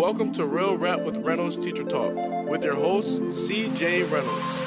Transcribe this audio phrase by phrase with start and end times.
[0.00, 2.14] Welcome to Real Rap with Reynolds Teacher Talk
[2.48, 4.58] with your host, CJ Reynolds.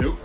[0.00, 0.18] Nope.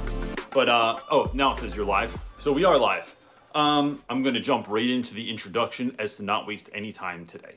[0.51, 2.17] But uh oh, now it says you're live.
[2.39, 3.13] So we are live.
[3.53, 7.55] Um, I'm gonna jump right into the introduction as to not waste any time today.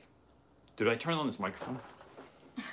[0.76, 1.78] Did I turn on this microphone?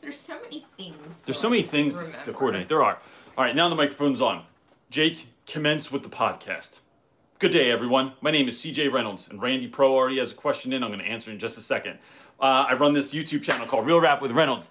[0.00, 1.22] There's so many things.
[1.22, 2.66] There's so many things to- to coordinate.
[2.66, 2.98] There are.
[3.38, 4.42] All right, now the microphone's on.
[4.90, 6.80] Jake, commence with the podcast.
[7.38, 8.14] Good day, everyone.
[8.20, 10.82] My name is CJ Reynolds, and Randy Pro already has a question in.
[10.82, 11.98] I'm going to answer in just a second.
[12.40, 14.70] Uh, I run this YouTube channel called Real Rap with Reynolds,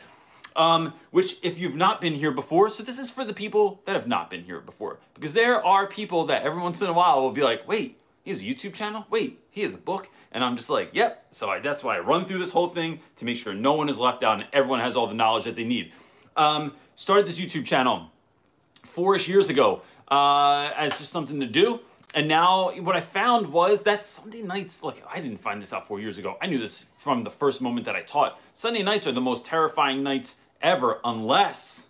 [0.58, 3.94] um, which, if you've not been here before, so this is for the people that
[3.94, 7.22] have not been here before, because there are people that every once in a while
[7.22, 9.06] will be like, wait, he has a YouTube channel?
[9.10, 10.10] Wait, he has a book?
[10.34, 11.26] And I'm just like, yep.
[11.32, 13.88] So I, that's why I run through this whole thing to make sure no one
[13.88, 15.94] is left out and everyone has all the knowledge that they need.
[16.36, 18.12] Um, started this YouTube channel
[18.84, 21.80] four-ish years ago uh, as just something to do.
[22.14, 25.86] And now what I found was that Sunday nights, look, I didn't find this out
[25.86, 26.38] four years ago.
[26.42, 28.40] I knew this from the first moment that I taught.
[28.54, 31.88] Sunday nights are the most terrifying nights ever, unless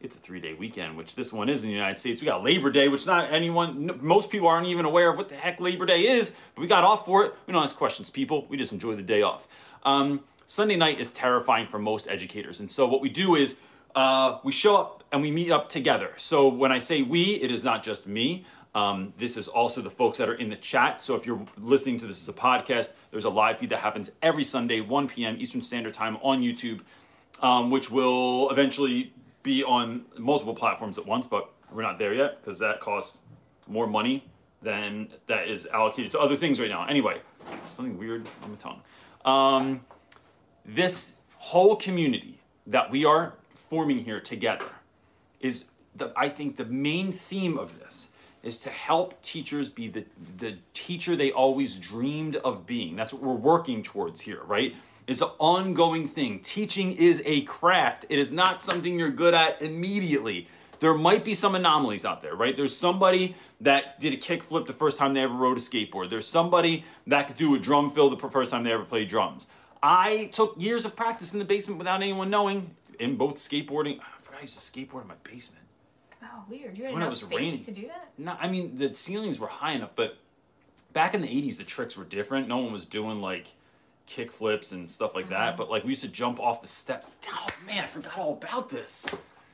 [0.00, 2.20] it's a three-day weekend, which this one is in the United States.
[2.20, 5.36] We got Labor Day, which not anyone, most people aren't even aware of what the
[5.36, 7.34] heck Labor Day is, but we got off for it.
[7.46, 8.46] We don't ask questions, people.
[8.48, 9.46] We just enjoy the day off.
[9.84, 13.58] Um, Sunday night is terrifying for most educators, and so what we do is
[13.98, 16.12] uh, we show up and we meet up together.
[16.14, 18.46] So when I say we, it is not just me.
[18.72, 21.02] Um, this is also the folks that are in the chat.
[21.02, 24.12] So if you're listening to this as a podcast, there's a live feed that happens
[24.22, 25.36] every Sunday, 1 p.m.
[25.40, 26.82] Eastern Standard Time on YouTube,
[27.42, 32.40] um, which will eventually be on multiple platforms at once, but we're not there yet
[32.40, 33.18] because that costs
[33.66, 34.24] more money
[34.62, 36.86] than that is allocated to other things right now.
[36.86, 37.20] Anyway,
[37.68, 38.80] something weird on the tongue.
[39.24, 39.80] Um,
[40.64, 42.38] this whole community
[42.68, 43.34] that we are
[43.68, 44.70] forming here together
[45.40, 48.10] is the I think the main theme of this
[48.42, 50.04] is to help teachers be the
[50.38, 52.96] the teacher they always dreamed of being.
[52.96, 54.74] That's what we're working towards here, right?
[55.06, 56.40] It's an ongoing thing.
[56.40, 58.04] Teaching is a craft.
[58.10, 60.48] It is not something you're good at immediately.
[60.80, 62.54] There might be some anomalies out there, right?
[62.54, 66.10] There's somebody that did a kickflip the first time they ever rode a skateboard.
[66.10, 69.48] There's somebody that could do a drum fill the first time they ever played drums.
[69.82, 74.00] I took years of practice in the basement without anyone knowing in both skateboarding.
[74.00, 75.64] I forgot I used to skateboard in my basement.
[76.22, 76.76] Oh, weird.
[76.76, 77.64] You had When it enough was space raining.
[77.64, 78.10] to do that?
[78.18, 80.16] No, I mean the ceilings were high enough, but
[80.92, 82.48] back in the '80s the tricks were different.
[82.48, 83.46] No one was doing like
[84.06, 85.56] kick flips and stuff like that.
[85.56, 87.10] But like we used to jump off the steps.
[87.30, 89.06] Oh man, I forgot all about this.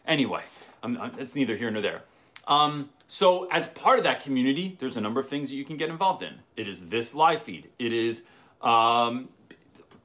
[0.06, 0.43] Anyway,
[0.82, 2.03] I'm, I'm, it's neither here nor there.
[2.47, 5.76] Um, so as part of that community, there's a number of things that you can
[5.76, 6.34] get involved in.
[6.56, 7.69] It is this live feed.
[7.78, 8.25] It is
[8.62, 9.28] um,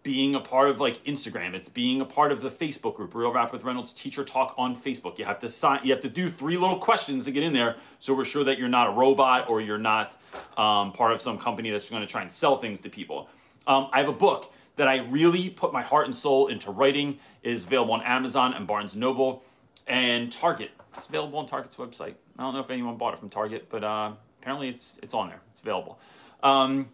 [0.10, 1.54] being a part of like Instagram.
[1.54, 4.76] It's being a part of the Facebook group, Real Rap with Reynolds Teacher Talk on
[4.76, 5.20] Facebook.
[5.20, 5.82] You have to sign.
[5.84, 8.58] You have to do three little questions to get in there, so we're sure that
[8.58, 10.18] you're not a robot or you're not
[10.58, 13.30] um, part of some company that's going to try and sell things to people.
[13.68, 17.20] Um, I have a book that I really put my heart and soul into writing.
[17.44, 19.44] It is available on Amazon and Barnes Noble
[19.86, 20.72] and Target.
[20.98, 22.16] It's available on Target's website.
[22.40, 25.28] I don't know if anyone bought it from Target, but uh, apparently it's it's on
[25.28, 25.42] there.
[25.52, 26.00] It's available.
[26.42, 26.90] Um,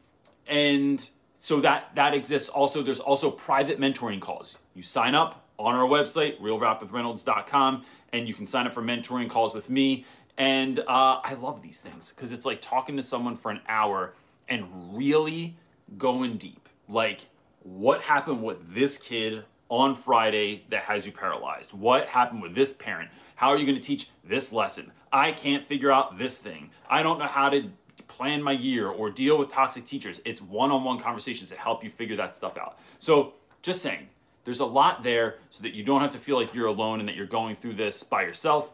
[0.47, 1.07] and
[1.45, 2.49] so that that exists.
[2.49, 4.57] Also there's also private mentoring calls.
[4.73, 9.53] You sign up on our website realrapwithreynolds.com and you can sign up for mentoring calls
[9.53, 10.05] with me.
[10.39, 14.15] And uh, i love these things because it's like talking to someone for an hour
[14.49, 14.65] and
[14.97, 15.55] really
[15.99, 16.67] going deep.
[16.89, 17.27] Like
[17.61, 21.73] what happened with this kid on friday that has you paralyzed?
[21.73, 23.11] What happened with this parent?
[23.35, 24.91] How are you going to teach this lesson?
[25.13, 26.71] I can't figure out this thing.
[26.89, 27.69] I don't know how to
[28.07, 30.21] plan my year or deal with toxic teachers.
[30.25, 32.79] It's one-on-one conversations that help you figure that stuff out.
[32.99, 34.07] So just saying,
[34.43, 37.09] there's a lot there so that you don't have to feel like you're alone and
[37.09, 38.71] that you're going through this by yourself.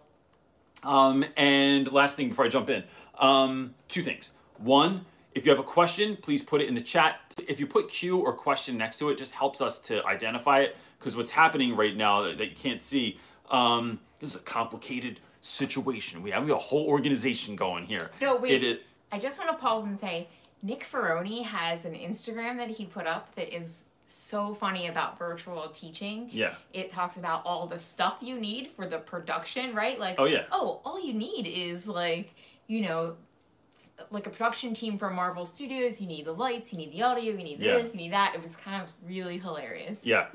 [0.84, 2.84] Um, and last thing before I jump in,
[3.20, 4.32] um, two things.
[4.58, 7.22] One, if you have a question, please put it in the chat.
[7.48, 10.76] If you put Q or question next to it, just helps us to identify it.
[11.00, 13.18] Because what's happening right now that, that you can't see,
[13.50, 16.22] um, this is a complicated situation.
[16.22, 18.12] We have, we have a whole organization going here.
[18.22, 18.52] No, wait.
[18.52, 20.28] It, it, I just want to pause and say
[20.64, 25.70] Nick Ferroni has an Instagram that he put up that is so funny about virtual
[25.70, 26.30] teaching.
[26.32, 26.56] Yeah.
[26.74, 29.98] It talks about all the stuff you need for the production, right?
[30.00, 30.44] Like, Oh, yeah.
[30.52, 32.34] Oh, all you need is like,
[32.68, 33.16] you know,
[34.12, 36.00] like a production team from Marvel Studios.
[36.02, 37.78] You need the lights, you need the audio, you need Yeah.
[37.78, 38.36] this, you need that.
[38.36, 40.00] It was kind of really hilarious.
[40.04, 40.28] Yeah.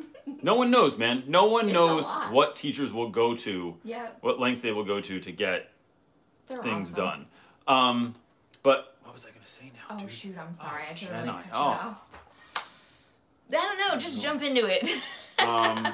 [0.42, 1.22] No one knows, man.
[1.28, 4.08] No one It's knows what teachers will go to, Yeah.
[4.22, 5.70] what lengths they will go to to get
[6.48, 7.04] They're things awesome.
[7.04, 7.26] done.
[7.68, 8.14] Um,
[8.66, 10.10] but what was I going to say now, Oh dude?
[10.10, 10.82] shoot, I'm sorry.
[10.90, 11.58] I Jenna, totally cut you oh.
[11.58, 11.96] off.
[12.56, 14.88] I don't know, just jump into it.
[15.38, 15.88] Um,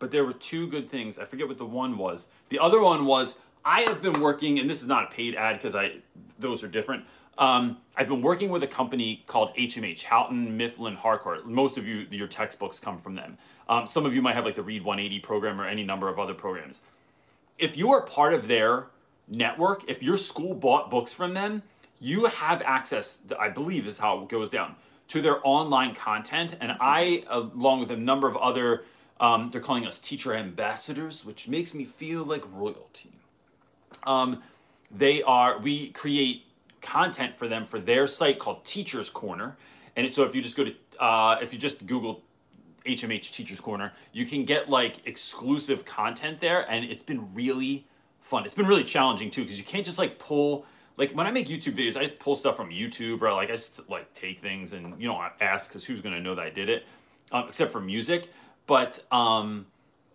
[0.00, 1.16] but there were two good things.
[1.16, 2.26] I forget what the one was.
[2.48, 5.56] The other one was I have been working, and this is not a paid ad
[5.56, 5.98] because I
[6.40, 7.04] those are different.
[7.38, 11.46] Um, I've been working with a company called HMH, Houghton Mifflin Harcourt.
[11.46, 13.38] Most of you, your textbooks come from them.
[13.68, 16.18] Um, some of you might have like the Read 180 program or any number of
[16.18, 16.80] other programs.
[17.58, 18.88] If you are part of their
[19.28, 21.62] network, if your school bought books from them,
[22.00, 24.76] you have access, I believe is how it goes down,
[25.08, 26.56] to their online content.
[26.60, 28.84] And I, along with a number of other,
[29.20, 33.10] um, they're calling us teacher ambassadors, which makes me feel like royalty.
[34.06, 34.42] Um,
[34.90, 36.44] they are, we create
[36.80, 39.56] content for them for their site called Teachers Corner.
[39.96, 42.22] And so if you just go to, uh, if you just Google
[42.86, 46.70] HMH Teachers Corner, you can get like exclusive content there.
[46.70, 47.86] And it's been really
[48.20, 48.44] fun.
[48.44, 50.64] It's been really challenging too, because you can't just like pull,
[50.98, 53.52] like when I make YouTube videos, I just pull stuff from YouTube or like I
[53.52, 56.68] just like take things and, you know, ask because who's to know that I did
[56.68, 56.84] it,
[57.32, 58.28] um, except for music.
[58.66, 59.66] But, um,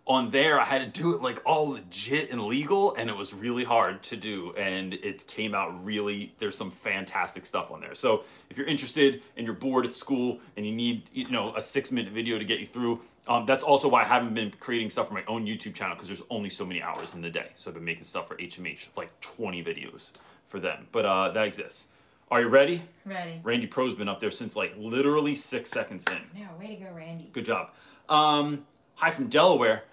[0.06, 3.32] on there I had to do it like all legit and legal and it was
[3.32, 7.94] really hard to do and it came out really there's some fantastic stuff on there.
[7.94, 11.62] So if you're interested and you're bored at school and you need you know a
[11.62, 14.90] 6 minute video to get you through um, that's also why I haven't been creating
[14.90, 17.48] stuff for my own YouTube channel because there's only so many hours in the day.
[17.54, 20.10] So I've been making stuff for HMH, like 20 videos
[20.48, 20.86] for them.
[20.92, 21.88] But uh, that exists.
[22.30, 22.82] Are you ready?
[23.04, 23.40] Ready.
[23.42, 26.40] Randy Pro's been up there since like literally six seconds in.
[26.40, 27.30] Yeah, way to go, Randy.
[27.32, 27.70] Good job.
[28.08, 28.64] Um,
[28.94, 29.84] hi from Delaware.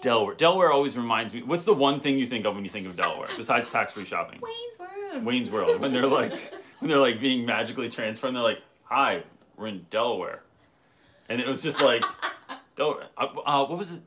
[0.00, 0.34] Delaware.
[0.34, 1.42] Delaware always reminds me.
[1.42, 4.40] What's the one thing you think of when you think of Delaware besides tax-free shopping?
[4.42, 5.24] Wayne's World.
[5.24, 5.80] Wayne's World.
[5.80, 9.22] When they're like, when they're like being magically transferred, and they're like, "Hi,
[9.56, 10.42] we're in Delaware,"
[11.30, 12.04] and it was just like,
[12.76, 13.06] Delaware.
[13.16, 14.02] Uh, uh, what was it?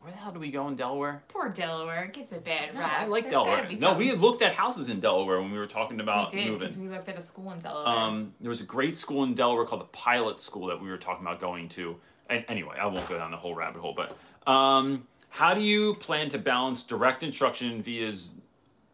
[0.00, 1.22] Where the hell do we go in Delaware?
[1.28, 3.00] Poor Delaware It gets a bad No, rap.
[3.00, 3.68] I like There's Delaware.
[3.78, 6.58] No, we looked at houses in Delaware when we were talking about we did moving.
[6.60, 7.86] because we looked at a school in Delaware.
[7.86, 10.96] Um, there was a great school in Delaware called the Pilot School that we were
[10.96, 11.96] talking about going to.
[12.30, 14.16] And anyway, I won't go down the whole rabbit hole, but
[14.50, 18.14] um, how do you plan to balance direct instruction via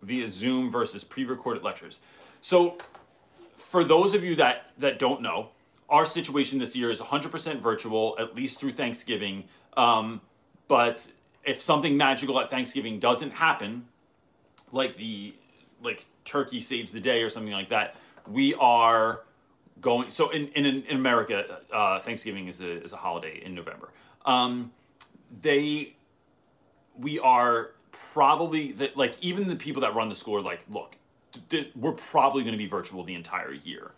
[0.02, 2.00] via Zoom versus pre-recorded lectures?
[2.40, 2.78] So,
[3.56, 5.50] for those of you that that don't know,
[5.88, 9.44] our situation this year is 100% virtual, at least through Thanksgiving.
[9.76, 10.20] Um,
[10.68, 11.06] but
[11.44, 13.86] if something magical at Thanksgiving doesn't happen,
[14.72, 15.34] like the
[15.82, 17.96] like turkey saves the day or something like that
[18.28, 19.22] we are
[19.80, 23.90] going so in in, in america uh, thanksgiving is a, is a holiday in november.
[24.24, 24.72] Um,
[25.42, 25.94] they
[26.98, 27.72] we are
[28.12, 30.96] probably that like even the people that run the school are like look
[31.32, 33.92] th- th- we're probably going to be virtual the entire year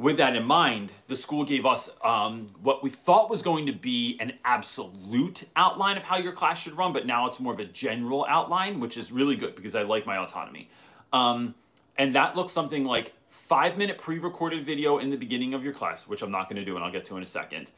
[0.00, 3.72] with that in mind, the school gave us um, what we thought was going to
[3.72, 7.60] be an absolute outline of how your class should run, but now it's more of
[7.60, 10.70] a general outline, which is really good because I like my autonomy.
[11.12, 11.54] Um,
[11.98, 15.74] and that looks something like five minute pre recorded video in the beginning of your
[15.74, 17.70] class, which I'm not going to do and I'll get to in a second.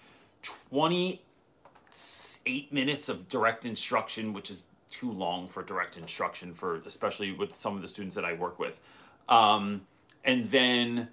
[0.70, 7.52] 28 minutes of direct instruction, which is too long for direct instruction for especially with
[7.52, 8.80] some of the students that I work with.
[9.28, 9.88] Um,
[10.24, 11.08] and then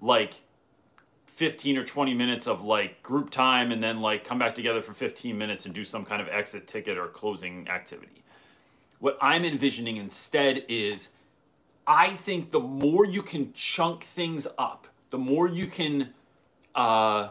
[0.00, 0.40] like
[1.34, 4.92] 15 or 20 minutes of like group time and then like come back together for
[4.92, 8.22] 15 minutes and do some kind of exit ticket or closing activity.
[9.00, 11.10] What I'm envisioning instead is
[11.86, 16.10] I think the more you can chunk things up, the more you can
[16.74, 17.30] uh,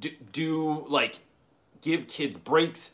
[0.00, 1.20] do, do like
[1.82, 2.92] give kids breaks,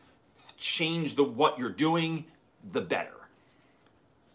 [0.59, 2.25] change the what you're doing,
[2.73, 3.20] the better.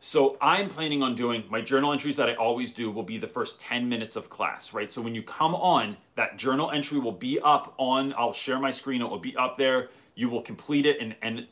[0.06, 3.28] So I'm planning on doing my journal entries that I always do will be the
[3.28, 4.94] first 10 minutes of class, right?
[4.94, 8.70] So when you come on, that journal entry will be up on, I'll share my
[8.70, 9.90] screen, it will be up there.
[10.14, 11.48] You will complete it and, and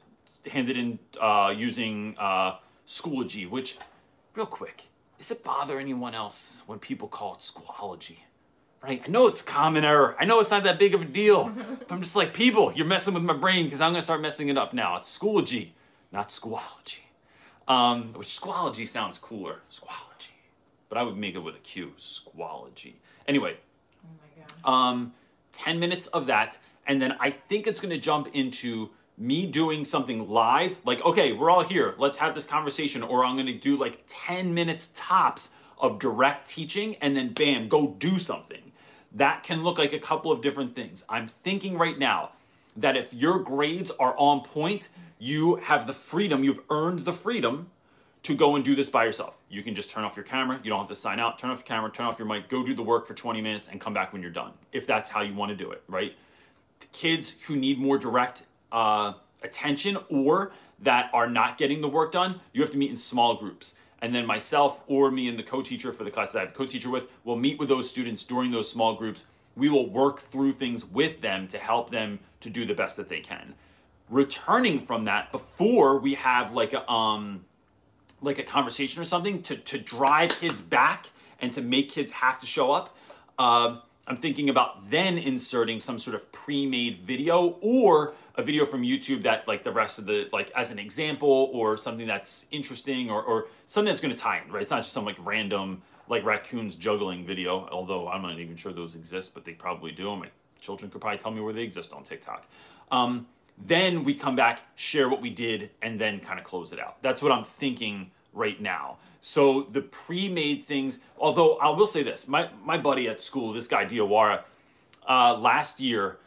[0.51, 3.79] hand it in uh, using uh, Schoology, which,
[4.35, 4.87] real quick,
[5.17, 8.19] does it bother anyone else when people call it Schoology?
[8.83, 9.01] Right?
[9.03, 10.15] I know it's common error.
[10.19, 11.51] I know it's not that big of a deal.
[11.79, 14.21] but I'm just like, people, you're messing with my brain because I'm going to start
[14.21, 14.97] messing it up now.
[14.97, 15.69] It's Schoology,
[16.11, 16.99] not Schoology.
[17.67, 19.61] Um, which squalogy sounds cooler.
[19.71, 20.31] Squalogy.
[20.89, 21.93] But I would make it with a Q.
[21.97, 22.93] Squalogy.
[23.27, 23.57] Anyway,
[24.03, 24.89] oh my god.
[24.89, 25.13] um,
[25.53, 26.57] 10 minutes of that.
[26.87, 30.77] And then I think it's going to jump into me doing something live.
[30.85, 31.95] Like, okay, we're all here.
[31.97, 33.03] Let's have this conversation.
[33.03, 37.67] Or I'm going to do like 10 minutes tops of direct teaching and then bam,
[37.67, 38.71] go do something.
[39.13, 41.05] That can look like a couple of different things.
[41.07, 42.31] I'm thinking right now
[42.77, 44.89] that if your grades are on point,
[45.23, 47.71] you have the freedom, you've earned the freedom
[48.23, 49.37] to go and do this by yourself.
[49.49, 51.59] You can just turn off your camera, you don't have to sign out, turn off
[51.59, 53.93] your camera, turn off your mic, go do the work for 20 minutes and come
[53.93, 56.13] back when you're done, if that's how you want to do it, right?
[56.81, 59.13] The kids who need more direct uh,
[59.43, 60.51] attention or
[60.81, 63.75] that are not getting the work done, you have to meet in small groups.
[64.01, 66.53] And then myself or me and the co-teacher for the class that I have a
[66.53, 69.23] co-teacher with will meet with those students during those small groups.
[69.55, 73.07] We will work through things with them to help them to do the best that
[73.07, 73.53] they can.
[74.13, 77.45] Returning from that before we have like a um
[78.21, 81.07] like a conversation or something to to drive kids back
[81.39, 82.95] and to make kids have to show up.
[83.39, 88.83] Um, I'm thinking about then inserting some sort of pre-made video or a video from
[88.83, 93.09] YouTube that like the rest of the like as an example or something that's interesting
[93.09, 94.61] or, or something that's going to tie in, right?
[94.61, 98.73] It's not just some like random like raccoons juggling video, although I'm not even sure
[98.73, 100.15] those exist, but they probably do.
[100.15, 100.29] My
[100.59, 102.45] children could probably tell me where they exist on TikTok.
[102.91, 103.25] Um,
[103.57, 107.01] then we come back, share what we did, and then kind of close it out.
[107.01, 108.97] That's what I'm thinking right now.
[109.21, 113.67] So the pre-made things, although I will say this, my, my buddy at school, this
[113.67, 114.41] guy Diawara,
[115.07, 116.17] uh, last year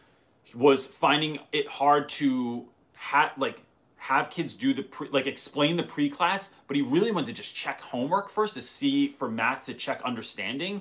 [0.55, 3.63] was finding it hard to ha- like
[3.97, 7.55] have kids do the pre- like explain the pre-class, but he really wanted to just
[7.55, 10.81] check homework first to see for math to check understanding.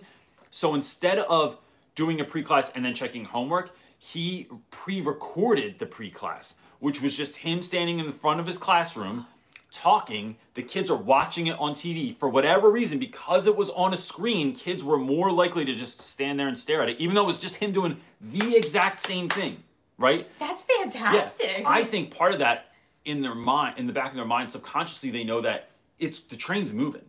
[0.51, 1.57] So instead of
[1.95, 3.75] doing a pre-class and then checking homework,
[4.05, 9.25] he pre-recorded the pre-class, which was just him standing in the front of his classroom
[9.71, 10.37] talking.
[10.53, 13.97] The kids are watching it on TV for whatever reason because it was on a
[13.97, 14.53] screen.
[14.53, 17.27] Kids were more likely to just stand there and stare at it, even though it
[17.27, 19.63] was just him doing the exact same thing,
[19.97, 20.29] right?
[20.39, 21.59] That's fantastic.
[21.59, 22.67] Yeah, I think part of that
[23.05, 26.35] in their mind, in the back of their mind, subconsciously, they know that it's the
[26.35, 27.01] train's moving.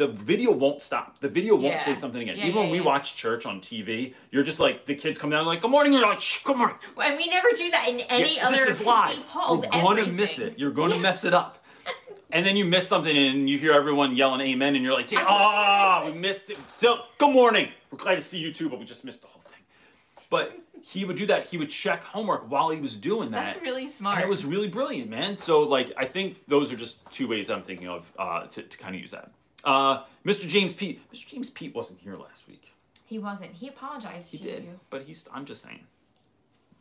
[0.00, 1.18] The video won't stop.
[1.20, 1.78] The video won't Yeah.
[1.84, 2.38] say something again.
[2.38, 5.28] Yeah, Even yeah, when we watch church on TV, you're just like the kids come
[5.28, 8.00] down like, "Good morning." You're like, "Shh, good morning." and we never do that in
[8.08, 9.22] any Yeah, other this is live.
[9.34, 10.58] You're going to miss it.
[10.58, 11.62] You're going to mess it up.
[12.32, 16.04] And then you miss something and you hear everyone yelling amen and you're like, ah,
[16.06, 16.58] we missed it.
[16.78, 17.68] So, good morning.
[17.90, 19.60] We're glad to see you too, but we just missed the whole thing.
[20.30, 21.48] But he would do that.
[21.48, 23.52] He would check homework while he was doing that.
[23.52, 24.16] That's really smart.
[24.18, 25.36] And it was really brilliant, man.
[25.36, 28.78] So, like, I think those are just two ways I'm thinking of uh, to, to
[28.78, 29.32] kind of use that.
[29.64, 30.46] Uh, Mr.
[30.48, 31.00] James Pete.
[31.12, 31.26] Mr.
[31.26, 32.72] James Pete wasn't here last week.
[33.04, 33.52] He wasn't.
[33.52, 34.80] He apologized He to did, you.
[34.88, 35.26] but he's.
[35.32, 35.80] I'm just saying.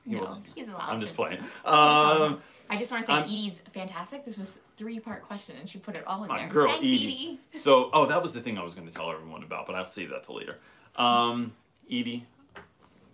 [0.06, 0.46] He no, wasn't.
[0.56, 0.90] he's allowed.
[0.90, 1.40] I'm just playing.
[1.66, 4.26] Um, I just want to say I'm- Edie's fantastic.
[4.26, 6.48] This was three part question and she put it all in My there.
[6.48, 6.96] girl Thanks, Edie.
[7.06, 7.40] Edie.
[7.52, 9.86] So, oh, that was the thing I was going to tell everyone about, but I'll
[9.86, 10.58] save that till later.
[10.96, 11.54] Um,
[11.92, 12.26] Edie,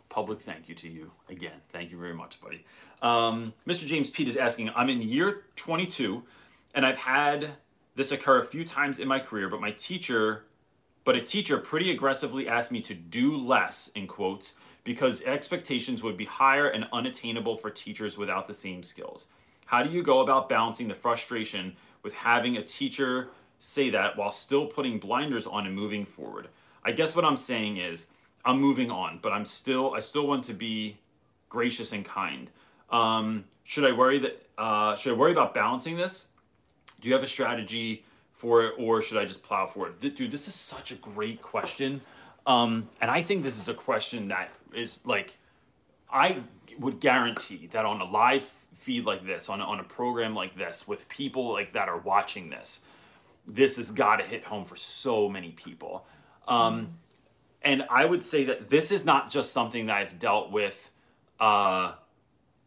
[0.10, 1.60] public thank you to you again.
[1.69, 2.65] Thank you very much, buddy.
[3.01, 3.86] Um, Mr.
[3.88, 6.22] James Pete is asking, I'm in year 22,
[6.74, 7.51] and I've had
[7.95, 10.43] this occur a few times in my career, but my teacher,
[11.03, 16.17] but a teacher pretty aggressively asked me to do less, in quotes, because expectations would
[16.17, 19.27] be higher and unattainable for teachers without the same skills.
[19.65, 24.31] How do you go about balancing the frustration with having a teacher say that while
[24.31, 26.49] still putting blinders on and moving forward?
[26.83, 28.07] I guess what I'm saying is
[28.45, 30.97] I'm moving on, but I'm still I still want to be
[31.49, 32.51] gracious and kind.
[32.91, 36.27] Um, should I worry that uh, should I worry about balancing this?
[37.05, 40.15] Do you have a strategy for it, or should I just plow for it?
[40.15, 42.01] Dude, this is such a great question,
[42.47, 45.35] um, and I think this is a question that is like
[46.12, 46.39] I
[46.79, 50.57] would guarantee that on a live feed like this, on a, on a program like
[50.57, 52.79] this, with people like that are watching this,
[53.45, 56.07] this has got to hit home for so many people.
[56.47, 56.97] Um,
[57.62, 60.89] and I would say that this is not just something that I've dealt with
[61.39, 61.91] uh,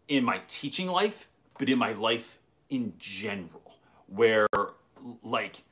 [0.06, 1.26] in my teaching life,
[1.58, 2.38] but in my life
[2.70, 3.67] in general,
[4.08, 4.46] where
[5.22, 5.62] like,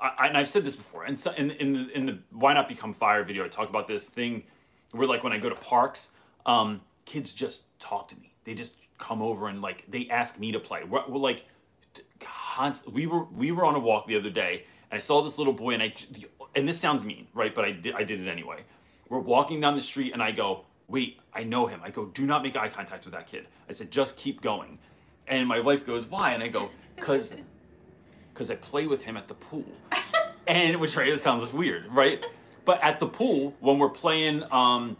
[0.00, 2.68] I, and I've said this before, and so in in the, in the why not
[2.68, 4.44] become fire video, I talk about this thing
[4.92, 6.12] where like when I go to parks,
[6.46, 8.34] um, kids just talk to me.
[8.44, 10.84] They just come over and like they ask me to play.
[10.84, 11.44] We're, we're like,
[12.20, 15.38] const- we were we were on a walk the other day, and I saw this
[15.38, 15.92] little boy, and I,
[16.54, 17.54] and this sounds mean, right?
[17.54, 18.62] But I did I did it anyway.
[19.08, 21.80] We're walking down the street, and I go, wait, I know him.
[21.84, 23.46] I go, do not make eye contact with that kid.
[23.68, 24.78] I said, just keep going.
[25.26, 26.32] And my wife goes, why?
[26.32, 27.34] And I go, cause,
[28.38, 29.66] cause I play with him at the pool.
[30.46, 32.24] and which right, it sounds weird, right?
[32.64, 34.96] But at the pool, when we're playing um,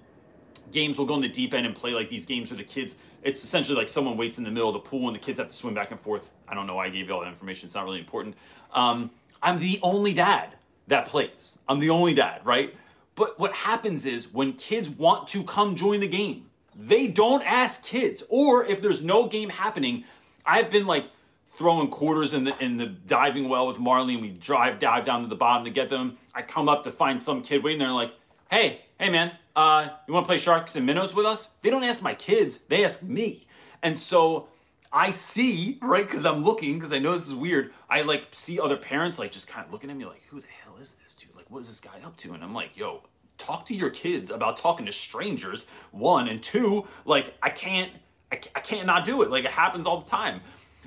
[0.73, 2.97] games, we'll go in the deep end and play like these games where the kids.
[3.23, 5.49] It's essentially like someone waits in the middle of the pool and the kids have
[5.49, 6.31] to swim back and forth.
[6.47, 7.67] I don't know why I gave you all that information.
[7.67, 8.37] It's not really important.
[8.73, 9.11] Um,
[9.43, 10.55] I'm the only dad
[10.87, 11.59] that plays.
[11.69, 12.75] I'm the only dad, right?
[13.17, 17.85] But what happens is when kids want to come join the game, they don't ask
[17.85, 18.23] kids.
[18.29, 20.05] Or if there's no game happening,
[20.47, 21.11] I've been like
[21.59, 25.23] throwing quarters in the in the diving well with Marley, and we drive dive down
[25.23, 26.17] to the bottom to get them.
[26.33, 28.13] I come up to find some kid waiting there, like,
[28.49, 31.51] hey, hey man, uh, you want to play sharks and minnows with us?
[31.63, 33.49] They don't ask my kids, they ask me.
[33.83, 34.49] And so
[34.93, 37.73] I see, right, because I'm looking, because I know this is weird.
[37.91, 40.47] I like see other parents like just kind of looking at me like, who the
[40.63, 41.35] hell is this dude?
[41.35, 42.35] Like, what is this guy up to?
[42.35, 43.03] And I'm like, yo,
[43.37, 45.67] talk to your kids about talking to strangers.
[45.91, 47.91] One and two, like I can't,
[48.31, 49.31] I, I can't not do it.
[49.31, 50.41] Like it happens all the time.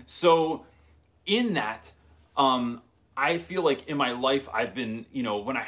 [0.05, 0.65] So
[1.25, 1.91] in that,
[2.37, 2.81] um,
[3.15, 5.65] I feel like in my life I've been, you know, when I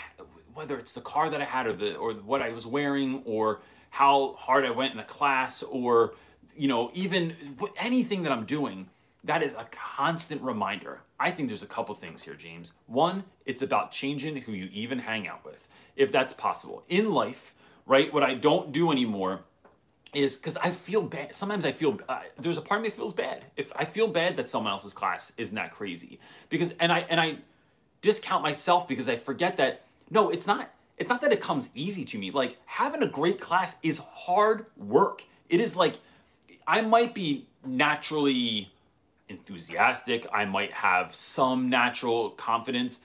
[0.54, 3.62] whether it's the car that I had or the or what I was wearing or
[3.90, 6.14] how hard I went in a class or
[6.56, 7.36] you know even
[7.78, 8.90] anything that I'm doing,
[9.24, 11.02] that is a constant reminder.
[11.20, 12.74] I think there's a couple things here, James.
[12.88, 16.84] One, it's about changing who you even hang out with, if that's possible.
[16.90, 17.54] In life,
[17.86, 19.42] right, what I don't do anymore
[20.14, 21.36] is because I feel bad.
[21.36, 23.46] Sometimes I feel uh, there's a part of me that feels bad.
[23.58, 27.20] If I feel bad that someone else's class isn't that crazy, because and I and
[27.20, 27.38] I
[28.02, 30.72] discount myself because I forget that no, it's not.
[30.98, 32.32] It's not that it comes easy to me.
[32.32, 35.24] Like having a great class is hard work.
[35.50, 35.96] It is like
[36.68, 38.72] I might be naturally
[39.30, 40.28] enthusiastic.
[40.32, 43.00] I might have some natural confidence,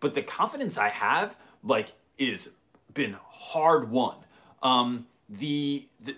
[0.00, 2.54] but the confidence I have like is
[2.94, 4.16] been hard won.
[4.62, 6.14] Um, the the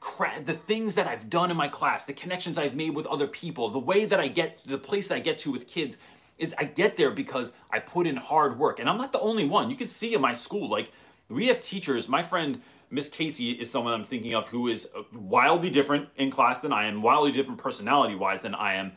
[0.00, 3.26] cra- the things that I've done in my class, the connections I've made with other
[3.26, 5.98] people, the way that I get the place that I get to with kids
[6.38, 8.80] is I get there because I put in hard work.
[8.80, 9.70] And I'm not the only one.
[9.70, 10.90] You can see in my school like
[11.28, 15.70] we have teachers, my friend Miss Casey is someone I'm thinking of who is wildly
[15.70, 18.92] different in class than I am, wildly different personality wise than I am,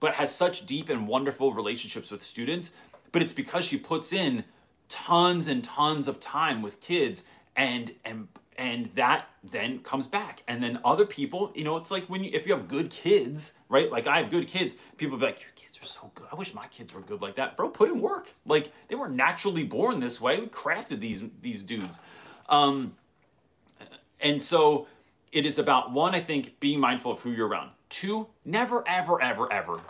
[0.00, 2.70] but has such deep and wonderful relationships with students.
[3.12, 4.44] But it's because she puts in
[4.88, 10.42] tons and tons of time with kids and and and that then comes back.
[10.48, 13.54] And then other people you know it's like when you if you have good kids
[13.68, 13.90] right?
[13.90, 14.76] Like i have good kids.
[14.96, 16.26] People be like your kids are so good.
[16.32, 17.56] I wish my kids were good like that.
[17.56, 18.34] Bro put in work.
[18.46, 20.40] Like they were naturally born this way.
[20.40, 22.00] We crafted these these dudes.
[22.48, 22.94] Um
[24.20, 24.86] and so
[25.34, 27.70] it is about one, I think, being mindful of who you're around.
[27.88, 29.80] Two, never, ever, ever, ever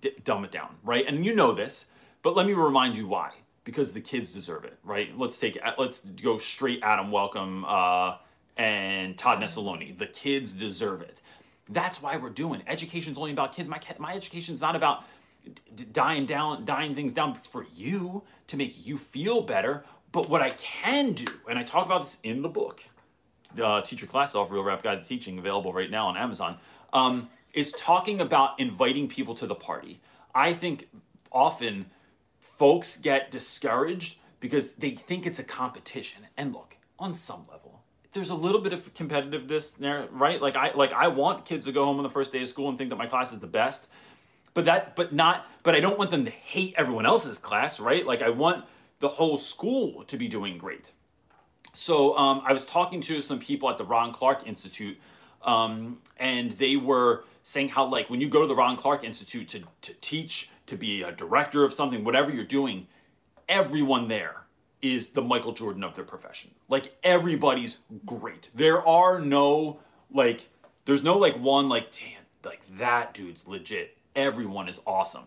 [0.00, 1.04] d- dumb it down, right?
[1.06, 1.86] And you know this,
[2.22, 3.32] but let me remind you why.
[3.66, 5.10] Because the kids deserve it, right?
[5.18, 8.16] Let's take let's go straight Adam Welcome uh,
[8.56, 9.98] and Todd Nesloney.
[9.98, 11.20] The kids deserve it.
[11.68, 12.62] That's why we're doing.
[12.68, 13.68] Education's only about kids.
[13.68, 15.04] My my education's not about
[15.92, 19.84] dying down, dying things down for you to make you feel better.
[20.12, 22.84] But what I can do, and I talk about this in the book,
[23.60, 26.58] uh, Teach Your Class Off Real Rap Guide to Teaching, available right now on Amazon,
[26.92, 29.98] um, is talking about inviting people to the party.
[30.34, 30.88] I think
[31.32, 31.86] often
[32.56, 36.22] folks get discouraged because they think it's a competition.
[36.36, 40.40] And look, on some level, there's a little bit of competitiveness there, right?
[40.40, 42.68] Like I like I want kids to go home on the first day of school
[42.68, 43.88] and think that my class is the best.
[44.54, 48.06] But that but not but I don't want them to hate everyone else's class, right?
[48.06, 48.64] Like I want
[49.00, 50.92] the whole school to be doing great.
[51.74, 54.98] So um, I was talking to some people at the Ron Clark Institute,
[55.42, 59.46] um, and they were saying how like when you go to the Ron Clark Institute
[59.50, 62.86] to, to teach, to be a director of something, whatever you're doing,
[63.48, 64.46] everyone there
[64.82, 66.50] is the Michael Jordan of their profession.
[66.68, 68.50] Like everybody's great.
[68.54, 70.48] There are no like
[70.84, 73.96] there's no like one like damn like that dude's legit.
[74.14, 75.24] Everyone is awesome.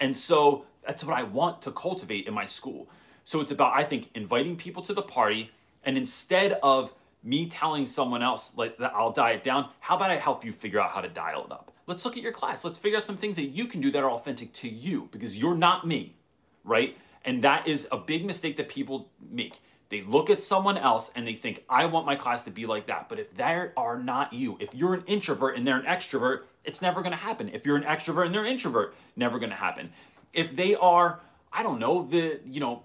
[0.00, 2.88] And so that's what I want to cultivate in my school.
[3.24, 5.50] So it's about I think inviting people to the party
[5.84, 10.10] and instead of me telling someone else like that I'll dial it down, how about
[10.10, 11.72] I help you figure out how to dial it up?
[11.88, 12.66] Let's look at your class.
[12.66, 15.38] Let's figure out some things that you can do that are authentic to you because
[15.38, 16.16] you're not me,
[16.62, 16.94] right?
[17.24, 19.60] And that is a big mistake that people make.
[19.88, 22.88] They look at someone else and they think, I want my class to be like
[22.88, 23.08] that.
[23.08, 26.82] But if they are not you, if you're an introvert and they're an extrovert, it's
[26.82, 27.48] never gonna happen.
[27.48, 29.90] If you're an extrovert and they're an introvert, never gonna happen.
[30.34, 31.20] If they are,
[31.54, 32.82] I don't know, the, you know,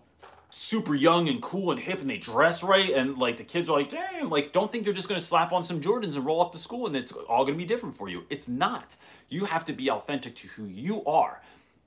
[0.55, 3.79] super young and cool and hip and they dress right and like the kids are
[3.79, 6.39] like damn like don't think you're just going to slap on some jordans and roll
[6.39, 8.23] up to school and it's all going to be different for you.
[8.29, 8.95] It's not.
[9.29, 11.41] You have to be authentic to who you are.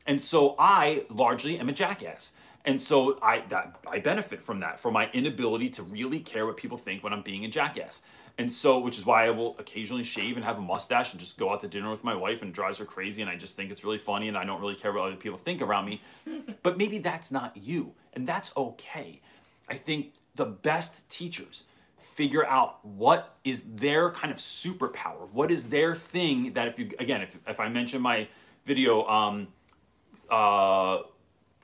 [0.05, 2.33] And so i largely am a jackass.
[2.65, 6.57] And so i that i benefit from that from my inability to really care what
[6.57, 8.03] people think when i'm being a jackass
[8.39, 11.39] and so, which is why I will occasionally shave and have a mustache and just
[11.39, 13.23] go out to dinner with my wife and drives her crazy.
[13.23, 15.39] And I just think it's really funny and I don't really care what other people
[15.39, 16.03] think around me.
[16.63, 17.95] but maybe that's not you.
[18.13, 19.23] And that's okay.
[19.71, 21.65] I think the best teachers
[22.15, 25.31] figure out what is their kind of superpower.
[25.33, 28.29] What is their thing that if you, again, if, if I mention my
[28.67, 29.49] video, um,
[30.29, 30.99] uh,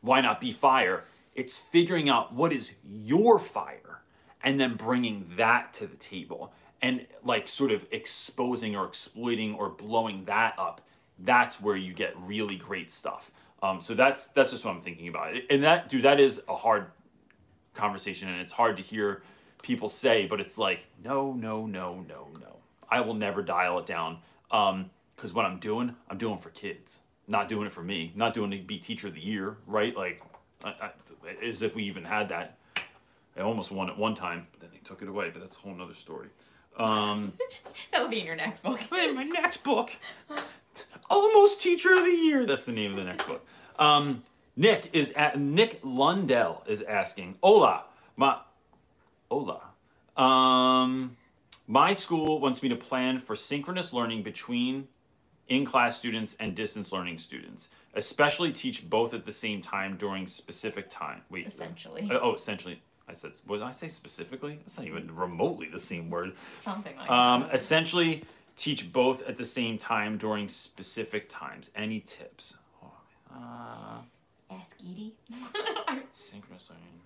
[0.00, 1.04] why not be fire?
[1.34, 4.02] It's figuring out what is your fire
[4.42, 9.68] and then bringing that to the table and like sort of exposing or exploiting or
[9.70, 10.80] blowing that up
[11.22, 13.30] that's where you get really great stuff.
[13.62, 15.34] Um, so that's that's just what i'm thinking about.
[15.48, 16.86] And that dude that is a hard
[17.74, 19.22] conversation and it's hard to hear
[19.62, 22.56] people say but it's like no no no no no.
[22.90, 24.18] I will never dial it down.
[24.50, 28.34] Because um, what i'm doing i'm doing for kids not doing it for me not
[28.34, 29.96] doing to be teacher of the year right?
[29.96, 30.22] Like
[30.64, 30.90] I, I,
[31.42, 32.58] as if we even had that.
[33.36, 35.60] I almost won it one time but then they took it away but that's a
[35.60, 36.28] whole nother story
[36.78, 37.32] um,
[37.92, 38.80] That'll be in your next book.
[38.92, 39.96] in my next book,
[41.10, 42.46] almost teacher of the year.
[42.46, 43.46] That's the name of the next book.
[43.78, 44.22] Um,
[44.56, 47.84] Nick is at Nick Lundell is asking, Hola,
[48.16, 48.38] my
[49.30, 49.60] Hola.
[50.16, 51.16] Um,
[51.66, 54.88] my school wants me to plan for synchronous learning between
[55.48, 60.26] in class students and distance learning students, especially teach both at the same time during
[60.26, 61.22] specific time.
[61.30, 61.46] Wait.
[61.46, 62.10] Essentially.
[62.10, 62.80] uh, oh, essentially.
[63.08, 64.58] I said, what did I say specifically?
[64.62, 66.32] That's not even remotely the same word.
[66.60, 67.54] Something like Um, that.
[67.54, 68.24] essentially,
[68.56, 71.70] teach both at the same time during specific times.
[71.74, 72.54] Any tips?
[72.82, 72.92] Oh,
[73.34, 73.98] Uh,
[74.50, 75.14] Ask Edie.
[76.12, 77.00] synchronous learning.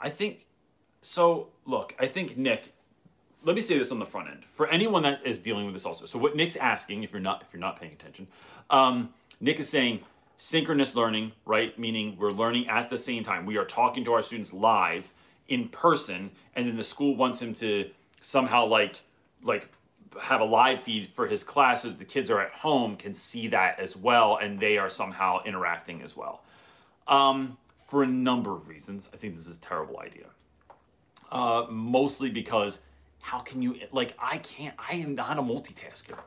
[0.00, 0.44] I think
[1.02, 1.48] so.
[1.64, 2.72] Look, I think Nick.
[3.44, 5.86] Let me say this on the front end for anyone that is dealing with this
[5.86, 6.04] also.
[6.04, 8.26] So what Nick's asking, if you're not if you're not paying attention,
[8.70, 10.00] um, Nick is saying
[10.36, 11.78] synchronous learning, right?
[11.78, 13.46] Meaning we're learning at the same time.
[13.46, 15.12] We are talking to our students live
[15.48, 19.00] in person, and then the school wants him to somehow like
[19.42, 19.68] like
[20.20, 23.12] have a live feed for his class so that the kids are at home can
[23.12, 26.42] see that as well and they are somehow interacting as well
[27.06, 30.26] um, for a number of reasons i think this is a terrible idea
[31.30, 32.80] uh, mostly because
[33.20, 36.18] how can you like i can't i am not a multitasker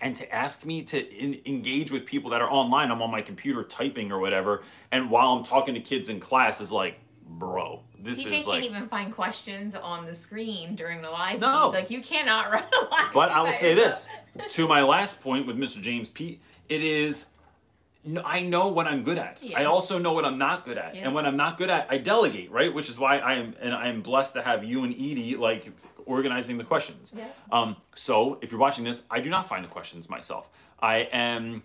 [0.00, 3.22] and to ask me to in, engage with people that are online i'm on my
[3.22, 7.82] computer typing or whatever and while i'm talking to kids in class is like bro
[7.98, 11.72] this is like can't even find questions on the screen during the live No.
[11.72, 11.78] feed.
[11.78, 13.12] Like you cannot run a live.
[13.12, 14.06] But I will say this
[14.50, 15.80] to my last point with Mr.
[15.80, 17.26] James Pete, It is.
[18.24, 19.40] I know what I'm good at.
[19.56, 20.94] I also know what I'm not good at.
[20.94, 21.06] Yeah.
[21.06, 22.72] And when I'm not good at, I delegate, right?
[22.72, 25.72] Which is why I am and I am blessed to have you and Edie like
[26.06, 27.12] organizing the questions.
[27.14, 27.26] Yeah.
[27.52, 30.48] Um, so if you're watching this, I do not find the questions myself.
[30.80, 31.62] I am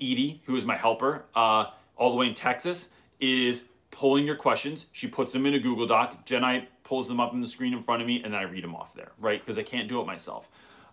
[0.00, 4.86] Edie, who is my helper, uh, all the way in Texas, is pulling your questions.
[4.92, 6.26] She puts them in a Google Doc.
[6.26, 8.64] Jenai pulls them up on the screen in front of me, and then I read
[8.64, 9.40] them off there, right?
[9.40, 10.48] Because I can't do it myself.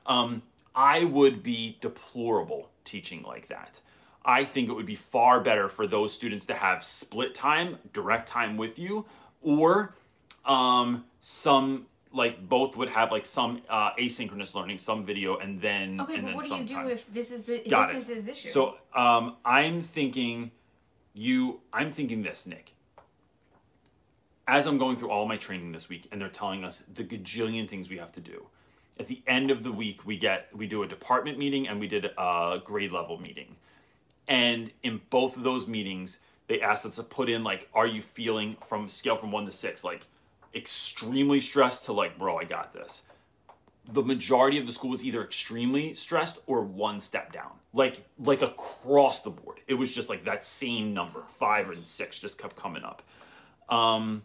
[0.06, 0.42] Um,
[0.76, 3.80] I would be deplorable teaching like that.
[4.24, 8.28] I think it would be far better for those students to have split time, direct
[8.28, 9.06] time with you,
[9.42, 9.96] or
[10.46, 11.86] um, some
[12.18, 16.24] like both would have like some uh, asynchronous learning, some video, and then Okay, and
[16.24, 16.90] but then what do you do time.
[16.90, 18.18] if this is the Got this it.
[18.18, 18.48] is his issue?
[18.50, 20.52] So um, I'm thinking
[21.14, 21.62] you.
[21.72, 22.74] I'm thinking this, Nick.
[24.48, 27.70] As I'm going through all my training this week, and they're telling us the gajillion
[27.70, 28.48] things we have to do.
[29.00, 31.88] At the end of the week, we get we do a department meeting and we
[31.88, 33.56] did a grade level meeting.
[34.28, 38.02] And in both of those meetings, they asked us to put in like, are you
[38.02, 40.08] feeling from scale from one to six, like
[40.54, 43.04] extremely stressed to like, bro, I got this.
[43.90, 48.42] The majority of the school was either extremely stressed or one step down like like
[48.42, 49.62] across the board.
[49.68, 51.24] It was just like that same number.
[51.40, 53.02] Five and six just kept coming up.
[53.70, 54.24] Um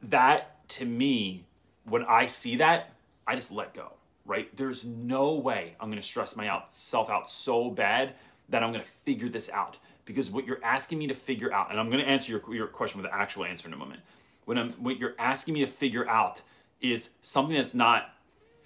[0.00, 1.44] that to me
[1.84, 2.92] when i see that
[3.26, 3.92] i just let go
[4.26, 4.54] right?
[4.56, 8.14] There's no way i'm to stress myself out so bad
[8.48, 9.78] that i'm to figure this out.
[10.04, 13.00] Because what you're asking me to figure out and i'm to answer your, your question
[13.00, 14.00] with the actual answer in a moment
[14.46, 16.40] when i'm what you're asking me to figure out
[16.80, 18.16] is something that's not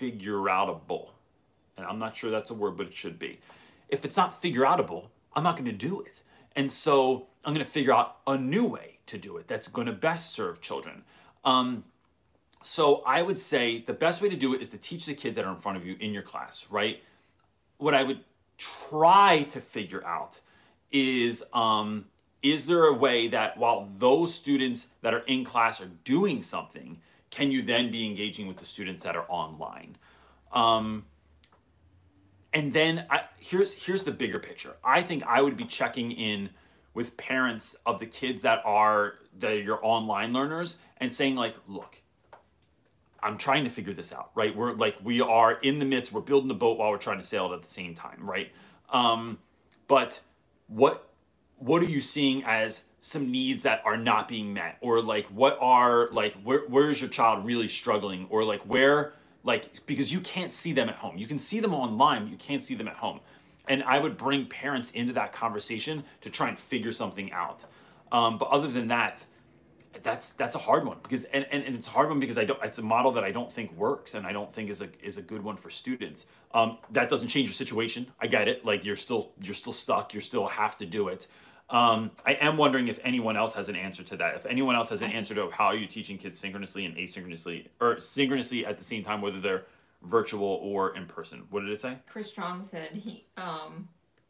[0.01, 1.11] figure outable.
[1.77, 3.38] And I'm not sure that's a word, but it should be.
[3.88, 6.23] If it's not figure outable, I'm not going to do it.
[6.57, 9.87] And so I'm going to figure out a new way to do it that's going
[9.87, 11.03] to best serve children.
[11.45, 11.85] Um,
[12.62, 15.37] so I would say the best way to do it is to teach the kids
[15.37, 17.03] that are in front of you in your class, right?
[17.79, 18.21] What I would
[18.59, 20.40] try to figure out
[20.93, 22.07] is um,
[22.42, 26.98] is there a way that while those students that are in class are doing something,
[27.31, 29.96] can you then be engaging with the students that are online?
[30.53, 31.05] Um,
[32.53, 34.76] and then I, here's here's the bigger picture.
[34.83, 36.50] I think I would be checking in
[36.94, 41.55] with parents of the kids that are that are your online learners and saying like,
[41.68, 42.03] look,
[43.22, 44.55] I'm trying to figure this out, right?
[44.55, 46.12] We're like we are in the midst.
[46.12, 48.50] We're building the boat while we're trying to sail it at the same time, right?
[48.88, 49.38] Um,
[49.87, 50.20] but
[50.66, 51.10] what
[51.61, 55.57] what are you seeing as some needs that are not being met or like what
[55.61, 60.20] are like where where is your child really struggling or like where like because you
[60.20, 62.96] can't see them at home you can see them online you can't see them at
[62.96, 63.20] home
[63.68, 67.64] and i would bring parents into that conversation to try and figure something out
[68.12, 69.25] um, but other than that
[70.03, 72.44] that's that's a hard one because and, and, and it's a hard one because I
[72.44, 74.88] don't it's a model that I don't think works and I don't think is a
[75.03, 76.27] is a good one for students.
[76.55, 78.07] Um, that doesn't change your situation.
[78.20, 78.64] I get it.
[78.64, 80.14] Like you're still you're still stuck.
[80.14, 81.27] You still have to do it.
[81.71, 84.35] Um, I am wondering if anyone else has an answer to that.
[84.35, 87.69] If anyone else has an answer to how are you teaching kids synchronously and asynchronously
[87.81, 89.67] or synchronously at the same time, whether they're
[90.03, 91.45] virtual or in person.
[91.51, 91.97] What did it say?
[92.09, 93.89] Chris Strong said he um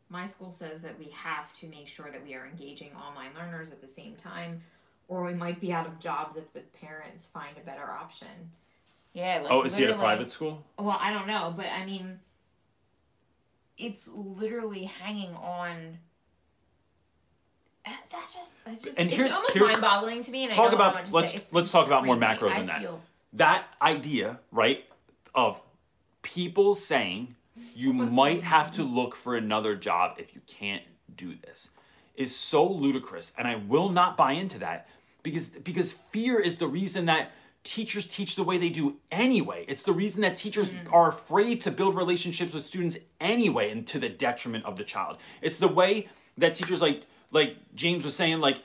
[0.09, 3.71] my school says that we have to make sure that we are engaging online learners
[3.71, 4.61] at the same time
[5.07, 8.27] or we might be out of jobs if the parents find a better option.
[9.13, 10.65] Yeah, like Oh, is he at a private school?
[10.79, 12.19] Well, I don't know, but I mean
[13.79, 15.99] it's literally hanging on
[17.91, 20.73] Eh, that's just that's just And it's here's- almost here's- mind-boggling to me and talk
[20.73, 21.35] about- let's-.
[21.35, 22.27] It's- let's it's talk about more crazy.
[22.33, 22.81] macro I than that.
[22.81, 24.85] feel- that idea, right,
[25.35, 25.61] of
[26.23, 27.37] people saying
[27.75, 30.83] you might have to look for another job if you can't
[31.15, 31.71] do this
[32.15, 34.89] is so ludicrous and I will not buy into that
[35.23, 39.65] because because fear is the reason that teachers teach the way they do anyway.
[39.69, 40.93] It's the reason that teachers mm-hmm.
[40.95, 45.19] are afraid to build relationships with students anyway and to the detriment of the child.
[45.43, 48.63] It's the way that teachers like like James was saying like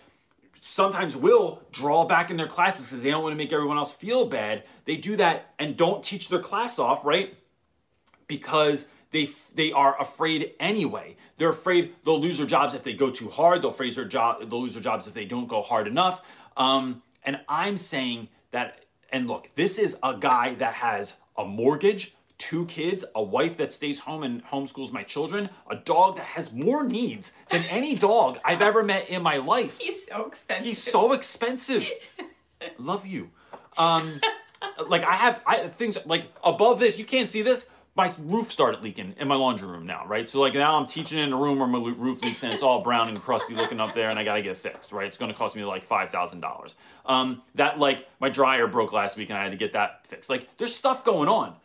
[0.62, 3.94] sometimes will draw back in their classes because they don't want to make everyone else
[3.94, 4.64] feel bad.
[4.86, 7.36] They do that and don't teach their class off, right?
[8.28, 11.16] Because they they are afraid anyway.
[11.38, 13.62] They're afraid they'll lose their jobs if they go too hard.
[13.62, 14.40] They'll phrase their job.
[14.40, 16.24] They'll lose their jobs if they don't go hard enough.
[16.58, 18.82] Um, and I'm saying that.
[19.12, 23.74] And look, this is a guy that has a mortgage, two kids, a wife that
[23.74, 28.40] stays home and homeschools my children, a dog that has more needs than any dog
[28.44, 29.78] I've ever met in my life.
[29.80, 30.66] He's so expensive.
[30.66, 31.90] He's so expensive.
[32.78, 33.32] Love you.
[33.78, 34.22] Um,
[34.88, 36.98] like I have I things like above this.
[36.98, 37.70] You can't see this.
[37.98, 40.30] My roof started leaking in my laundry room now, right?
[40.30, 42.82] So like now I'm teaching in a room where my roof leaks and it's all
[42.82, 45.08] brown and crusty looking up there, and I gotta get it fixed, right?
[45.08, 46.76] It's gonna cost me like five thousand dollars.
[47.06, 50.30] Um, that like my dryer broke last week and I had to get that fixed.
[50.30, 51.56] Like there's stuff going on.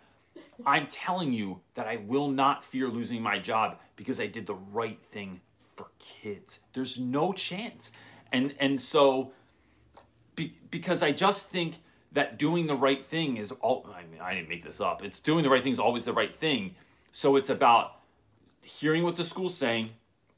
[0.66, 4.54] I'm telling you that I will not fear losing my job because I did the
[4.54, 5.40] right thing
[5.74, 6.60] for kids.
[6.72, 7.92] There's no chance.
[8.32, 9.32] And and so
[10.36, 11.76] be, because I just think
[12.12, 15.02] that doing the right thing is all I mean I didn't make this up.
[15.02, 16.74] It's doing the right thing is always the right thing.
[17.12, 18.00] So it's about
[18.62, 19.90] hearing what the school's saying,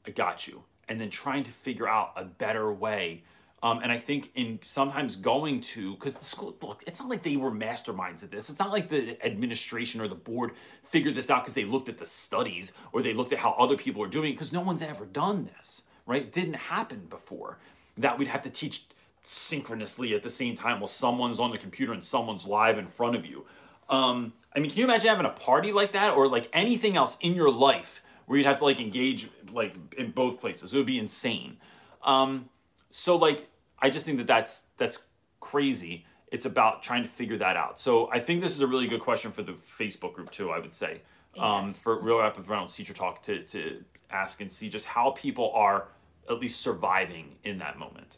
[0.07, 3.23] I got you, and then trying to figure out a better way.
[3.63, 7.23] Um, and I think in sometimes going to because the school look, it's not like
[7.23, 8.49] they were masterminds at this.
[8.49, 10.51] It's not like the administration or the board
[10.83, 13.77] figured this out because they looked at the studies or they looked at how other
[13.77, 16.23] people are doing because no one's ever done this, right?
[16.23, 17.57] It didn't happen before
[17.97, 18.85] that we'd have to teach
[19.21, 23.15] synchronously at the same time while someone's on the computer and someone's live in front
[23.15, 23.45] of you.
[23.87, 27.17] Um, I mean, can you imagine having a party like that or like anything else
[27.21, 30.73] in your life where you'd have to like engage like in both places?
[30.73, 31.57] It would be insane.
[32.03, 32.49] Um,
[32.91, 33.47] so like,
[33.83, 34.99] I just think that that's that's
[35.41, 36.05] crazy.
[36.31, 37.79] It's about trying to figure that out.
[37.79, 40.49] So I think this is a really good question for the Facebook group too.
[40.49, 41.01] I would say
[41.37, 45.11] um, for Real Rap with Reynolds Teacher Talk to to ask and see just how
[45.11, 45.89] people are
[46.29, 48.17] at least surviving in that moment.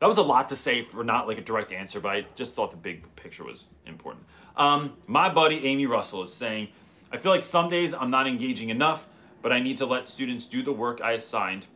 [0.00, 2.54] That was a lot to say for not like a direct answer, but I just
[2.54, 4.26] thought the big picture was important.
[4.56, 6.68] Um, my buddy Amy Russell is saying,
[7.10, 9.08] I feel like some days I'm not engaging enough,
[9.40, 11.66] but I need to let students do the work I assigned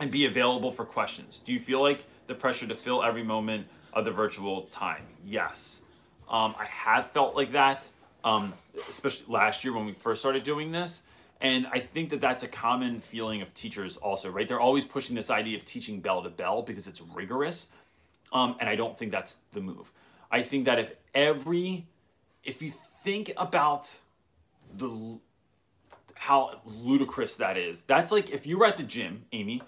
[0.00, 1.38] and be available for questions.
[1.38, 5.04] Do you feel like the pressure to fill every moment of the virtual time?
[5.26, 5.82] Yes.
[6.28, 7.88] Um, I have felt like that,
[8.24, 8.54] um,
[8.88, 11.02] especially last year when we first started doing this.
[11.42, 14.46] And I think that that's a common feeling of teachers also, right?
[14.46, 17.68] They're always pushing this idea of teaching bell to bell because it's rigorous.
[18.32, 19.90] Um, and I don't think that's the move.
[20.30, 21.86] I think that if every,
[22.44, 23.98] if you think about
[24.76, 25.18] the
[26.20, 27.80] how ludicrous that is.
[27.80, 29.62] That's like if you were at the gym, Amy,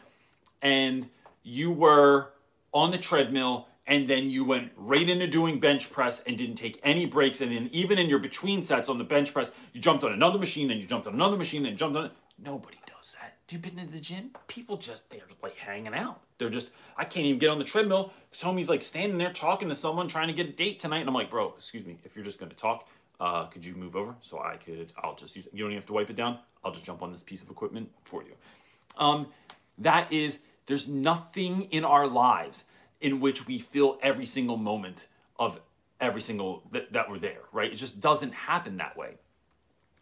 [0.61, 1.09] and
[1.43, 2.29] you were
[2.73, 6.79] on the treadmill and then you went right into doing bench press and didn't take
[6.83, 7.41] any breaks.
[7.41, 10.39] And then even in your between sets on the bench press you jumped on another
[10.39, 12.13] machine then you jumped on another machine then jumped on it.
[12.39, 13.37] Nobody does that.
[13.47, 14.31] Do you been to the gym?
[14.47, 16.21] People just they're just like hanging out.
[16.39, 18.13] They're just i can't even get on the treadmill.
[18.31, 21.09] Because homie's like standing there talking to someone trying to get a date tonight and
[21.09, 22.89] i'm like bro excuse me if you're just to talk
[23.21, 25.87] uh, could you move over so i could i'll just use you don't even have
[25.87, 26.39] to wipe it down.
[26.65, 28.33] I'll just jump on this piece of equipment for you.
[28.97, 29.27] Um,
[29.79, 32.65] that is there's nothing in our lives
[33.01, 35.07] in which we feel every single moment
[35.39, 35.61] of
[36.01, 37.73] every single that, that we're there right?
[37.73, 39.15] It just doesn't happen that way.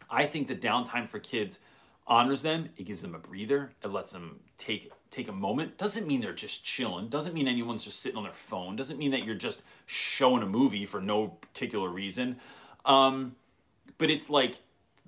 [0.09, 1.59] I think the downtime for kids
[2.07, 2.69] honors them.
[2.77, 3.71] It gives them a breather.
[3.83, 5.77] It lets them take take a moment.
[5.77, 7.09] Doesn't mean they're just chilling.
[7.09, 8.75] Doesn't mean anyone's just sitting on their phone.
[8.75, 12.37] Doesn't mean that you're just showing a movie for no particular reason.
[12.85, 13.35] Um,
[13.97, 14.59] but it's like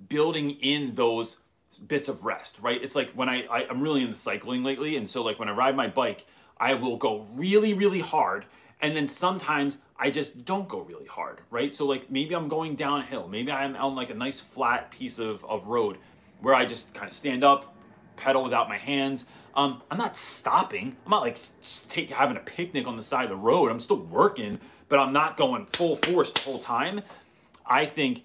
[0.08, 1.38] building in those
[1.74, 2.82] bits of rest, right?
[2.82, 5.52] It's like when I, I I'm really into cycling lately, and so like when I
[5.52, 6.26] ride my bike,
[6.58, 8.46] I will go really really hard,
[8.80, 11.74] and then sometimes I just don't go really hard, right?
[11.74, 15.44] So like maybe I'm going downhill, maybe I'm on like a nice flat piece of
[15.44, 15.98] of road
[16.40, 17.74] where I just kind of stand up,
[18.16, 19.26] pedal without my hands.
[19.56, 20.96] Um, I'm not stopping.
[21.04, 21.38] I'm not like
[21.88, 23.70] take having a picnic on the side of the road.
[23.70, 24.58] I'm still working,
[24.88, 27.00] but I'm not going full force the whole time.
[27.64, 28.24] I think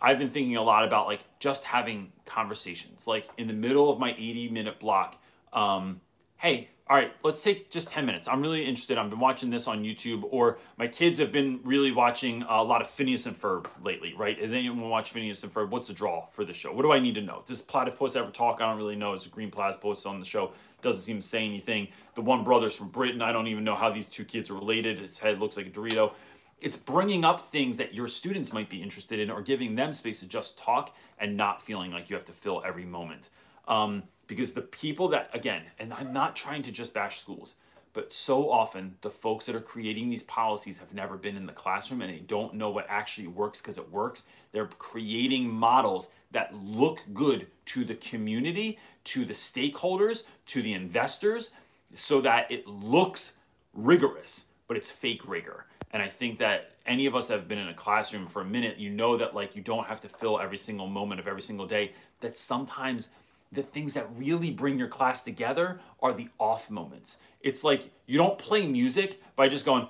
[0.00, 3.98] I've been thinking a lot about like just having conversations, like in the middle of
[3.98, 5.20] my 80 minute block.
[5.52, 6.00] Um,
[6.36, 8.26] hey, all right, let's take just 10 minutes.
[8.26, 8.96] I'm really interested.
[8.96, 12.80] I've been watching this on YouTube, or my kids have been really watching a lot
[12.80, 14.38] of Phineas and Ferb lately, right?
[14.40, 15.68] Has anyone watched Phineas and Ferb?
[15.68, 16.72] What's the draw for the show?
[16.72, 17.42] What do I need to know?
[17.44, 18.62] Does Platypus ever talk?
[18.62, 19.12] I don't really know.
[19.12, 20.52] It's a green platypus on the show.
[20.80, 21.88] Doesn't seem to say anything.
[22.14, 23.20] The one brother's from Britain.
[23.20, 24.98] I don't even know how these two kids are related.
[24.98, 26.12] His head looks like a Dorito.
[26.60, 30.20] It's bringing up things that your students might be interested in or giving them space
[30.20, 33.28] to just talk and not feeling like you have to fill every moment.
[33.66, 37.54] Um, because the people that, again, and I'm not trying to just bash schools,
[37.92, 41.52] but so often the folks that are creating these policies have never been in the
[41.52, 44.24] classroom and they don't know what actually works because it works.
[44.52, 51.50] They're creating models that look good to the community, to the stakeholders, to the investors,
[51.92, 53.32] so that it looks
[53.72, 55.66] rigorous, but it's fake rigor.
[55.90, 58.44] And I think that any of us that have been in a classroom for a
[58.44, 61.42] minute, you know that like you don't have to fill every single moment of every
[61.42, 61.92] single day.
[62.20, 63.10] That sometimes
[63.52, 67.16] the things that really bring your class together are the off moments.
[67.40, 69.88] It's like you don't play music by just going,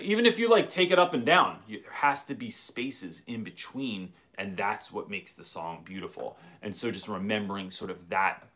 [0.00, 3.44] even if you like take it up and down, there has to be spaces in
[3.44, 6.38] between, and that's what makes the song beautiful.
[6.62, 8.46] And so just remembering sort of that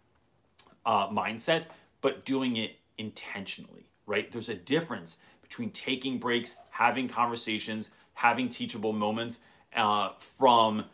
[0.87, 1.66] uh, mindset,
[2.01, 4.30] but doing it intentionally right?
[4.30, 9.40] There's a difference between taking breaks, having conversations, having teachable moments
[9.76, 10.84] uh, from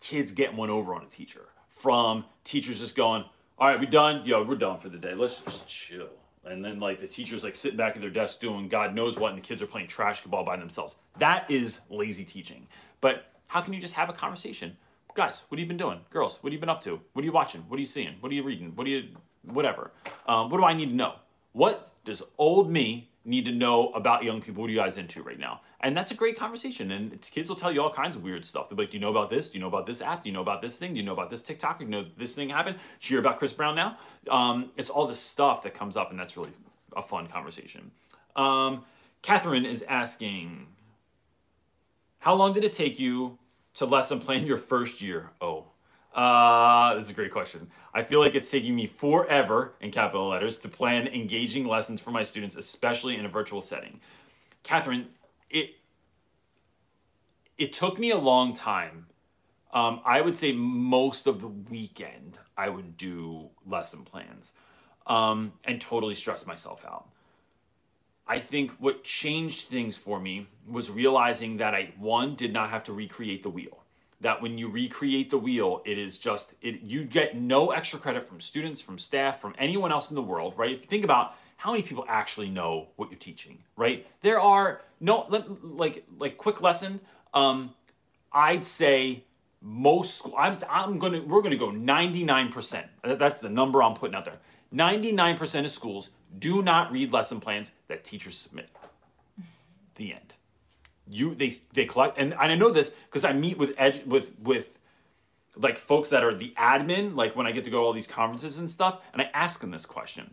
[0.00, 3.24] kids getting one over on a teacher, from teachers just going,
[3.58, 4.24] all right, we done?
[4.24, 5.14] Yo, we're done for the day.
[5.14, 6.08] Let's just chill.
[6.44, 9.32] And then like the teacher's like sitting back at their desk doing God knows what,
[9.32, 10.96] and the kids are playing trash ball by themselves.
[11.18, 12.66] That is lazy teaching.
[13.00, 14.76] But how can you just have a conversation?
[15.14, 16.00] Guys, what have you been doing?
[16.08, 17.00] Girls, what have you been up to?
[17.12, 17.62] What are you watching?
[17.68, 18.14] What are you seeing?
[18.20, 18.72] What are you reading?
[18.74, 19.08] What are you,
[19.42, 19.90] whatever.
[20.26, 21.16] Um, what do I need to know?
[21.52, 24.62] What does old me need to know about young people?
[24.62, 25.60] What are you guys into right now?
[25.80, 26.90] And that's a great conversation.
[26.90, 28.68] And kids will tell you all kinds of weird stuff.
[28.68, 29.48] They'll be like, Do you know about this?
[29.48, 30.22] Do you know about this app?
[30.22, 30.92] Do you know about this thing?
[30.92, 31.78] Do you know about this TikTok?
[31.78, 32.76] Do you know this thing happened?
[33.00, 33.98] Did you hear about Chris Brown now?
[34.30, 36.52] Um, it's all this stuff that comes up, and that's really
[36.96, 37.90] a fun conversation.
[38.36, 38.84] Um,
[39.22, 40.66] Catherine is asking,
[42.20, 43.38] How long did it take you
[43.74, 45.30] to lesson plan your first year?
[45.40, 45.66] Oh,
[46.14, 47.70] uh, this is a great question.
[47.94, 52.10] I feel like it's taking me forever, in capital letters, to plan engaging lessons for
[52.10, 54.00] my students, especially in a virtual setting.
[54.62, 55.08] Catherine,
[55.48, 55.76] it
[57.58, 59.06] it took me a long time.
[59.72, 64.52] Um, I would say most of the weekend I would do lesson plans
[65.06, 67.08] um, and totally stress myself out.
[68.26, 72.82] I think what changed things for me was realizing that I, one, did not have
[72.84, 73.82] to recreate the wheel
[74.20, 78.28] that when you recreate the wheel, it is just it you get no extra credit
[78.28, 80.72] from students, from staff, from anyone else in the world, right?
[80.72, 84.06] If you think about how many people actually know what you're teaching, right?
[84.20, 85.26] There are no
[85.62, 87.00] like like quick lesson.
[87.32, 87.74] Um,
[88.32, 89.24] I'd say
[89.62, 92.84] most I'm, I'm gonna we're gonna go 99%.
[93.02, 94.38] That's the number I'm putting out there.
[94.74, 98.68] 99% of schools do not read lesson plans that teachers submit.
[99.96, 100.34] The end
[101.10, 104.32] you they they collect and, and I know this because I meet with edge with
[104.40, 104.78] with
[105.56, 108.06] like folks that are the admin like when I get to go to all these
[108.06, 110.32] conferences and stuff and I ask them this question.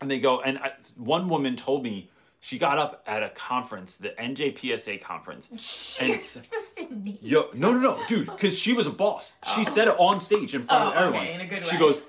[0.00, 3.96] And they go and I, one woman told me she got up at a conference
[3.96, 5.48] the NJPSA conference
[6.00, 9.36] and yo no no no dude because she was a boss.
[9.46, 9.54] Oh.
[9.54, 11.26] she said it on stage in front oh, of everyone.
[11.26, 11.80] okay, in a good she way.
[11.80, 12.02] goes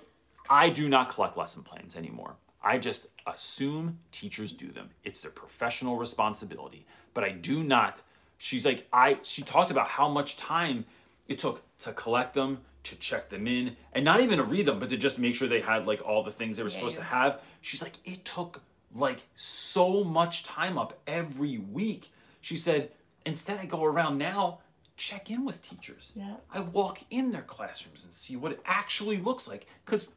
[0.50, 5.32] I do not collect lesson plans anymore I just assume teachers do them it's their
[5.32, 8.02] professional responsibility but I do not.
[8.38, 10.86] She's like, I, she talked about how much time
[11.28, 14.80] it took to collect them, to check them in, and not even to read them,
[14.80, 16.96] but to just make sure they had like all the things they were yeah, supposed
[16.96, 17.02] yeah.
[17.02, 17.42] to have.
[17.62, 18.62] She's like, it took
[18.94, 22.12] like so much time up every week.
[22.42, 22.92] She said,
[23.26, 24.60] instead I go around now,
[24.98, 26.12] check in with teachers.
[26.16, 26.36] Yeah.
[26.54, 29.66] I walk in their classrooms and see what it actually looks like.
[29.86, 30.10] Because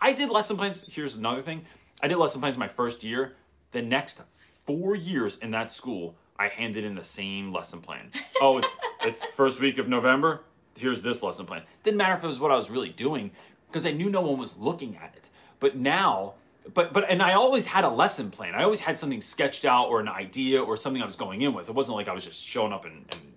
[0.00, 0.84] I did lesson plans.
[0.88, 1.64] Here's another thing.
[2.02, 3.34] I did lesson plans my first year.
[3.72, 4.22] The next
[4.64, 8.10] four years in that school, I handed in the same lesson plan.
[8.38, 10.42] Oh, it's it's first week of November.
[10.76, 11.62] Here's this lesson plan.
[11.84, 13.30] Didn't matter if it was what I was really doing
[13.68, 15.30] because I knew no one was looking at it.
[15.58, 16.34] But now,
[16.74, 18.54] but but and I always had a lesson plan.
[18.54, 21.54] I always had something sketched out or an idea or something I was going in
[21.54, 21.70] with.
[21.70, 23.32] It wasn't like I was just showing up and, and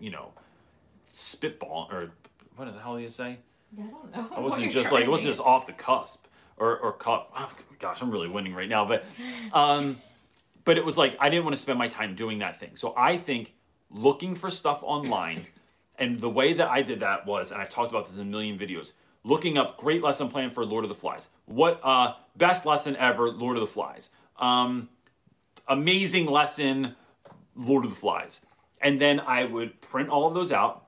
[0.00, 0.32] you know
[1.06, 2.10] spitball or
[2.56, 3.38] what the hell do you say?
[3.78, 4.28] I don't know.
[4.36, 7.28] I wasn't just like it wasn't just off the cusp or or caught.
[7.36, 8.84] Oh, gosh, I'm really winning right now.
[8.84, 9.04] But
[9.52, 9.98] um,
[10.64, 12.76] but it was like I didn't want to spend my time doing that thing.
[12.76, 13.54] So I think
[13.90, 15.46] looking for stuff online,
[15.98, 18.24] and the way that I did that was, and I've talked about this in a
[18.24, 18.92] million videos,
[19.24, 21.28] looking up great lesson plan for Lord of the Flies.
[21.46, 24.10] What uh, best lesson ever, Lord of the Flies.
[24.38, 24.88] Um,
[25.68, 26.94] amazing lesson,
[27.54, 28.40] Lord of the Flies.
[28.80, 30.86] And then I would print all of those out,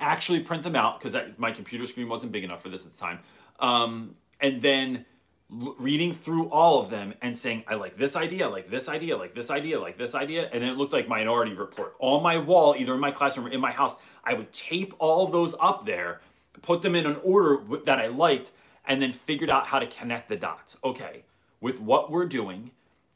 [0.00, 2.98] actually print them out because my computer screen wasn't big enough for this at the
[2.98, 3.20] time.
[3.58, 5.04] Um, and then
[5.50, 9.16] reading through all of them and saying, I like this idea, I like this idea,
[9.16, 10.48] like this idea, like this idea.
[10.52, 11.94] And it looked like Minority Report.
[11.98, 15.24] On my wall, either in my classroom or in my house, I would tape all
[15.24, 16.20] of those up there,
[16.62, 18.52] put them in an order that I liked,
[18.86, 20.76] and then figured out how to connect the dots.
[20.84, 21.24] Okay,
[21.60, 22.70] with what we're doing,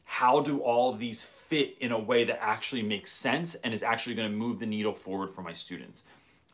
[0.04, 3.82] how do all of these fit in a way that actually makes sense and is
[3.82, 6.04] actually going to move the needle forward for my students.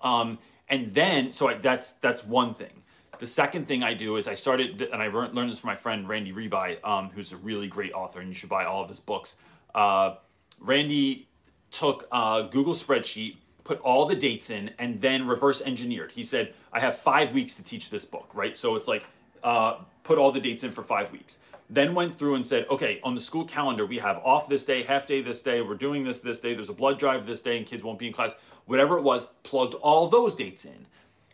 [0.03, 0.39] Um,
[0.69, 2.83] and then, so I, that's that's one thing.
[3.19, 6.09] The second thing I do is I started, and I learned this from my friend
[6.09, 9.01] Randy Ribay, um, who's a really great author, and you should buy all of his
[9.01, 9.37] books.
[9.75, 10.15] Uh,
[10.59, 11.29] Randy
[11.71, 16.13] took a Google spreadsheet, put all the dates in, and then reverse engineered.
[16.13, 18.57] He said, I have five weeks to teach this book, right?
[18.57, 19.05] So it's like,
[19.43, 21.39] uh, put all the dates in for five weeks.
[21.69, 24.83] Then went through and said, okay, on the school calendar, we have off this day,
[24.83, 27.59] half day this day, we're doing this this day, there's a blood drive this day,
[27.59, 28.35] and kids won't be in class.
[28.71, 30.87] Whatever it was, plugged all those dates in.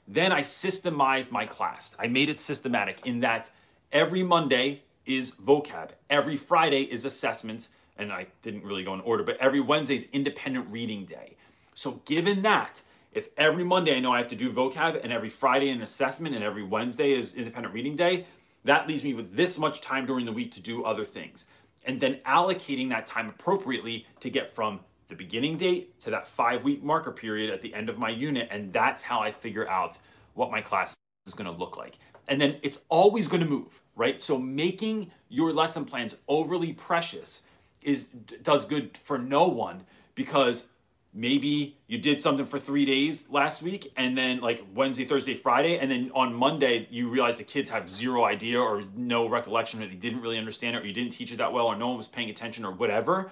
[0.08, 1.94] Then I systemized my class.
[1.98, 3.50] I made it systematic in that
[3.92, 7.68] every Monday is vocab, every Friday is assessments,
[7.98, 11.36] and I didn't really go in order, but every Wednesday is independent reading day.
[11.74, 12.80] So, given that,
[13.12, 16.34] if every Monday I know I have to do vocab, and every Friday an assessment,
[16.34, 18.24] and every Wednesday is independent reading day,
[18.64, 21.44] that leaves me with this much time during the week to do other things.
[21.84, 26.64] And then allocating that time appropriately to get from the beginning date to that five
[26.64, 28.48] week marker period at the end of my unit.
[28.50, 29.98] And that's how I figure out
[30.34, 30.94] what my class
[31.26, 31.98] is going to look like.
[32.28, 34.20] And then it's always going to move, right?
[34.20, 37.42] So making your lesson plans overly precious
[37.82, 38.06] is
[38.42, 39.84] does good for no one
[40.14, 40.66] because
[41.14, 45.78] maybe you did something for three days last week and then like wednesday thursday friday
[45.78, 49.86] and then on monday you realize the kids have zero idea or no recollection or
[49.86, 51.96] they didn't really understand it or you didn't teach it that well or no one
[51.96, 53.30] was paying attention or whatever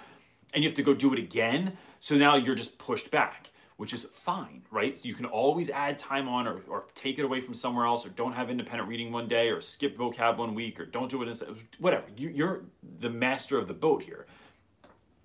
[0.54, 3.92] and you have to go do it again so now you're just pushed back which
[3.92, 7.54] is fine right you can always add time on or, or take it away from
[7.54, 10.86] somewhere else or don't have independent reading one day or skip vocab one week or
[10.86, 12.62] don't do it in, whatever you, you're
[13.00, 14.26] the master of the boat here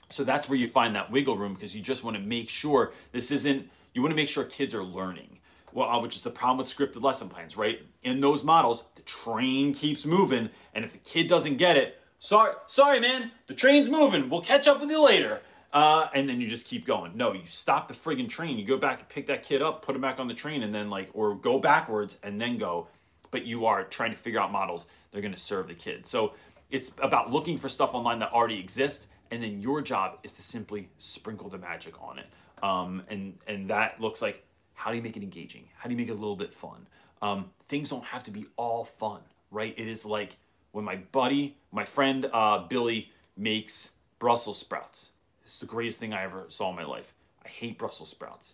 [0.10, 2.92] so that's where you find that wiggle room because you just want to make sure
[3.12, 5.40] this isn't, you want to make sure kids are learning.
[5.72, 7.82] Well, uh, which is the problem with scripted lesson plans, right?
[8.02, 12.54] In those models, the train keeps moving, and if the kid doesn't get it, sorry,
[12.68, 14.30] sorry, man, the train's moving.
[14.30, 15.42] We'll catch up with you later.
[15.72, 17.16] Uh, and then you just keep going.
[17.16, 18.58] No, you stop the friggin' train.
[18.58, 20.74] You go back and pick that kid up, put him back on the train, and
[20.74, 22.88] then like, or go backwards and then go.
[23.30, 26.08] But you are trying to figure out models they're going to serve the kid.
[26.08, 26.34] So
[26.72, 30.42] it's about looking for stuff online that already exists and then your job is to
[30.42, 32.28] simply sprinkle the magic on it.
[32.64, 34.44] Um, and and that looks like
[34.74, 35.68] how do you make it engaging?
[35.76, 36.88] How do you make it a little bit fun?
[37.22, 39.74] Um, things don't have to be all fun, right?
[39.78, 40.38] It is like
[40.72, 45.12] when my buddy, my friend uh, Billy makes Brussels sprouts.
[45.46, 47.14] Is the greatest thing I ever saw in my life.
[47.44, 48.54] I hate Brussels sprouts.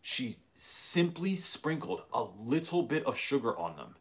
[0.00, 3.96] She simply sprinkled a little bit of sugar on them,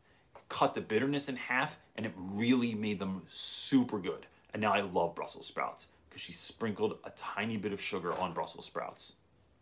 [0.50, 4.28] cut the bitterness in half, and it really made them super good.
[4.54, 8.34] And now I love Brussels sprouts because she sprinkled a tiny bit of sugar on
[8.34, 9.14] Brussels sprouts.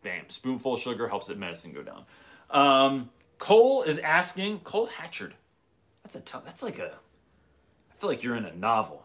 [0.03, 2.03] Bam, spoonful of sugar helps that medicine go down.
[2.49, 5.33] Um, Cole is asking, Cole Hatchard.
[6.03, 6.99] That's a tough, that's like a,
[8.03, 9.01] feel like you're in a novel.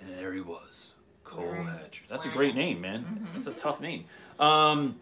[0.00, 1.64] And there he was, Cole right.
[1.64, 2.08] Hatchard.
[2.08, 2.32] That's wow.
[2.32, 3.04] a great name, man.
[3.04, 3.24] Mm-hmm.
[3.32, 4.06] That's a tough name.
[4.40, 4.96] Um,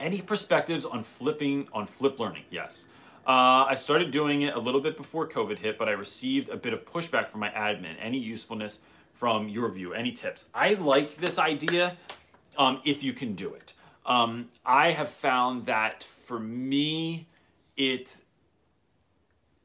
[0.00, 2.42] any perspectives on flipping, on flip learning?
[2.50, 2.86] Yes.
[3.24, 6.56] Uh, I started doing it a little bit before COVID hit, but I received a
[6.56, 7.94] bit of pushback from my admin.
[8.00, 8.80] Any usefulness
[9.12, 9.94] from your view?
[9.94, 10.46] Any tips?
[10.52, 11.96] I like this idea
[12.58, 13.74] um, if you can do it.
[14.04, 17.28] Um, I have found that for me,
[17.76, 18.20] it,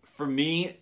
[0.03, 0.77] for me,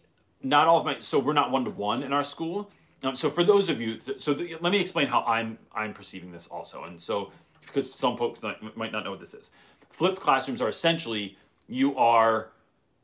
[0.46, 2.70] not all of my, so we're not one to one in our school.
[3.04, 4.32] Um, so for those of you, so
[4.62, 6.84] let me explain how I'm I'm perceiving this also.
[6.84, 7.32] And so
[7.62, 8.42] because some folks
[8.76, 9.50] might not know what this is,
[9.90, 11.38] flipped classrooms are essentially
[11.68, 12.52] you are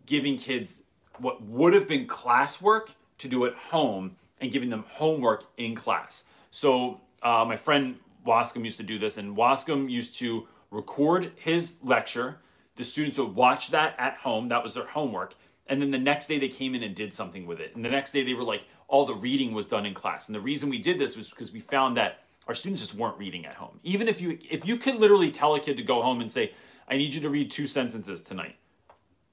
[0.05, 0.81] giving kids
[1.17, 6.25] what would have been classwork to do at home and giving them homework in class.
[6.51, 11.77] So uh, my friend Wascom used to do this, and Wascom used to record his
[11.83, 12.37] lecture.
[12.75, 14.47] The students would watch that at home.
[14.49, 15.35] That was their homework.
[15.67, 17.75] And then the next day they came in and did something with it.
[17.75, 20.27] And the next day they were like, all the reading was done in class.
[20.27, 23.17] And the reason we did this was because we found that our students just weren't
[23.17, 23.79] reading at home.
[23.83, 26.51] Even if you if you could literally tell a kid to go home and say,
[26.87, 28.55] I need you to read two sentences tonight,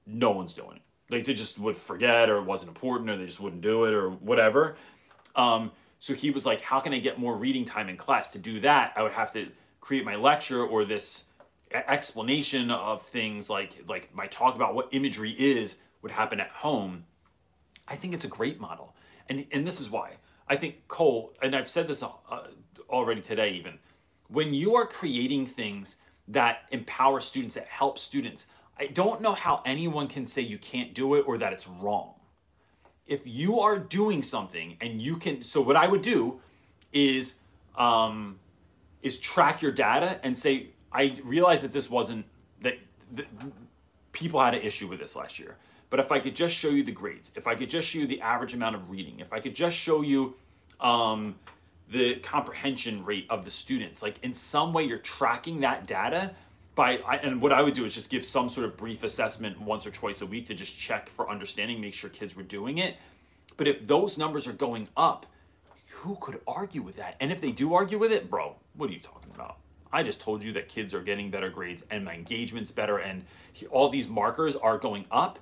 [0.05, 0.81] no one's doing it.
[1.09, 3.93] Like they just would forget or it wasn't important or they just wouldn't do it
[3.93, 4.77] or whatever.
[5.35, 8.31] Um, so he was like, how can I get more reading time in class?
[8.31, 9.47] To do that, I would have to
[9.81, 11.25] create my lecture or this
[11.71, 17.05] explanation of things like like my talk about what imagery is would happen at home.
[17.87, 18.95] I think it's a great model,
[19.27, 22.07] and and this is why I think Cole and I've said this uh,
[22.89, 23.51] already today.
[23.51, 23.79] Even
[24.27, 25.95] when you are creating things
[26.27, 28.45] that empower students that help students,
[28.77, 32.13] I don't know how anyone can say you can't do it or that it's wrong
[33.09, 36.39] if you are doing something and you can so what i would do
[36.93, 37.35] is
[37.75, 38.39] um,
[39.01, 42.23] is track your data and say i realized that this wasn't
[42.61, 42.77] that,
[43.13, 43.25] that
[44.11, 45.57] people had an issue with this last year
[45.89, 48.07] but if i could just show you the grades if i could just show you
[48.07, 50.35] the average amount of reading if i could just show you
[50.79, 51.35] um,
[51.89, 54.01] the comprehension rate of the students.
[54.01, 56.31] Like in some way, you're tracking that data
[56.75, 59.85] by, and what I would do is just give some sort of brief assessment once
[59.85, 62.97] or twice a week to just check for understanding, make sure kids were doing it.
[63.57, 65.25] But if those numbers are going up,
[65.89, 67.15] who could argue with that?
[67.19, 69.57] And if they do argue with it, bro, what are you talking about?
[69.91, 73.25] I just told you that kids are getting better grades and my engagement's better and
[73.71, 75.39] all these markers are going up,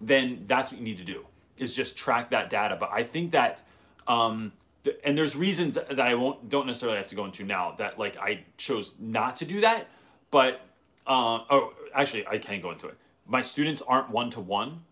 [0.00, 1.26] then that's what you need to do
[1.56, 2.76] is just track that data.
[2.78, 3.62] But I think that,
[4.06, 7.74] um, th- and there's reasons that I won't don't necessarily have to go into now
[7.78, 9.88] that like I chose not to do that.
[10.30, 10.60] But
[11.06, 12.96] uh, oh, actually, I can go into it.
[13.26, 14.82] My students aren't one to one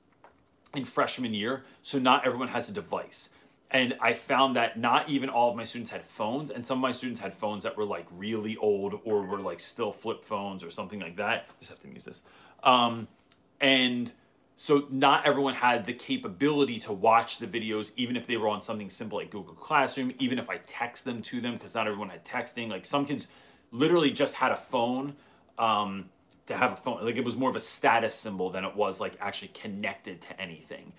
[0.75, 3.29] in freshman year, so not everyone has a device.
[3.71, 6.83] And I found that not even all of my students had phones, and some of
[6.83, 10.63] my students had phones that were like really old or were like still flip phones
[10.63, 11.47] or something like that.
[11.59, 12.21] Just have to use this.
[12.63, 13.09] Um,
[13.61, 14.13] and
[14.63, 18.63] so not everyone had the capability to watch the videos, even if they were on
[18.63, 22.11] something simple like Google Classroom, even if I text them to them, because not everyone
[22.11, 22.71] had texting.
[22.71, 23.27] Like some kids
[23.73, 25.17] literally just had a phone
[25.59, 26.11] um,
[26.47, 27.05] to have a phone.
[27.05, 30.41] Like it was more of a status symbol than it was like actually connected to
[30.41, 30.93] anything.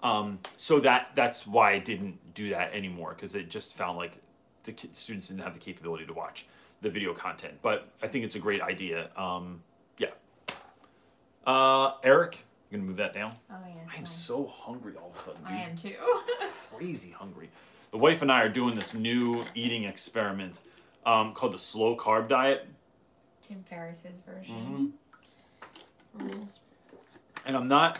[0.00, 4.22] Um, so that that's why I didn't do that anymore because it just found like
[4.62, 6.46] the students didn't have the capability to watch
[6.82, 7.54] the video content.
[7.62, 9.10] But I think it's a great idea.
[9.16, 9.64] Um,
[9.98, 10.10] yeah.
[11.44, 13.34] Uh, Eric, you gonna move that down?
[13.50, 13.86] Oh yes.
[13.94, 15.42] I am so hungry all of a sudden.
[15.42, 15.52] Dude.
[15.52, 15.94] I am too.
[16.74, 17.50] Crazy hungry.
[17.90, 20.60] The wife and I are doing this new eating experiment
[21.06, 22.66] um, called the slow carb diet.
[23.42, 24.92] Tim Ferriss's version.
[26.18, 26.26] Mm-hmm.
[26.28, 26.60] Rules.
[27.46, 27.98] And I'm not.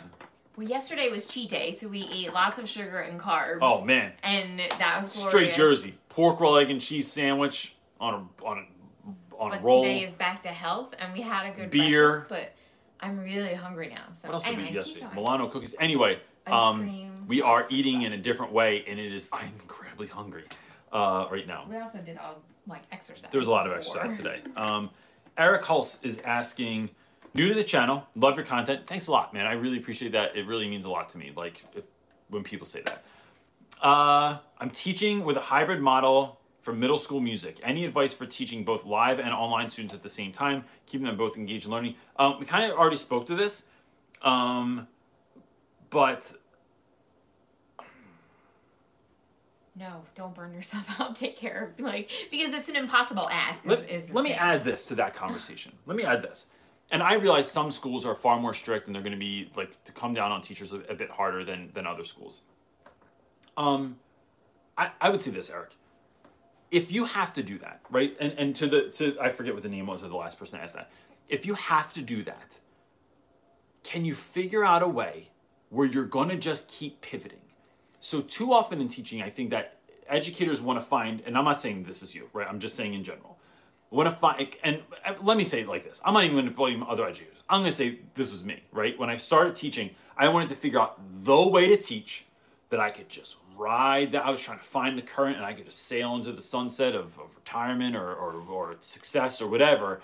[0.55, 3.59] Well, yesterday was cheat day, so we ate lots of sugar and carbs.
[3.61, 5.53] Oh man, And that was straight.
[5.53, 9.83] Jersey pork roll, egg and cheese sandwich on a on a on But a roll.
[9.83, 12.25] today is back to health, and we had a good Beer.
[12.27, 12.29] breakfast.
[12.29, 12.53] But
[13.01, 14.11] I'm really hungry now.
[14.11, 15.07] So What else anyway, did we eat yesterday?
[15.15, 15.75] Milano cookies.
[15.79, 19.29] Anyway, um, we are eating in a different way, and it is.
[19.31, 20.43] I'm incredibly hungry
[20.91, 21.65] uh, right now.
[21.69, 23.29] We also did all like exercise.
[23.31, 24.01] There was a lot of before.
[24.01, 24.41] exercise today.
[24.55, 24.89] Um,
[25.37, 26.89] Eric Hulse is asking,
[27.33, 28.85] new to the channel, love your content.
[28.87, 29.45] Thanks a lot, man.
[29.45, 30.35] I really appreciate that.
[30.35, 31.31] It really means a lot to me.
[31.35, 31.85] Like if
[32.29, 33.03] when people say that.
[33.81, 36.38] Uh, I'm teaching with a hybrid model
[36.69, 37.59] for middle school music.
[37.63, 41.17] Any advice for teaching both live and online students at the same time, keeping them
[41.17, 41.95] both engaged in learning?
[42.17, 43.63] Um, we kind of already spoke to this,
[44.21, 44.87] um,
[45.89, 46.31] but
[49.75, 51.15] No, don't burn yourself out.
[51.15, 53.65] Take care of like because it's an impossible ask.
[53.65, 54.37] Let, is the let me thing.
[54.37, 55.71] add this to that conversation.
[55.87, 56.45] let me add this.
[56.91, 59.83] And I realize some schools are far more strict and they're going to be like
[59.85, 62.41] to come down on teachers a, a bit harder than than other schools.
[63.57, 63.97] Um,
[64.77, 65.71] I, I would say this, Eric.
[66.71, 68.15] If you have to do that, right?
[68.19, 70.57] And and to the to I forget what the name was of the last person
[70.57, 70.91] that asked that.
[71.27, 72.59] If you have to do that,
[73.83, 75.29] can you figure out a way
[75.69, 77.39] where you're to just keep pivoting?
[77.99, 81.59] So too often in teaching, I think that educators want to find, and I'm not
[81.59, 82.47] saying this is you, right?
[82.47, 83.37] I'm just saying in general,
[83.91, 84.81] want to find, and
[85.21, 86.01] let me say it like this.
[86.03, 87.37] I'm not even going to blame other educators.
[87.49, 88.97] I'm going to say this was me, right?
[88.97, 92.25] When I started teaching, I wanted to figure out the way to teach
[92.69, 94.25] that I could just ride that.
[94.25, 96.95] I was trying to find the current and I could just sail into the sunset
[96.95, 100.01] of, of retirement or, or, or success or whatever.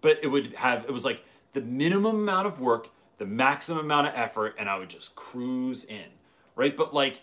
[0.00, 4.08] But it would have, it was like the minimum amount of work, the maximum amount
[4.08, 6.06] of effort, and I would just cruise in,
[6.56, 6.76] right?
[6.76, 7.22] But like,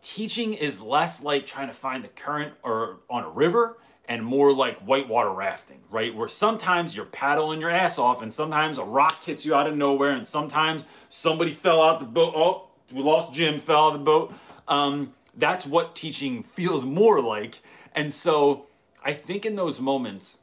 [0.00, 4.52] teaching is less like trying to find the current or on a river and more
[4.52, 6.14] like whitewater rafting, right?
[6.14, 9.76] Where sometimes you're paddling your ass off and sometimes a rock hits you out of
[9.76, 12.32] nowhere and sometimes somebody fell out the boat.
[12.34, 14.34] Oh, we lost Jim, fell out of the boat.
[14.66, 17.60] Um, that's what teaching feels more like.
[17.94, 18.66] And so
[19.04, 20.38] I think in those moments,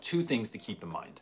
[0.00, 1.20] two things to keep in mind.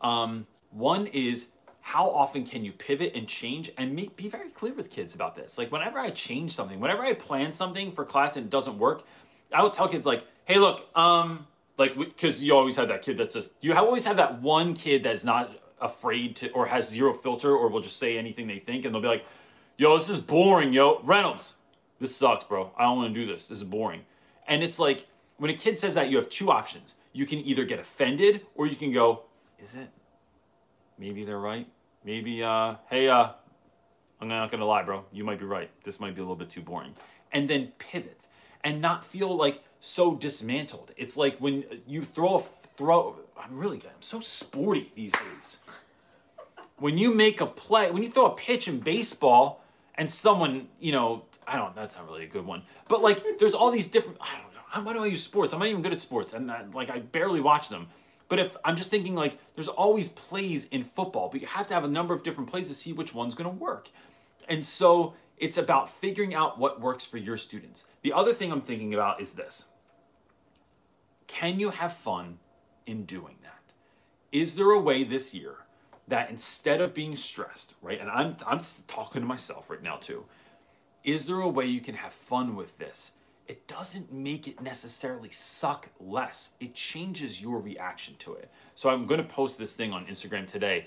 [0.00, 1.48] Um, one is
[1.88, 5.34] how often can you pivot and change and make, be very clear with kids about
[5.34, 8.78] this like whenever i change something whenever i plan something for class and it doesn't
[8.78, 9.04] work
[9.54, 11.46] i will tell kids like hey look um
[11.78, 15.02] like because you always have that kid that's just you always have that one kid
[15.02, 18.84] that's not afraid to or has zero filter or will just say anything they think
[18.84, 19.24] and they'll be like
[19.78, 21.00] yo this is boring yo.
[21.04, 21.54] Reynolds
[22.00, 22.70] this sucks bro.
[22.76, 23.48] I don't want to do this.
[23.48, 24.02] This is boring.
[24.46, 25.06] And it's like
[25.38, 26.94] when a kid says that you have two options.
[27.12, 29.22] You can either get offended or you can go
[29.58, 29.88] is it?
[30.98, 31.66] Maybe they're right.
[32.04, 33.30] Maybe uh hey uh
[34.20, 35.04] i'm not gonna lie bro.
[35.12, 35.70] You might be right.
[35.84, 36.94] This might be a little bit too boring.
[37.32, 38.24] And then pivot
[38.64, 40.92] and not feel like so dismantled.
[40.96, 43.90] It's like when you throw a throw i'm really good.
[43.94, 45.58] I'm so sporty these days.
[46.76, 49.64] When you make a play when you throw a pitch in baseball
[49.98, 53.54] and someone you know i don't that's not really a good one but like there's
[53.54, 55.92] all these different i don't know why do i use sports i'm not even good
[55.92, 57.88] at sports and I, like i barely watch them
[58.28, 61.74] but if I'm just thinking like there's always plays in football, but you have to
[61.74, 63.88] have a number of different plays to see which one's going to work.
[64.48, 67.84] And so it's about figuring out what works for your students.
[68.02, 69.68] The other thing I'm thinking about is this.
[71.26, 72.38] can you have fun
[72.86, 73.74] in doing that?
[74.32, 75.56] Is there a way this year
[76.08, 78.00] that instead of being stressed, right?
[78.00, 80.24] And I'm I'm talking to myself right now too.
[81.04, 83.12] Is there a way you can have fun with this?
[83.46, 86.50] It doesn't make it necessarily suck less.
[86.60, 88.50] It changes your reaction to it.
[88.74, 90.86] So I'm to post this thing on Instagram today.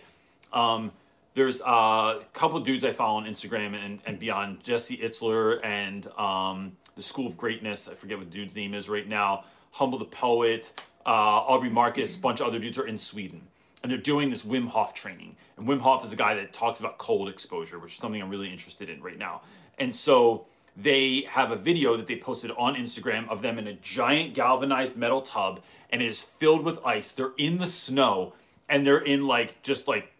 [0.53, 0.91] Um,
[1.33, 6.73] there's a couple dudes I follow on Instagram and, and beyond, Jesse Itzler and um,
[6.95, 7.87] the School of Greatness.
[7.87, 9.45] I forget what the dude's name is right now.
[9.71, 10.73] Humble the Poet,
[11.05, 13.41] uh, Aubrey Marcus, bunch of other dudes are in Sweden.
[13.81, 15.35] And they're doing this Wim Hof training.
[15.57, 18.29] And Wim Hof is a guy that talks about cold exposure, which is something I'm
[18.29, 19.41] really interested in right now.
[19.79, 20.45] And so
[20.77, 24.95] they have a video that they posted on Instagram of them in a giant galvanized
[24.95, 27.11] metal tub and it is filled with ice.
[27.11, 28.33] They're in the snow
[28.69, 30.13] and they're in like just like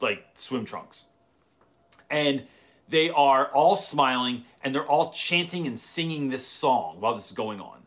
[0.00, 1.06] like swim trunks.
[2.10, 2.44] And
[2.88, 7.32] they are all smiling and they're all chanting and singing this song while this is
[7.32, 7.78] going on.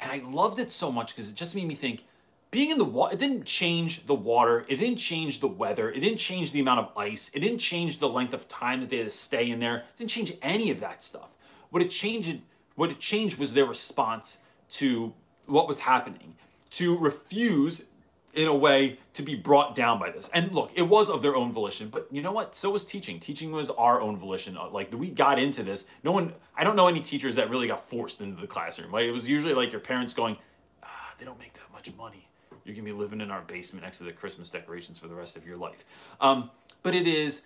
[0.00, 2.04] And I loved it so much because it just made me think
[2.54, 5.98] being in the water, it didn't change the water, it didn't change the weather, it
[5.98, 8.98] didn't change the amount of ice, it didn't change the length of time that they
[8.98, 11.36] had to stay in there, it didn't change any of that stuff.
[11.70, 12.38] What it changed,
[12.76, 14.38] what it changed was their response
[14.70, 15.12] to
[15.46, 16.36] what was happening,
[16.70, 17.86] to refuse
[18.34, 20.30] in a way to be brought down by this.
[20.32, 22.54] And look, it was of their own volition, but you know what?
[22.54, 23.18] So was teaching.
[23.18, 24.56] Teaching was our own volition.
[24.56, 25.86] Uh, like we got into this.
[26.04, 28.92] No one, I don't know any teachers that really got forced into the classroom.
[28.92, 30.36] Like it was usually like your parents going,
[30.84, 32.28] ah, they don't make that much money.
[32.64, 35.36] You're gonna be living in our basement next to the Christmas decorations for the rest
[35.36, 35.84] of your life.
[36.20, 36.50] Um,
[36.82, 37.42] but it is,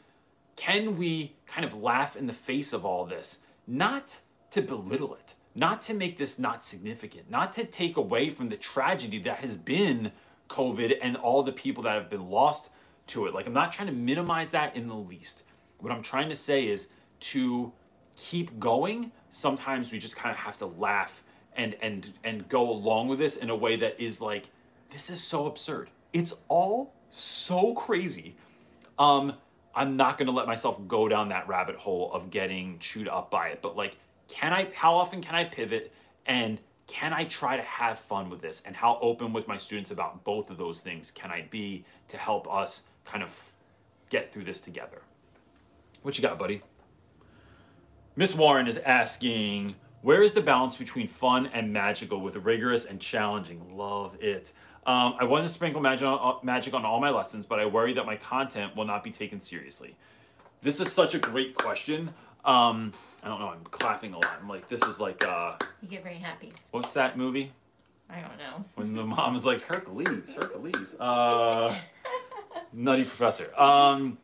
[0.57, 3.39] can we kind of laugh in the face of all this?
[3.67, 8.49] Not to belittle it, not to make this not significant, not to take away from
[8.49, 10.13] the tragedy that has been
[10.49, 12.71] COVID and all the people that have been lost
[13.09, 13.35] to it.
[13.35, 15.45] Like, I'm not trying to minimize that in the least.
[15.79, 16.89] What I'm trying to say is
[17.21, 17.73] to
[18.17, 21.23] keep going, sometimes we just kind of have to laugh
[21.57, 24.51] and and and go along with this in a way that is like
[24.91, 25.91] this is so absurd.
[26.13, 28.37] It's all so crazy.
[28.99, 29.35] Um
[29.75, 33.31] I'm not going to let myself go down that rabbit hole of getting chewed up
[33.31, 33.97] by it, but like
[34.29, 35.93] can I how often can I pivot
[36.27, 38.63] and can I try to have fun with this?
[38.65, 42.17] And how open with my students about both of those things can I be to
[42.17, 43.53] help us kind of
[44.11, 45.03] get through this together?
[46.03, 46.63] What you got, buddy?
[48.17, 53.01] Miss Warren is asking, where is the balance between fun and magical with rigorous and
[53.01, 53.77] challenging?
[53.77, 54.53] Love it.
[54.89, 57.67] Um, I want to sprinkle magic on, uh, magic on all my lessons, but I
[57.67, 59.95] worry that my content will not be taken seriously.
[60.63, 62.09] This is such a great question.
[62.43, 63.49] Um, I don't know.
[63.49, 64.39] I'm clapping a lot.
[64.41, 66.55] I'm like, this is like, uh, You get very happy.
[66.71, 67.53] what's that movie?
[68.09, 68.65] I don't know.
[68.77, 70.97] When the mom is like, Hercules, Hercules.
[70.99, 71.77] Uh,
[72.73, 73.51] Nutty Professor.
[73.61, 74.17] Um,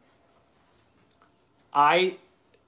[1.75, 2.17] I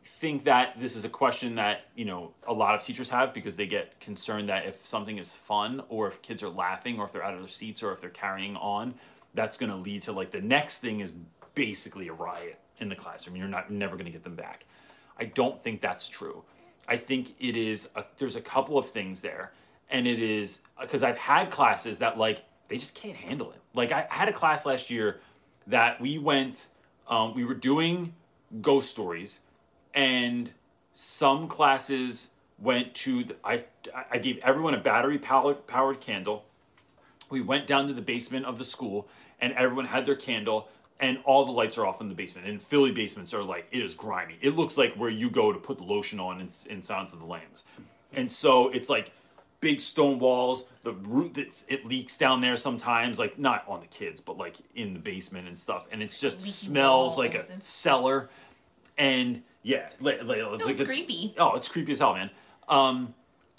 [0.07, 3.57] think that this is a question that, you know, a lot of teachers have because
[3.57, 7.13] they get concerned that if something is fun or if kids are laughing or if
[7.13, 8.95] they're out of their seats or if they're carrying on,
[9.35, 11.13] that's going to lead to like the next thing is
[11.55, 13.37] basically a riot in the classroom.
[13.37, 14.65] You're not never going to get them back.
[15.19, 16.43] I don't think that's true.
[16.89, 19.53] I think it is, a, there's a couple of things there.
[19.91, 23.61] And it is, because I've had classes that like, they just can't handle it.
[23.75, 25.21] Like I had a class last year
[25.67, 26.69] that we went,
[27.09, 28.15] um, we were doing
[28.61, 29.41] ghost stories
[29.97, 30.53] and
[30.93, 33.65] some classes went to, the, I,
[34.11, 36.45] I gave everyone a battery powered, powered candle.
[37.31, 39.09] We went down to the basement of the school
[39.41, 40.69] and everyone had their candle
[41.01, 42.47] and all the lights are off in the basement.
[42.47, 44.39] And Philly basements are like it is grimy.
[44.41, 47.19] It looks like where you go to put the lotion on in, in Silence of
[47.19, 47.65] the Lambs.
[48.13, 49.13] And so it's like
[49.61, 50.65] big stone walls.
[50.85, 54.57] The root that it leaks down there sometimes, like not on the kids, but like
[54.75, 55.87] in the basement and stuff.
[55.91, 58.31] And it's just smells like a cellar.
[58.97, 61.35] And yeah, like, like, No, it's creepy.
[61.37, 62.31] Oh, it's creepy as hell, man.
[62.69, 63.15] Um,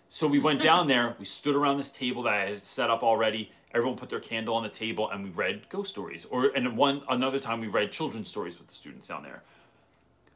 [0.07, 1.13] so we went down there.
[1.19, 3.51] We stood around this table that I had set up already.
[3.73, 6.23] Everyone put their candle on the table, and we read ghost stories.
[6.23, 9.43] Or and one another time we read children's stories with the students down there.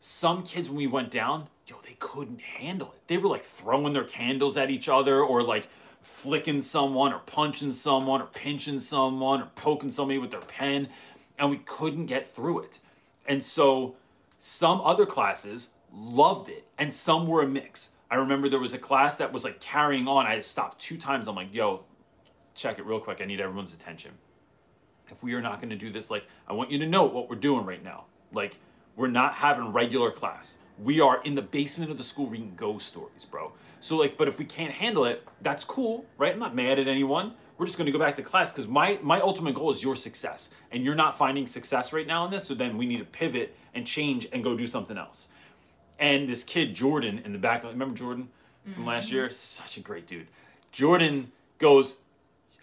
[0.01, 3.07] Some kids, when we went down, yo, they couldn't handle it.
[3.07, 5.69] They were like throwing their candles at each other, or like
[6.03, 10.89] flicking someone, or punching someone, or pinching someone, or poking somebody with their pen,
[11.39, 12.79] and we couldn't get through it.
[13.25, 13.95] And so
[14.43, 17.91] some other classes loved it, and some were a mix.
[18.09, 20.25] I remember there was a class that was like carrying on.
[20.25, 21.27] I had stopped two times.
[21.27, 21.83] I'm like, yo,
[22.55, 23.21] check it real quick.
[23.21, 24.11] I need everyone's attention.
[25.09, 27.29] If we are not going to do this, like, I want you to know what
[27.29, 28.05] we're doing right now.
[28.33, 28.57] Like,
[28.95, 30.57] we're not having regular class.
[30.83, 33.51] We are in the basement of the school reading ghost stories, bro.
[33.79, 36.33] So, like, but if we can't handle it, that's cool, right?
[36.33, 37.35] I'm not mad at anyone.
[37.61, 39.95] We're just going to go back to class because my my ultimate goal is your
[39.95, 42.43] success, and you're not finding success right now in this.
[42.43, 45.27] So then we need to pivot and change and go do something else.
[45.99, 48.29] And this kid Jordan in the back, remember Jordan
[48.73, 49.29] from last year?
[49.29, 50.25] Such a great dude.
[50.71, 51.97] Jordan goes,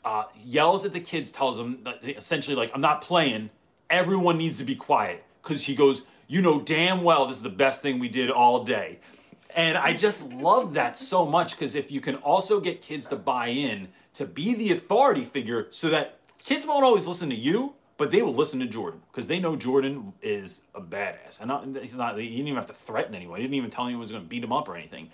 [0.05, 3.51] uh, yells at the kids, tells them that essentially like I'm not playing.
[3.91, 7.51] Everyone needs to be quiet because he goes, you know damn well this is the
[7.51, 8.99] best thing we did all day.
[9.55, 13.17] And I just love that so much because if you can also get kids to
[13.17, 13.89] buy in
[14.19, 18.21] to be the authority figure so that kids won't always listen to you, but they
[18.21, 21.39] will listen to Jordan because they know Jordan is a badass.
[21.39, 23.39] And not, he's not, he didn't even have to threaten anyone.
[23.39, 25.11] He didn't even tell anyone he was going to beat him up or anything.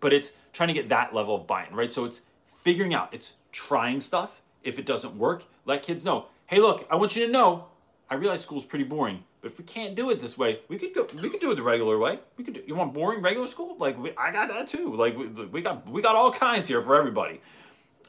[0.00, 1.90] But it's trying to get that level of buy in, right?
[1.90, 2.20] So it's
[2.60, 4.42] figuring out, it's trying stuff.
[4.62, 7.68] If it doesn't work, let kids know, hey, look, I want you to know,
[8.10, 9.24] I realize school's pretty boring.
[9.40, 11.06] But if we can't do it this way, we could go.
[11.20, 12.18] We could do it the regular way.
[12.38, 12.54] We could.
[12.54, 13.76] Do, you want boring regular school?
[13.78, 14.96] Like we, I got that too.
[14.96, 17.42] Like we, we got we got all kinds here for everybody.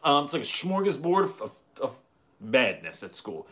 [0.03, 1.95] Um, it's like a smorgasbord of, of,
[2.41, 3.47] madness at school.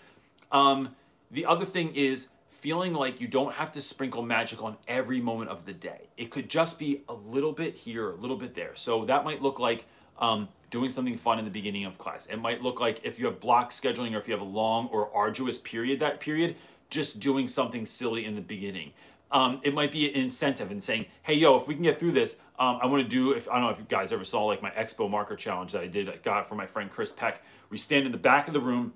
[0.51, 0.93] Um,
[1.31, 5.49] the other thing is feeling like you don't have to sprinkle magic on every moment
[5.49, 6.09] of the day.
[6.17, 8.75] It could just be a little bit here, a little bit there.
[8.75, 9.85] So that might look like
[10.19, 12.25] um, doing something fun in the beginning of class.
[12.27, 14.87] It might look like if you have block scheduling or if you have a long
[14.87, 16.55] or arduous period, that period,
[16.89, 18.91] just doing something silly in the beginning.
[19.33, 22.11] Um, it might be an incentive and saying, hey, yo, if we can get through
[22.11, 24.45] this, um, I want to do, if I don't know if you guys ever saw
[24.45, 27.41] like my Expo marker challenge that I did, I got from my friend Chris Peck.
[27.71, 28.93] We stand in the back of the room,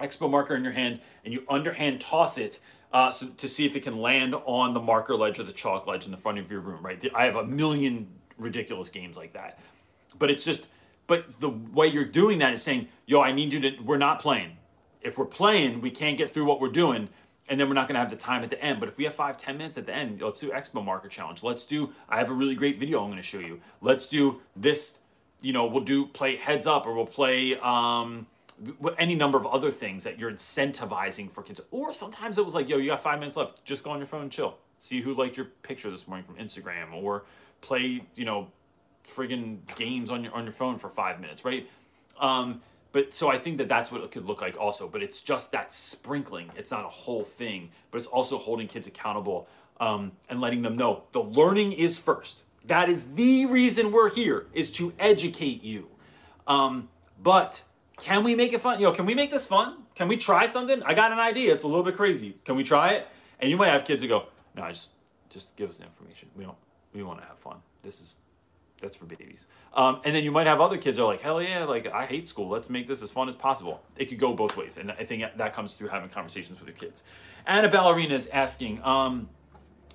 [0.00, 2.58] Expo marker in your hand, and you underhand toss it
[2.92, 5.86] uh, so, to see if it can land on the marker ledge or the chalk
[5.86, 7.02] ledge in the front of your room, right?
[7.14, 8.08] I have a million
[8.38, 9.60] ridiculous games like that.
[10.18, 10.66] But it's just,
[11.06, 14.20] but the way you're doing that is saying, yo, I need you to, we're not
[14.20, 14.56] playing
[15.02, 17.08] if we're playing, we can't get through what we're doing,
[17.48, 18.80] and then we're not going to have the time at the end.
[18.80, 21.42] But if we have five, ten minutes at the end, let's do Expo Marker Challenge.
[21.42, 21.92] Let's do.
[22.08, 23.60] I have a really great video I'm going to show you.
[23.80, 25.00] Let's do this.
[25.42, 28.26] You know, we'll do play heads up, or we'll play um,
[28.96, 31.60] any number of other things that you're incentivizing for kids.
[31.70, 33.64] Or sometimes it was like, yo, you got five minutes left.
[33.64, 34.56] Just go on your phone and chill.
[34.78, 37.24] See who liked your picture this morning from Instagram, or
[37.60, 38.48] play, you know,
[39.04, 41.68] friggin' games on your on your phone for five minutes, right?
[42.20, 42.62] Um,
[42.92, 44.86] but so I think that that's what it could look like also.
[44.86, 46.50] But it's just that sprinkling.
[46.56, 49.48] It's not a whole thing, but it's also holding kids accountable
[49.80, 52.44] um, and letting them know the learning is first.
[52.66, 55.88] That is the reason we're here is to educate you.
[56.46, 56.88] Um,
[57.22, 57.62] but
[57.98, 58.80] can we make it fun?
[58.80, 59.78] Yo, can we make this fun?
[59.94, 60.82] Can we try something?
[60.82, 61.52] I got an idea.
[61.52, 62.36] It's a little bit crazy.
[62.44, 63.08] Can we try it?
[63.40, 64.90] And you might have kids who go, no, just
[65.30, 66.28] just give us the information.
[66.36, 66.56] We don't
[66.92, 67.56] we want to have fun.
[67.82, 68.16] This is
[68.82, 69.46] that's for babies.
[69.72, 72.04] Um, and then you might have other kids who are like, hell yeah, like I
[72.04, 72.48] hate school.
[72.48, 73.82] Let's make this as fun as possible.
[73.96, 76.76] It could go both ways, and I think that comes through having conversations with your
[76.76, 77.02] kids.
[77.46, 78.82] Anna Ballerina is asking.
[78.84, 79.30] Um,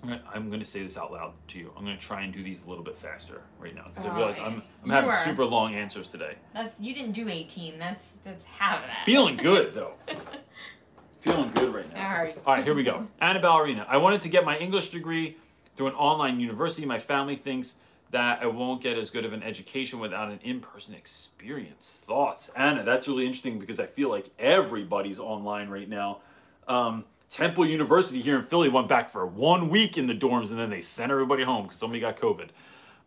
[0.03, 1.73] I'm going to say this out loud to you.
[1.75, 4.15] I'm going to try and do these a little bit faster right now because I
[4.15, 5.15] realize I'm I'm having are.
[5.15, 6.35] super long answers today.
[6.53, 7.79] That's you didn't do 18.
[7.79, 9.05] That's that's half of that.
[9.05, 9.93] Feeling good though.
[11.19, 12.09] Feeling good right now.
[12.09, 12.37] All right.
[12.45, 13.07] All right, here we go.
[13.19, 13.85] Anna Ballerina.
[13.89, 15.37] I wanted to get my English degree
[15.75, 16.85] through an online university.
[16.85, 17.75] My family thinks
[18.11, 21.97] that I won't get as good of an education without an in-person experience.
[22.01, 22.83] Thoughts, Anna?
[22.83, 26.19] That's really interesting because I feel like everybody's online right now.
[26.67, 30.59] Um, Temple University here in Philly went back for one week in the dorms and
[30.59, 32.49] then they sent everybody home because somebody got COVID.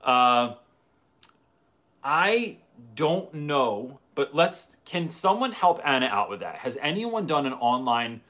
[0.03, 0.55] Uh,
[2.05, 2.59] I
[2.94, 4.76] don't know, but let's.
[4.84, 6.57] Can someone help Anna out with that?
[6.57, 8.20] Has anyone done an online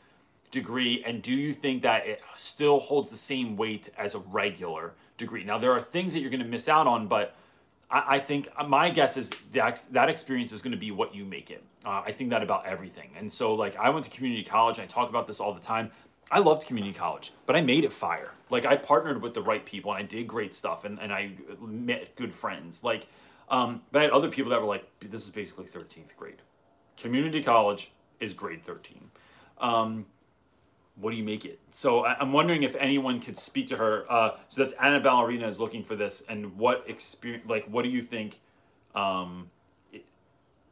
[0.50, 4.94] degree, and do you think that it still holds the same weight as a regular?
[5.20, 5.44] Degree.
[5.44, 7.36] Now, there are things that you're going to miss out on, but
[7.90, 11.14] I, I think uh, my guess is that, that experience is going to be what
[11.14, 11.62] you make it.
[11.84, 13.10] Uh, I think that about everything.
[13.16, 15.60] And so, like, I went to community college, and I talk about this all the
[15.60, 15.92] time.
[16.30, 18.32] I loved community college, but I made it fire.
[18.50, 21.32] Like, I partnered with the right people and I did great stuff and, and I
[21.60, 22.84] met good friends.
[22.84, 23.08] Like,
[23.48, 26.36] um, but I had other people that were like, this is basically 13th grade.
[26.96, 27.90] Community college
[28.20, 29.10] is grade 13.
[29.58, 30.06] Um,
[31.00, 31.58] what do you make it?
[31.70, 34.04] So I'm wondering if anyone could speak to her.
[34.10, 37.88] Uh, so that's Anna Ballerina is looking for this, and what experience, like, what do
[37.88, 38.40] you think
[38.94, 39.50] um,
[39.92, 40.04] it,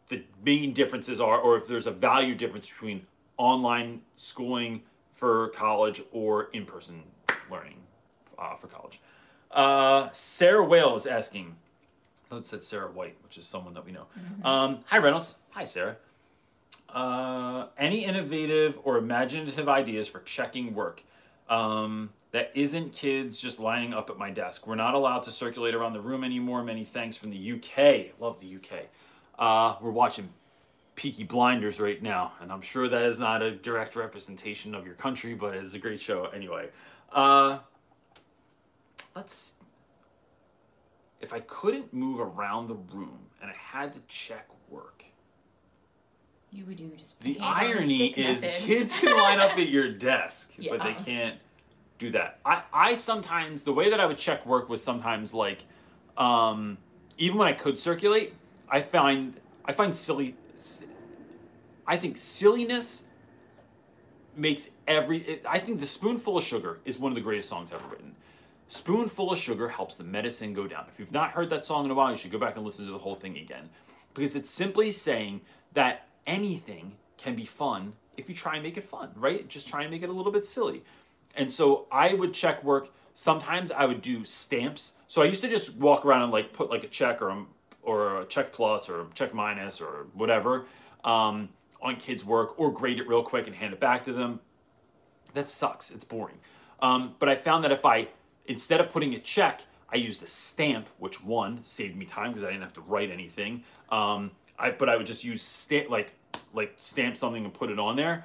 [0.08, 3.06] the main differences are, or if there's a value difference between
[3.36, 4.82] online schooling
[5.14, 7.02] for college or in-person
[7.50, 7.76] learning
[8.38, 9.00] uh, for college?
[9.50, 11.56] Uh, Sarah Whale is asking.
[12.30, 14.04] Let's say Sarah White, which is someone that we know.
[14.18, 14.46] Mm-hmm.
[14.46, 15.38] Um, hi Reynolds.
[15.52, 15.96] Hi Sarah.
[16.88, 21.02] Uh, any innovative or imaginative ideas for checking work
[21.48, 24.66] um, that isn't kids just lining up at my desk.
[24.66, 26.62] We're not allowed to circulate around the room anymore.
[26.62, 28.18] Many thanks from the UK.
[28.20, 28.86] Love the UK.
[29.38, 30.28] Uh, we're watching
[30.94, 34.96] Peaky Blinders right now, and I'm sure that is not a direct representation of your
[34.96, 36.68] country, but it's a great show anyway.
[37.12, 37.58] Uh,
[39.14, 39.54] let's.
[41.20, 45.04] If I couldn't move around the room and I had to check work,
[46.50, 48.60] you would do just the irony is method.
[48.62, 50.70] kids can line up at your desk yeah.
[50.70, 51.36] but they can't
[51.98, 55.64] do that I, I sometimes the way that i would check work was sometimes like
[56.16, 56.78] um,
[57.16, 58.34] even when i could circulate
[58.70, 60.34] i find i find silly
[61.88, 63.04] I think silliness
[64.36, 65.18] makes every.
[65.20, 68.14] It, I think the spoonful of sugar is one of the greatest songs ever written.
[68.68, 70.84] Spoonful of sugar helps the medicine go down.
[70.92, 72.84] If you've not heard that song in a while, you should go back and listen
[72.84, 73.70] to the whole thing again,
[74.12, 75.40] because it's simply saying
[75.72, 79.48] that anything can be fun if you try and make it fun, right?
[79.48, 80.84] Just try and make it a little bit silly.
[81.34, 82.90] And so I would check work.
[83.14, 84.92] Sometimes I would do stamps.
[85.08, 87.44] So I used to just walk around and like put like a check or a,
[87.82, 90.66] or a check plus or check minus or whatever
[91.04, 91.48] um,
[91.80, 94.40] on kids' work or grade it real quick and hand it back to them.
[95.34, 95.90] That sucks.
[95.90, 96.38] It's boring.
[96.80, 98.08] Um, but I found that if I
[98.46, 99.62] instead of putting a check,
[99.92, 103.10] I used a stamp, which one saved me time because I didn't have to write
[103.10, 103.64] anything.
[103.90, 106.10] Um, I but I would just use stamp like
[106.54, 108.24] like stamp something and put it on there.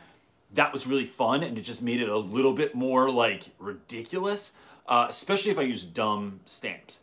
[0.53, 4.51] That was really fun, and it just made it a little bit more like ridiculous,
[4.87, 7.01] uh, especially if I use dumb stamps.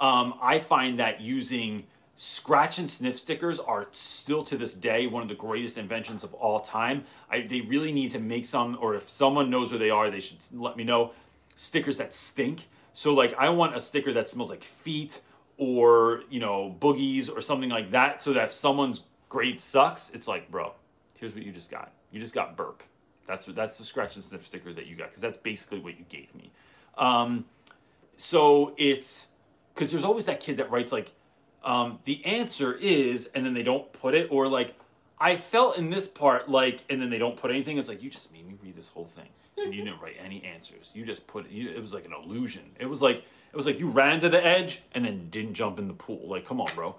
[0.00, 1.84] Um, I find that using
[2.20, 6.34] scratch and sniff stickers are still to this day one of the greatest inventions of
[6.34, 7.04] all time.
[7.30, 10.18] I, they really need to make some, or if someone knows where they are, they
[10.18, 11.12] should let me know.
[11.54, 12.66] Stickers that stink.
[12.92, 15.20] So like, I want a sticker that smells like feet
[15.58, 20.26] or you know boogies or something like that, so that if someone's grade sucks, it's
[20.26, 20.72] like, bro,
[21.18, 21.92] here's what you just got.
[22.10, 22.82] You just got burp.
[23.26, 25.98] That's what that's the scratch and sniff sticker that you got because that's basically what
[25.98, 26.50] you gave me.
[26.96, 27.44] Um,
[28.16, 29.28] so it's
[29.74, 31.12] because there's always that kid that writes like
[31.64, 34.74] um, the answer is and then they don't put it or like
[35.20, 38.10] i felt in this part like and then they don't put anything it's like you
[38.10, 41.26] just made me read this whole thing and you didn't write any answers you just
[41.26, 43.88] put it you, it was like an illusion it was like it was like you
[43.88, 46.94] ran to the edge and then didn't jump in the pool like come on bro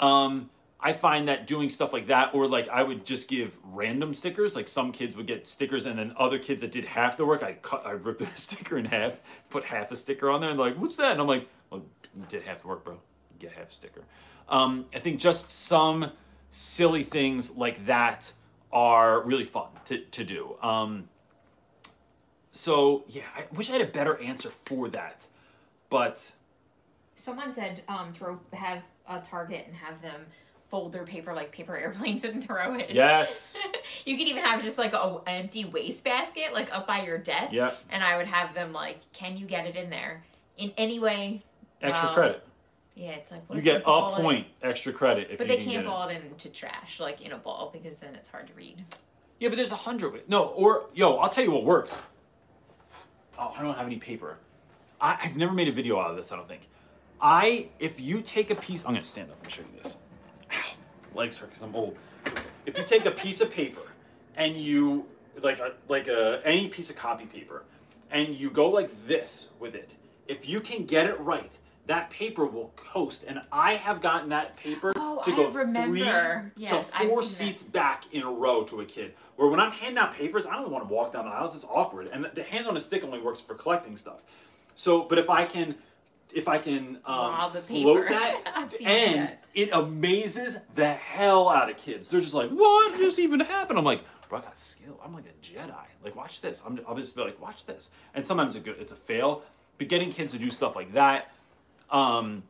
[0.00, 0.48] um,
[0.82, 4.56] I find that doing stuff like that, or like I would just give random stickers.
[4.56, 7.42] Like some kids would get stickers, and then other kids that did half the work,
[7.42, 10.58] I cut, I ripped the sticker in half, put half a sticker on there, and
[10.58, 11.82] they're like, "What's that?" And I'm like, "Well,
[12.16, 12.98] you did half the work, bro.
[13.38, 14.02] Get half a sticker."
[14.48, 16.10] Um, I think just some
[16.48, 18.32] silly things like that
[18.72, 20.56] are really fun to to do.
[20.62, 21.10] Um,
[22.50, 25.26] so yeah, I wish I had a better answer for that,
[25.90, 26.32] but
[27.16, 30.22] Someone said um, throw have a target and have them
[30.70, 32.90] fold their paper like paper airplanes and throw it.
[32.90, 33.56] yes,
[34.06, 37.52] you could even have just like a empty waste basket like up by your desk.
[37.52, 37.76] Yep.
[37.90, 40.22] And I would have them like, can you get it in there
[40.56, 41.42] in any way?
[41.82, 42.46] extra Well, credit.
[42.94, 45.54] Yeah, it's like what You get a ball it- point extra credit if But you
[45.54, 45.88] they can can't get it.
[45.88, 48.84] ball it into trash like in a ball because then it's hard to read.
[49.40, 50.12] Yeah, but there's a hundred.
[50.12, 52.00] wa- No, or yo, I'll tell you what works.
[53.38, 54.36] Oh, I don't have any paper.
[55.00, 56.32] I, I've never made a video out of this.
[56.32, 56.68] I don't think.
[57.20, 59.96] I if you take a piece, I'm gonna stand up and show you this.
[60.52, 60.56] Ow,
[61.14, 61.96] legs hurt because I'm old.
[62.66, 63.82] If you take a piece of paper
[64.36, 65.06] and you
[65.42, 67.64] like a like a any piece of copy paper
[68.10, 69.94] and you go like this with it,
[70.28, 73.24] if you can get it right, that paper will coast.
[73.28, 76.02] And I have gotten that paper Oh, to go three
[76.56, 77.58] Yes, to four seen that.
[77.58, 79.14] seats back in a row to a kid.
[79.36, 81.54] Where when I'm handing out papers, I don't want to walk down the aisles.
[81.54, 84.20] It's awkward, and the hand on a stick only works for collecting stuff.
[84.80, 85.74] So, but if I can,
[86.32, 89.44] if I can um, Wow, the float that, and that.
[89.52, 92.08] it amazes the hell out of kids.
[92.08, 94.98] They're just like, "What just even happened?" I'm like, "Bro, I got skill.
[95.04, 95.74] I'm like a Jedi.
[96.02, 98.80] Like, watch this." I'm, I'll just be like, "Watch this." And sometimes it's a good,
[98.80, 99.42] it's a fail.
[99.76, 101.30] But getting kids to do stuff like that,
[101.90, 102.42] um,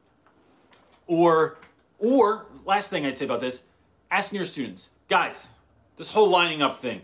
[1.09, 1.59] or
[1.99, 3.65] or last thing I'd say about this,
[4.09, 5.49] asking your students, guys,
[5.97, 7.03] this whole lining up thing,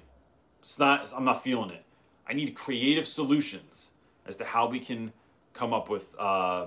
[0.62, 1.83] it's not I'm not feeling it.
[2.29, 3.91] I need creative solutions
[4.27, 5.12] as to how we can
[5.53, 6.66] come up with uh,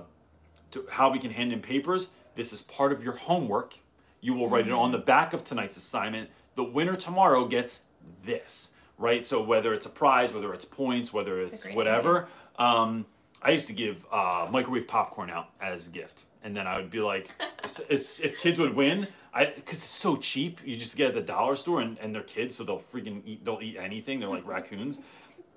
[0.72, 2.08] to how we can hand in papers.
[2.34, 3.74] This is part of your homework.
[4.20, 6.30] You will write it on the back of tonight's assignment.
[6.54, 7.80] The winner tomorrow gets
[8.22, 9.26] this, right?
[9.26, 12.28] So whether it's a prize, whether it's points, whether it's whatever.
[12.58, 13.06] Um,
[13.42, 16.90] I used to give uh, microwave popcorn out as a gift, and then I would
[16.90, 17.30] be like,
[17.64, 21.14] if, if- if kids would win, I because it's so cheap, you just get at
[21.14, 24.20] the dollar store, and, and they're kids, so they'll freaking eat, they'll eat anything.
[24.20, 25.00] They're like raccoons.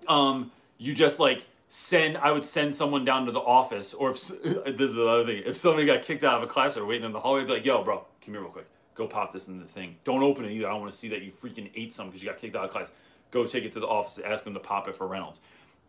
[0.08, 2.17] Um, you just like send.
[2.17, 5.57] I would send someone down to the office, or if this is another thing, if
[5.57, 7.65] somebody got kicked out of a class or waiting in the hallway, I'd be like,
[7.65, 8.67] yo, bro, come here real quick.
[8.95, 9.95] Go pop this in the thing.
[10.03, 10.67] Don't open it either.
[10.67, 12.65] I don't want to see that you freaking ate some because you got kicked out
[12.65, 12.91] of class.
[13.32, 14.19] Go take it to the office.
[14.19, 15.39] Ask them to pop it for Reynolds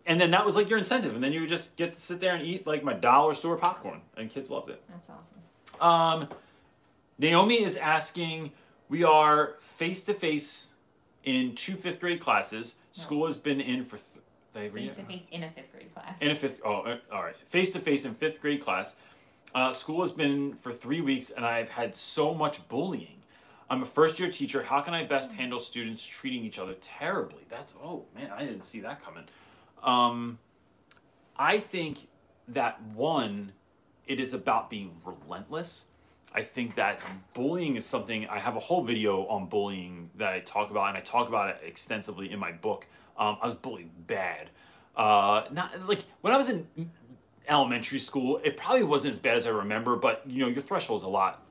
[0.06, 2.20] and then that was like your incentive, and then you would just get to sit
[2.20, 4.82] there and eat like my dollar store popcorn, and kids loved it.
[4.88, 6.22] That's awesome.
[6.22, 6.28] Um,
[7.18, 8.52] Naomi is asking,
[8.88, 10.68] we are face to face
[11.24, 12.74] in two fifth grade classes.
[12.92, 13.98] School has been in for.
[14.54, 16.16] Th- did I read Face to face in a fifth grade class.
[16.20, 16.60] In a fifth.
[16.64, 17.36] Oh, uh, all right.
[17.48, 18.94] Face to face in fifth grade class.
[19.54, 23.22] Uh, school has been for three weeks, and I've had so much bullying.
[23.70, 24.62] I'm a first year teacher.
[24.62, 27.42] How can I best handle students treating each other terribly?
[27.48, 29.24] That's oh man, I didn't see that coming.
[29.82, 30.38] Um,
[31.36, 32.08] I think
[32.48, 33.52] that one,
[34.06, 35.86] it is about being relentless.
[36.34, 40.40] I think that bullying is something I have a whole video on bullying that I
[40.40, 42.86] talk about, and I talk about it extensively in my book.
[43.16, 44.50] Um, I was bullied bad.
[44.96, 46.66] Uh, not like when I was in
[47.48, 51.04] elementary school, it probably wasn't as bad as I remember, but you know, your threshold's
[51.04, 51.42] a lot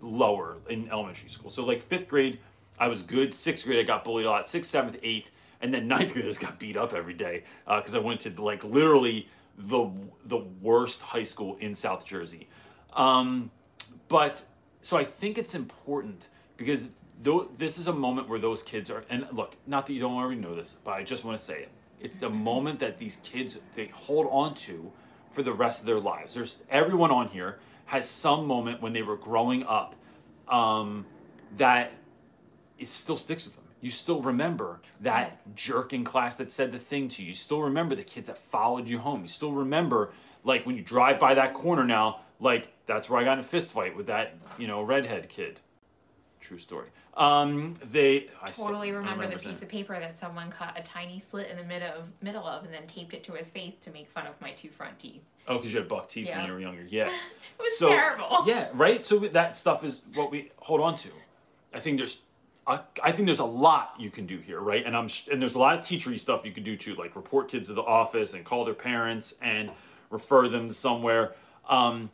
[0.00, 1.50] lower in elementary school.
[1.50, 2.38] So like fifth grade,
[2.78, 3.34] I was good.
[3.34, 4.48] Sixth grade, I got bullied a lot.
[4.48, 7.94] Sixth, seventh, eighth, and then ninth grade, I just got beat up every day because
[7.94, 9.90] uh, I went to like literally the
[10.24, 12.48] the worst high school in South Jersey.
[12.94, 13.50] Um,
[14.08, 14.44] but
[14.82, 19.04] so I think it's important because though this is a moment where those kids are
[19.08, 21.62] and look, not that you don't already know this, but I just want to say
[21.62, 21.70] it.
[22.00, 24.92] It's the moment that these kids they hold on to
[25.30, 26.34] for the rest of their lives.
[26.34, 29.94] There's everyone on here has some moment when they were growing up
[30.48, 31.06] um,
[31.56, 31.92] that
[32.78, 33.64] it still sticks with them.
[33.80, 37.28] You still remember that jerk in class that said the thing to you.
[37.28, 39.22] You still remember the kids that followed you home.
[39.22, 40.12] You still remember,
[40.44, 43.42] like, when you drive by that corner now, like, that's where I got in a
[43.44, 45.60] fist fight with that, you know, redhead kid.
[46.46, 46.86] True story.
[47.16, 51.18] Um, they I totally remember, remember, the piece of paper that someone cut a tiny
[51.18, 53.90] slit in the middle of middle of and then taped it to his face to
[53.90, 55.22] make fun of my two front teeth.
[55.48, 56.38] Oh, because you had buck teeth yeah.
[56.38, 56.86] when you were younger.
[56.88, 57.06] Yeah.
[57.08, 57.12] it
[57.58, 58.28] was so, terrible.
[58.46, 59.04] Yeah, right.
[59.04, 61.08] So that stuff is what we hold on to.
[61.74, 62.22] I think there's,
[62.64, 64.86] I, I think there's a lot you can do here, right?
[64.86, 67.48] And I'm and there's a lot of teachery stuff you can do too, like report
[67.48, 69.72] kids to the office and call their parents and
[70.10, 71.34] refer them to somewhere.
[71.68, 72.10] Um,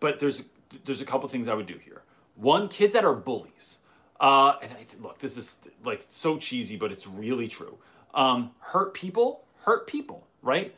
[0.00, 0.42] but there's
[0.86, 2.02] there's a couple things I would do here.
[2.38, 3.78] One, kids that are bullies.
[4.20, 7.78] Uh, and I, look, this is like so cheesy, but it's really true.
[8.14, 10.74] Um, hurt people, hurt people, right?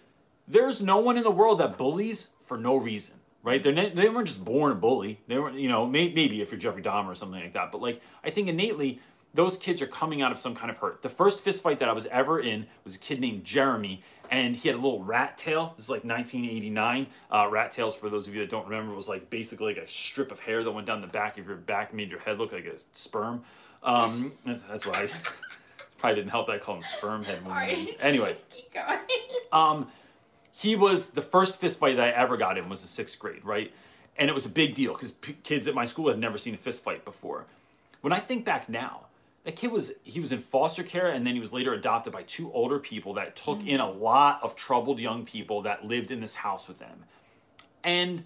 [0.48, 3.62] There's no one in the world that bullies for no reason, right?
[3.62, 5.20] They're ne- they weren't just born a bully.
[5.28, 7.70] They were, you know, may- maybe if you're Jeffrey Dahmer or something like that.
[7.72, 9.00] But like, I think innately,
[9.32, 11.02] those kids are coming out of some kind of hurt.
[11.02, 14.54] The first fist fight that I was ever in was a kid named Jeremy, and
[14.54, 15.74] he had a little rat tail.
[15.76, 17.08] This is like 1989.
[17.30, 19.88] Uh, rat tails, for those of you that don't remember, was like basically like a
[19.88, 22.52] strip of hair that went down the back of your back, made your head look
[22.52, 23.42] like a sperm.
[23.82, 25.10] Um, that's, that's why I
[25.98, 27.44] probably didn't help that I call him sperm head.
[27.44, 27.96] Right.
[28.00, 29.00] Anyway, keep going.
[29.52, 29.88] um,
[30.52, 33.44] he was the first fist fight that I ever got in was the sixth grade,
[33.44, 33.72] right?
[34.16, 36.54] And it was a big deal because p- kids at my school had never seen
[36.54, 37.46] a fist fight before.
[38.00, 39.06] When I think back now,
[39.44, 42.22] that kid was he was in foster care and then he was later adopted by
[42.24, 43.68] two older people that took mm-hmm.
[43.68, 47.04] in a lot of troubled young people that lived in this house with them.
[47.82, 48.24] And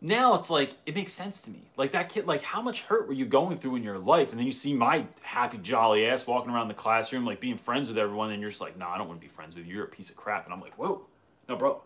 [0.00, 1.70] now it's like it makes sense to me.
[1.76, 4.30] Like that kid like how much hurt were you going through in your life?
[4.30, 7.88] And then you see my happy jolly ass walking around the classroom like being friends
[7.88, 9.66] with everyone and you're just like no nah, i don't want to be friends with
[9.66, 9.74] you.
[9.74, 10.44] You're a piece of crap.
[10.44, 11.06] And i'm like whoa.
[11.48, 11.80] No bro.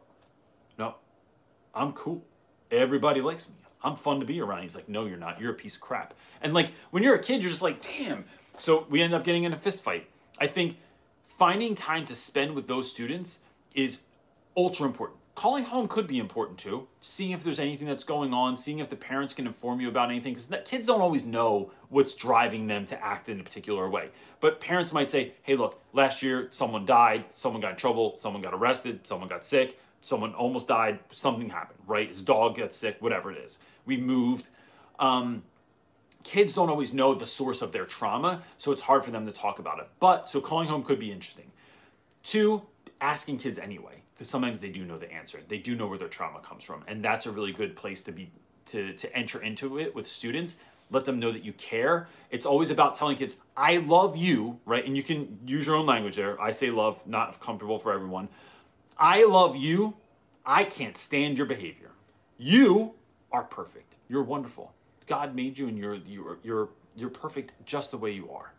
[0.79, 0.95] No.
[1.75, 2.25] I'm cool.
[2.71, 3.55] Everybody likes me.
[3.83, 4.63] I'm fun to be around.
[4.63, 5.41] He's like, no, you're not.
[5.41, 6.15] You're a piece of crap.
[6.43, 8.25] And like when you're a kid, you're just like, damn,
[8.59, 10.09] so we end up getting in a fist fight.
[10.39, 10.77] I think
[11.27, 13.41] finding time to spend with those students
[13.75, 14.01] is
[14.57, 15.19] ultra important.
[15.35, 16.89] Calling home could be important too.
[17.01, 20.11] Seeing if there's anything that's going on, seeing if the parents can inform you about
[20.11, 24.09] anything, because kids don't always know what's driving them to act in a particular way.
[24.41, 28.43] But parents might say, hey, look, last year someone died, someone got in trouble, someone
[28.43, 32.09] got arrested, someone got sick, someone almost died, something happened, right?
[32.09, 33.61] His dog got sick, whatever it is.
[33.87, 34.51] We moved.
[34.99, 35.45] Um,
[36.25, 39.33] kids don't always know the source of their trauma, so it's hard for them to
[39.33, 39.89] talk about it.
[40.01, 41.51] But so calling home could be interesting.
[42.23, 42.63] Two,
[43.01, 45.41] asking kids anyway, because sometimes they do know the answer.
[45.47, 48.13] They do know where their trauma comes from, and that's a really good place to
[48.13, 48.31] be
[48.67, 50.57] to to enter into it with students.
[50.91, 52.09] Let them know that you care.
[52.31, 54.85] It's always about telling kids, "I love you," right?
[54.85, 56.41] And you can use your own language there.
[56.41, 58.29] I say love, not comfortable for everyone.
[58.99, 59.97] I love you.
[60.45, 61.93] I can't stand your behavior.
[62.39, 62.95] You
[63.31, 63.97] are perfect.
[64.09, 64.73] You're wonderful.
[65.09, 68.53] God made you and you're you're you're you're perfect just the way you are.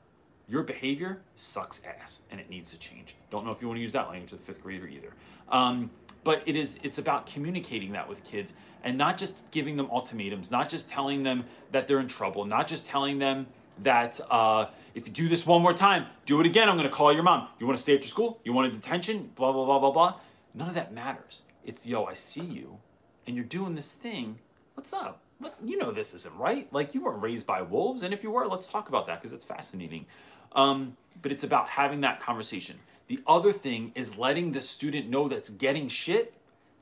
[0.47, 3.15] Your behavior sucks ass and it needs to change.
[3.29, 5.13] Don't know if you want to use that language with fifth grader either.
[5.49, 5.91] Um,
[6.23, 10.51] but it is it's about communicating that with kids and not just giving them ultimatums,
[10.51, 13.45] not just telling them that they're in trouble, not just telling them
[13.83, 16.67] that uh, if you do this one more time, do it again.
[16.67, 17.47] I'm going to call your mom.
[17.59, 18.41] You want to stay after school?
[18.43, 19.31] You want a detention?
[19.35, 20.15] Blah blah blah blah blah.
[20.53, 21.43] None of that matters.
[21.63, 22.79] It's yo, I see you,
[23.27, 24.39] and you're doing this thing.
[24.73, 25.21] What's up?
[25.39, 26.71] But you know this isn't right.
[26.71, 29.33] Like you weren't raised by wolves, and if you were, let's talk about that because
[29.33, 30.05] it's fascinating.
[30.53, 32.77] Um, but it's about having that conversation.
[33.07, 36.33] The other thing is letting the student know that's getting shit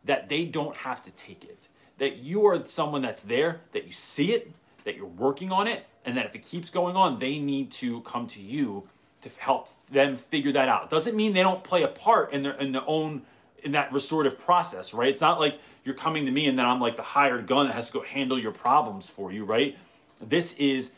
[0.05, 1.67] that they don't have to take it.
[1.97, 4.51] That you are someone that's there, that you see it,
[4.83, 8.01] that you're working on it, and that if it keeps going on, they need to
[8.01, 8.87] come to you
[9.21, 10.89] to help them figure that out.
[10.89, 13.23] Doesn't mean they don't play a part in their in their own
[13.63, 15.09] in that restorative process, right?
[15.09, 17.73] It's not like you're coming to me and then I'm like the hired gun that
[17.73, 19.77] has to go handle your problems for you, right?
[20.21, 20.91] This is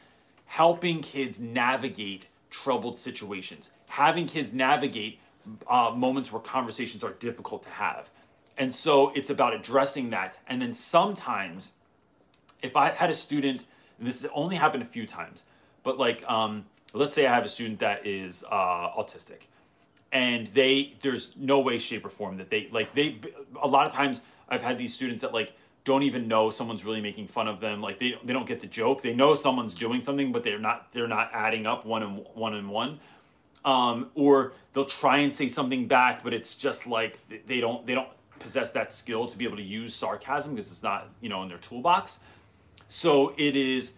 [0.45, 5.19] helping kids navigate troubled situations, having kids navigate
[5.67, 8.09] uh, moments where conversations are difficult to have.
[8.57, 10.37] And so it's about addressing that.
[10.47, 11.71] And then sometimes
[12.61, 13.65] if I had a student,
[13.97, 15.43] and this has only happened a few times,
[15.83, 19.43] but like, um, let's say I have a student that is uh, autistic,
[20.11, 23.19] and they there's no way, shape, or form that they like they.
[23.61, 25.53] A lot of times, I've had these students that like
[25.83, 27.81] don't even know someone's really making fun of them.
[27.81, 29.01] Like they they don't get the joke.
[29.01, 32.55] They know someone's doing something, but they're not they're not adding up one and one
[32.55, 32.99] and one.
[33.65, 37.93] Um, or they'll try and say something back, but it's just like they don't they
[37.93, 41.43] don't possess that skill to be able to use sarcasm because it's not you know
[41.43, 42.19] in their toolbox.
[42.87, 43.93] So it is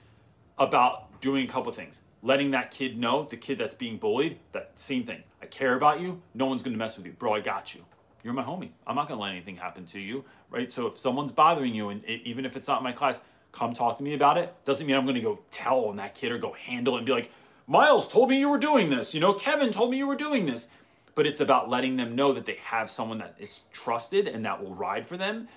[0.58, 2.02] about doing a couple things.
[2.24, 5.24] Letting that kid know, the kid that's being bullied, that same thing.
[5.42, 6.22] I care about you.
[6.34, 7.34] No one's gonna mess with you, bro.
[7.34, 7.84] I got you.
[8.24, 8.70] You're my homie.
[8.86, 10.72] I'm not gonna let anything happen to you, right?
[10.72, 13.98] So if someone's bothering you, and it, even if it's not my class, come talk
[13.98, 14.54] to me about it.
[14.64, 17.12] Doesn't mean I'm gonna go tell on that kid or go handle it and be
[17.12, 17.32] like,
[17.68, 19.14] Miles told me you were doing this.
[19.16, 20.68] You know, Kevin told me you were doing this.
[21.14, 24.64] But it's about letting them know that they have someone that is trusted and that
[24.64, 25.48] will ride for them.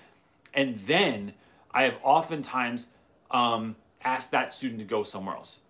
[0.53, 1.33] And then
[1.71, 2.87] I have oftentimes
[3.31, 5.61] um, asked that student to go somewhere else.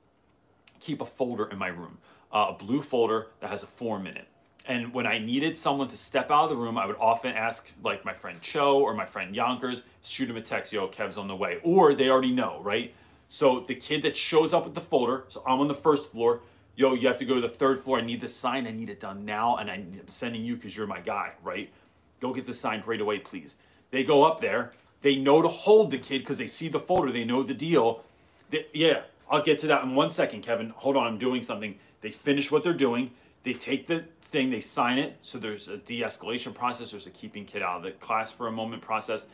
[0.80, 1.97] Keep a folder in my room,
[2.32, 4.28] uh, a blue folder that has a form in it.
[4.67, 7.71] And when I needed someone to step out of the room, I would often ask,
[7.84, 11.28] like my friend Cho or my friend Yonkers, shoot him a text, yo, Kev's on
[11.28, 11.59] the way.
[11.63, 12.93] Or they already know, right?
[13.28, 16.41] So the kid that shows up with the folder, so I'm on the first floor,
[16.76, 17.99] yo, you have to go to the third floor.
[17.99, 18.67] I need this sign.
[18.67, 19.57] I need it done now.
[19.57, 21.71] And I'm sending you because you're my guy, right?
[22.19, 23.57] Go get this signed right away, please.
[23.91, 24.71] They go up there.
[25.01, 27.11] They know to hold the kid because they see the folder.
[27.11, 28.03] They know the deal.
[28.49, 30.69] They, yeah, I'll get to that in one second, Kevin.
[30.78, 31.78] Hold on, I'm doing something.
[32.01, 33.11] They finish what they're doing.
[33.43, 35.17] They take the thing, they sign it.
[35.21, 38.47] So there's a de escalation process, there's a keeping kid out of the class for
[38.47, 39.28] a moment process.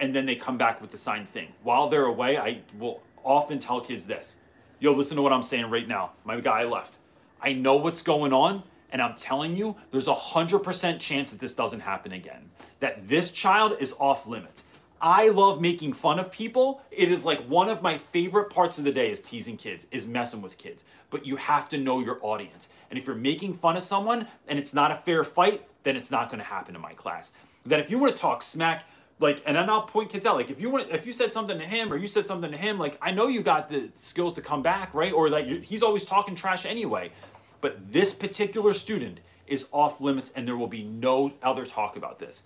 [0.00, 1.48] And then they come back with the signed thing.
[1.62, 4.36] While they're away, I will often tell kids this
[4.80, 6.12] yo, listen to what I'm saying right now.
[6.24, 6.98] My guy left.
[7.40, 11.54] I know what's going on, and I'm telling you, there's a 100% chance that this
[11.54, 12.50] doesn't happen again.
[12.80, 14.64] That this child is off limits.
[15.04, 16.80] I love making fun of people.
[16.90, 20.06] It is like one of my favorite parts of the day is teasing kids, is
[20.06, 20.82] messing with kids.
[21.10, 22.70] But you have to know your audience.
[22.88, 26.10] And if you're making fun of someone and it's not a fair fight, then it's
[26.10, 27.32] not going to happen in my class.
[27.66, 28.86] That if you want to talk smack,
[29.18, 31.58] like and then I'll point kids out like if you want if you said something
[31.58, 34.34] to him or you said something to him like I know you got the skills
[34.34, 37.12] to come back right or like he's always talking trash anyway
[37.60, 42.18] but this particular student is off limits and there will be no other talk about
[42.18, 42.42] this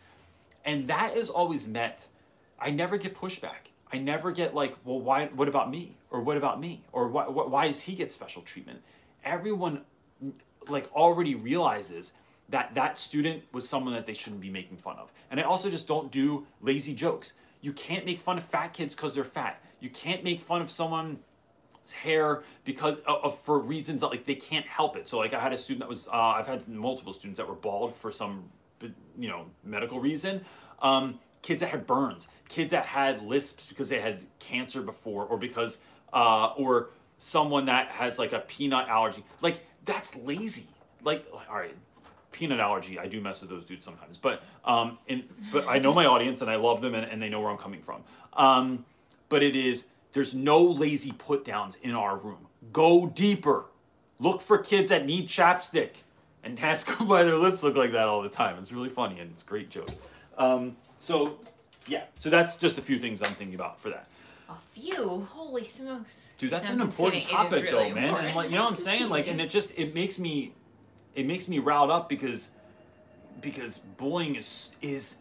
[0.66, 2.06] and that is always met
[2.58, 6.36] I never get pushback I never get like well why what about me or what
[6.36, 8.80] about me or why why does he get special treatment
[9.24, 9.82] everyone
[10.68, 12.12] like already realizes
[12.48, 15.12] that that student was someone that they shouldn't be making fun of.
[15.30, 17.34] And I also just don't do lazy jokes.
[17.60, 19.62] You can't make fun of fat kids because they're fat.
[19.80, 21.18] You can't make fun of someone's
[21.94, 25.08] hair because of, for reasons that like they can't help it.
[25.08, 27.54] So like I had a student that was uh, I've had multiple students that were
[27.54, 28.44] bald for some
[29.18, 30.44] you know medical reason.
[30.80, 35.38] Um, kids that had burns, kids that had lisps because they had cancer before, or
[35.38, 35.78] because
[36.12, 39.24] uh, or someone that has like a peanut allergy.
[39.40, 40.66] Like that's lazy.
[41.02, 41.74] Like all right,
[42.32, 44.16] peanut allergy, I do mess with those dudes sometimes.
[44.16, 47.28] But um, in, but I know my audience and I love them and, and they
[47.28, 48.02] know where I'm coming from.
[48.34, 48.84] Um,
[49.28, 52.46] but it is there's no lazy put downs in our room.
[52.72, 53.66] Go deeper.
[54.18, 55.90] Look for kids that need chapstick
[56.42, 58.58] and ask them why their lips look like that all the time.
[58.58, 59.90] It's really funny and it's a great joke.
[60.36, 61.38] Um, so
[61.86, 64.08] yeah, so that's just a few things I'm thinking about for that.
[64.50, 66.34] A few, holy smokes!
[66.38, 67.36] Dude, that's No, an important kidding.
[67.36, 68.04] Topic really though, man.
[68.04, 68.26] important.
[68.28, 69.08] And like, you know what I'm saying?
[69.08, 70.52] Like, and it just it makes me
[71.14, 72.50] it makes me riled up because
[73.40, 75.16] because bullying is is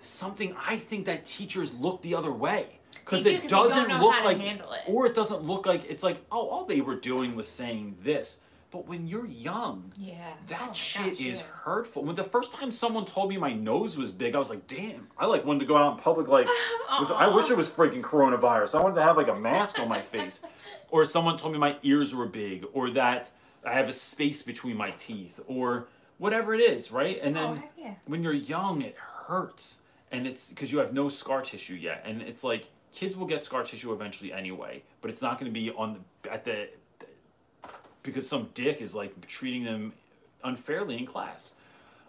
[0.00, 3.68] something I think that teachers look the other way because do, it 'cause they don't
[3.68, 4.60] doesn't look like it.
[4.88, 8.40] or it doesn't look like it's like oh all they were doing was saying this.
[8.72, 10.32] But when you're young, Yeah.
[10.48, 11.46] that Oh shit gosh, is yeah.
[11.64, 12.04] hurtful.
[12.04, 15.08] When the first time someone told me my nose was big, I was like, damn.
[15.18, 16.46] I like wanted to go out in public like
[17.00, 18.74] with, I wish it was freaking coronavirus.
[18.78, 20.40] I wanted to have like a mask on my face.
[20.90, 23.30] Or someone told me my ears were big, or that
[23.64, 25.88] I have a space between my teeth, or
[26.18, 27.18] whatever it is, right?
[27.22, 27.94] And then Oh, yeah.
[28.06, 28.96] when you're young, it
[29.26, 29.80] hurts.
[30.10, 32.02] And it's because you have no scar tissue yet.
[32.06, 35.58] And it's like kids will get scar tissue eventually anyway, but it's not going to
[35.60, 36.68] be on the, at the
[38.02, 39.92] because some dick is like treating them
[40.44, 41.54] unfairly in class.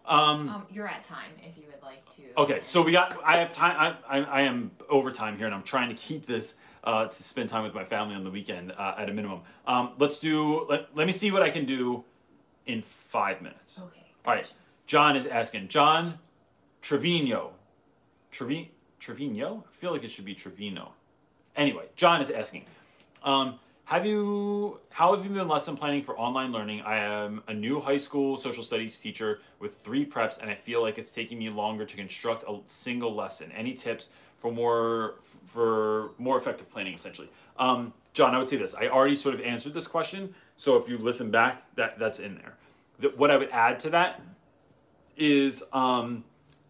[0.06, 2.24] Um, you're at time if you would like to.
[2.38, 3.18] Okay, so we got.
[3.24, 3.96] I have time.
[4.10, 7.50] I, I, I am overtime here, and I'm trying to keep this uh, to spend
[7.50, 9.42] time with my family on the weekend uh, at a minimum.
[9.66, 10.66] Um, let's do.
[10.68, 12.04] Let, let me see what I can do
[12.66, 13.80] in five minutes.
[13.80, 14.06] Okay.
[14.26, 14.52] All right.
[14.88, 15.70] John is asking.
[15.70, 16.20] John
[16.82, 17.54] Trevino.
[18.34, 19.64] Trevi, Trevino?
[19.70, 20.94] I feel like it should be Trevino.
[21.56, 22.66] Anyway, John is asking.
[23.24, 26.82] Um, have you how have you been lesson planning for online learning?
[26.82, 30.82] I am a new high school social studies teacher with three preps and I feel
[30.82, 33.52] like it's taking me longer to construct a single lesson.
[33.52, 35.16] Any tips for more
[35.46, 37.30] for more effective planning essentially.
[37.58, 38.74] Um, John, I would say this.
[38.74, 42.36] I already sort of answered this question, so if you listen back, that that's in
[42.36, 42.56] there.
[43.00, 44.22] The, what I would add to that
[45.18, 46.24] is um,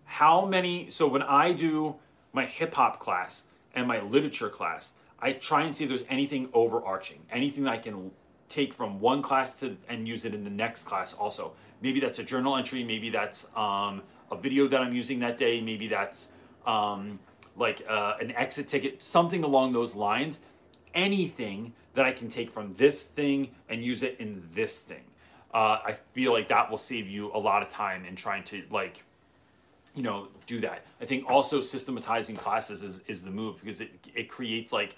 [0.06, 0.90] how many.
[0.90, 1.96] So when I do
[2.32, 3.44] my hip hop class
[3.76, 4.94] and my literature class,
[5.24, 8.12] I try and see if there's anything overarching, anything that I can
[8.50, 11.54] take from one class to and use it in the next class also.
[11.82, 15.62] Maybe that's a journal entry, maybe that's um, a video that I'm using that day,
[15.62, 16.28] maybe that's
[16.68, 17.20] um,
[17.56, 20.42] like uh, an exit ticket, something along those lines.
[20.94, 25.06] Anything that I can take from this thing and use it in this thing.
[25.54, 28.64] Uh, I feel like that will save you a lot of time in trying to
[28.72, 29.04] like,
[29.96, 30.86] you know, do that.
[31.00, 34.98] I think also systematizing classes is, is the move because it, it creates like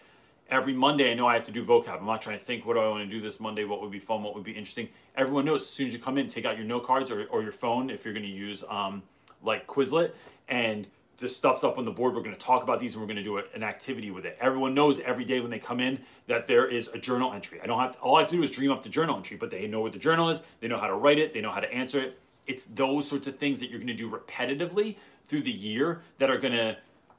[0.50, 2.00] every Monday I know I have to do vocab.
[2.00, 3.92] I'm not trying to think what do I want to do this Monday, what would
[3.92, 4.90] be fun, what would be interesting.
[5.16, 7.42] Everyone knows as soon as you come in, take out your note cards or, or
[7.42, 9.02] your phone if you're going to use um,
[9.44, 10.12] like Quizlet
[10.48, 12.14] and the stuff's up on the board.
[12.14, 14.38] We're going to talk about these and we're going to do an activity with it.
[14.40, 17.62] Everyone knows every day when they come in that there is a journal entry.
[17.62, 19.38] I don't have to, all I have to do is dream up the journal entry,
[19.38, 21.52] but they know what the journal is, they know how to write it, they know
[21.52, 22.20] how to answer it.
[22.48, 26.30] It's those sorts of things that you're going to do repetitively through the year that
[26.30, 26.78] are going to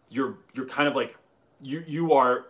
[0.09, 1.17] you're you're kind of like
[1.61, 2.47] you you are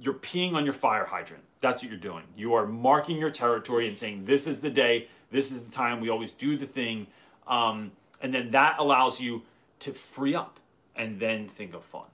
[0.00, 1.44] you're peeing on your fire hydrant.
[1.60, 2.24] That's what you're doing.
[2.36, 6.00] You are marking your territory and saying this is the day, this is the time.
[6.00, 7.06] We always do the thing,
[7.46, 9.42] um, and then that allows you
[9.80, 10.58] to free up
[10.96, 12.06] and then think of fun.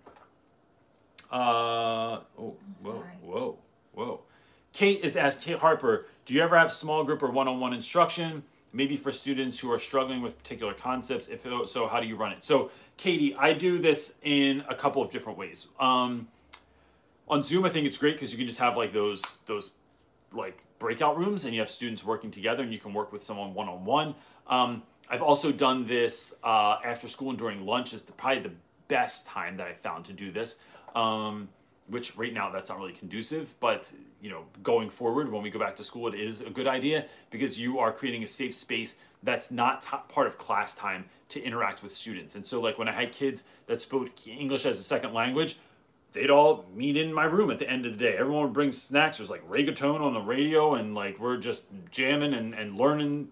[1.31, 3.59] Uh, oh, whoa, whoa,
[3.95, 4.21] whoa.
[4.73, 7.73] Kate is asked, Kate Harper, do you ever have small group or one on one
[7.73, 8.43] instruction?
[8.73, 11.29] Maybe for students who are struggling with particular concepts.
[11.29, 12.45] If so, how do you run it?
[12.45, 15.69] So, Katie, I do this in a couple of different ways.
[15.81, 16.29] Um,
[17.29, 19.73] on Zoom, I think it's great because you can just have like those those
[20.33, 23.55] like breakout rooms, and you have students working together, and you can work with someone
[23.55, 24.15] one on one.
[25.09, 28.53] I've also done this uh, after school and during lunch is the, probably the
[28.89, 30.57] best time that I found to do this.
[30.95, 31.49] Um,
[31.89, 35.59] which right now that's not really conducive, but you know, going forward when we go
[35.59, 38.97] back to school, it is a good idea because you are creating a safe space
[39.23, 42.35] that's not t- part of class time to interact with students.
[42.35, 45.59] And so, like when I had kids that spoke English as a second language,
[46.17, 48.17] they'd all meet in my room at the end of the day.
[48.17, 49.19] Everyone would bring snacks.
[49.19, 53.29] There's like reggaeton on the radio, and like we're just jamming and, and learning,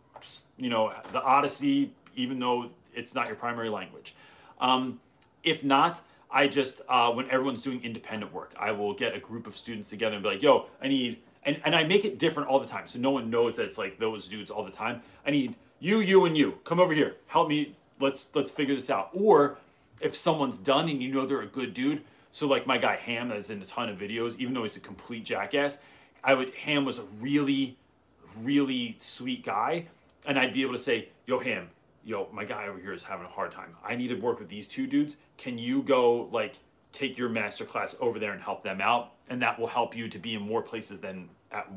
[0.59, 4.15] you know, the Odyssey, even though it's not your primary language.
[4.61, 5.01] Um,
[5.43, 9.47] if not, I just, uh, when everyone's doing independent work, I will get a group
[9.47, 12.48] of students together and be like, yo, I need, and, and I make it different
[12.48, 12.86] all the time.
[12.86, 15.01] So no one knows that it's like those dudes all the time.
[15.27, 16.59] I need you, you, and you.
[16.65, 17.16] Come over here.
[17.28, 17.77] Help me.
[18.01, 19.11] Let's, let's figure this out.
[19.15, 19.59] Or
[20.01, 22.02] if someone's done and you know they're a good dude,
[22.35, 24.81] so like my guy Ham that's in a ton of videos, even though he's a
[24.81, 25.78] complete jackass,
[26.24, 27.78] I would Ham was a really,
[28.40, 29.86] really sweet guy,
[30.27, 31.70] and I'd be able to say, "Yo, Ham,
[32.02, 33.77] yo, my guy over here is having a hard time.
[33.85, 35.16] I need to work with these two dudes.
[35.36, 36.56] Can you go like
[36.90, 39.12] take your master class over there and help them out?
[39.28, 41.70] And that will help you to be in more places than at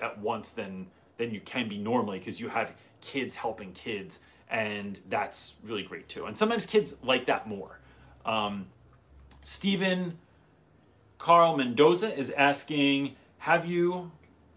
[0.00, 0.86] at once than
[1.16, 6.08] than you can be normally because you have kids helping kids, and that's really great
[6.08, 6.26] too.
[6.26, 7.80] And sometimes kids like that more.
[8.24, 8.66] Um,
[9.42, 10.18] Stephen
[11.18, 14.10] Carl Mendoza is asking Have you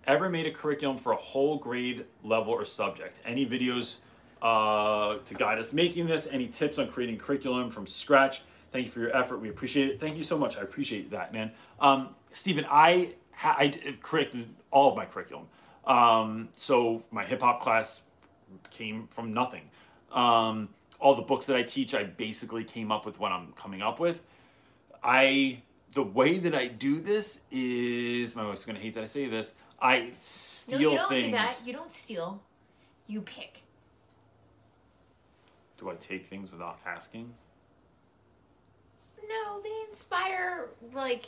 [0.05, 3.19] ever made a curriculum for a whole grade level or subject?
[3.25, 3.97] Any videos
[4.41, 6.27] uh, to guide us making this?
[6.29, 8.43] Any tips on creating curriculum from scratch?
[8.71, 9.37] Thank you for your effort.
[9.37, 9.99] We appreciate it.
[9.99, 10.57] Thank you so much.
[10.57, 11.51] I appreciate that, man.
[11.79, 13.95] Um, Stephen, I, ha- I
[14.71, 15.47] all of my curriculum.
[15.85, 18.03] Um, so my hip hop class
[18.71, 19.69] came from nothing.
[20.11, 20.69] Um,
[20.99, 23.99] all the books that I teach, I basically came up with what I'm coming up
[23.99, 24.23] with.
[25.03, 25.61] I
[25.93, 29.53] the way that I do this is my wife's gonna hate that I say this.
[29.81, 31.23] I steal No, you don't things.
[31.23, 31.61] do that.
[31.65, 32.41] You don't steal.
[33.07, 33.59] You pick.
[35.77, 37.33] do I take things without asking?
[39.27, 41.25] No, they inspire like.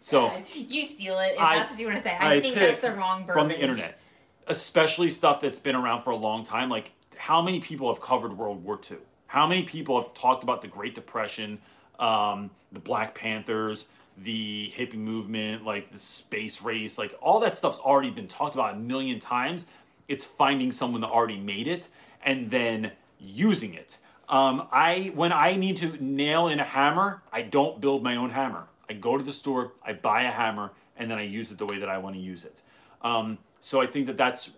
[0.00, 1.34] So you steal it.
[1.34, 2.16] If I- that's what you want to say.
[2.16, 3.34] I, I think that's the wrong verbiage.
[3.34, 4.00] from the internet,
[4.48, 6.68] especially stuff that's been around for a long time.
[6.68, 8.96] Like, how many people have covered World War II?
[9.30, 11.60] How many people have talked about the Great Depression,
[12.00, 13.86] um, the Black Panthers,
[14.18, 16.98] the hippie movement, like the space race?
[16.98, 19.66] Like, all that stuff's already been talked about a million times.
[20.08, 21.86] It's finding someone that already made it
[22.24, 22.90] and then
[23.20, 23.98] using it.
[24.28, 28.30] Um, I when I need to nail in a hammer, I don't build my own
[28.30, 28.66] hammer.
[28.88, 31.66] I go to the store, I buy a hammer, and then I use it the
[31.66, 32.62] way that I want to use it.
[33.02, 34.50] Um, so I think that that's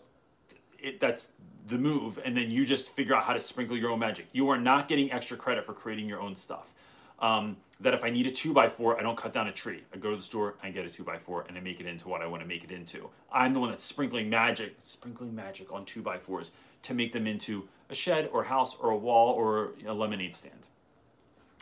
[0.79, 1.33] it, that's
[1.69, 4.27] the move, and then you just figure out how to sprinkle your own magic.
[4.33, 6.73] You are not getting extra credit for creating your own stuff.
[7.21, 9.83] Um, that if I need a two by four, I don't cut down a tree.
[9.93, 11.87] I go to the store, I get a two by four, and I make it
[11.87, 13.09] into what I want to make it into.
[13.33, 16.51] I'm the one that's sprinkling magic, sprinkling magic on two by fours
[16.83, 20.67] to make them into a shed or house or a wall or a lemonade stand.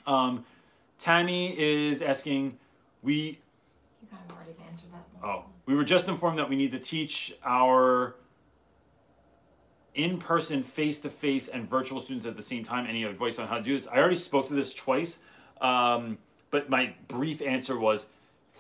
[0.07, 0.45] Um,
[0.99, 2.59] Tammy is asking,
[3.03, 3.15] we
[4.03, 5.23] You kind of already answered that.
[5.23, 5.37] one.
[5.37, 8.15] Oh, we were just informed that we need to teach our
[9.95, 12.87] in-person, face-to-face, and virtual students at the same time.
[12.87, 13.87] Any advice on how to do this?
[13.89, 15.21] I already spoke to this twice,
[15.61, 16.19] um,
[16.51, 18.07] but my brief answer was: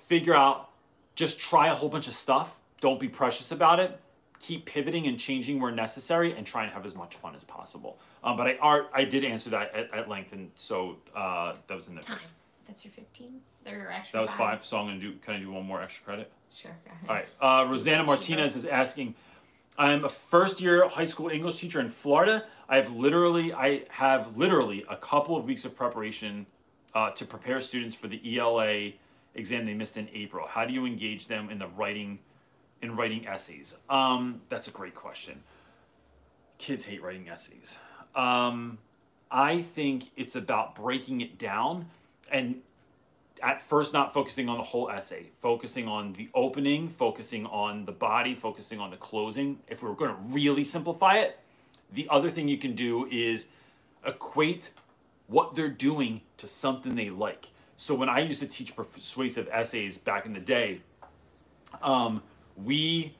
[0.07, 0.70] figure out,
[1.15, 2.59] just try a whole bunch of stuff.
[2.81, 3.98] Don't be precious about it.
[4.40, 7.98] Keep pivoting and changing where necessary, and try and have as much fun as possible.
[8.24, 11.74] Um, but I are I did answer that at, at length, and so uh, that
[11.77, 12.19] was in the Time.
[12.19, 12.31] quiz.
[12.66, 13.40] That's your 15?
[13.65, 14.65] They're actually That was five.
[14.65, 15.15] So I'm gonna do.
[15.24, 16.32] Can I do one more extra credit?
[16.52, 16.70] Sure.
[16.85, 17.27] Go ahead.
[17.40, 17.66] All right.
[17.66, 19.15] Uh, Rosanna Martinez is asking,
[19.81, 22.44] I'm a first year high school English teacher in Florida.
[22.69, 26.44] I have literally, I have literally a couple of weeks of preparation
[26.94, 28.90] uh, to prepare students for the ELA
[29.35, 30.47] exam they missed in April.
[30.47, 32.19] How do you engage them in the writing,
[32.82, 33.74] in writing essays?
[33.89, 35.40] Um, that's a great question.
[36.59, 37.78] Kids hate writing essays.
[38.15, 38.77] Um,
[39.31, 41.86] I think it's about breaking it down
[42.31, 42.61] and
[43.43, 47.93] at first not focusing on the whole essay, focusing on the opening, focusing on the
[47.93, 49.59] body, focusing on the closing.
[49.69, 51.39] If we're going to really simplify it,
[51.93, 53.47] the other thing you can do is
[54.07, 54.71] equate
[55.27, 57.49] what they're doing to something they like.
[57.77, 60.83] So when I used to teach persuasive essays back in the day,
[61.83, 62.23] um,
[62.57, 63.15] we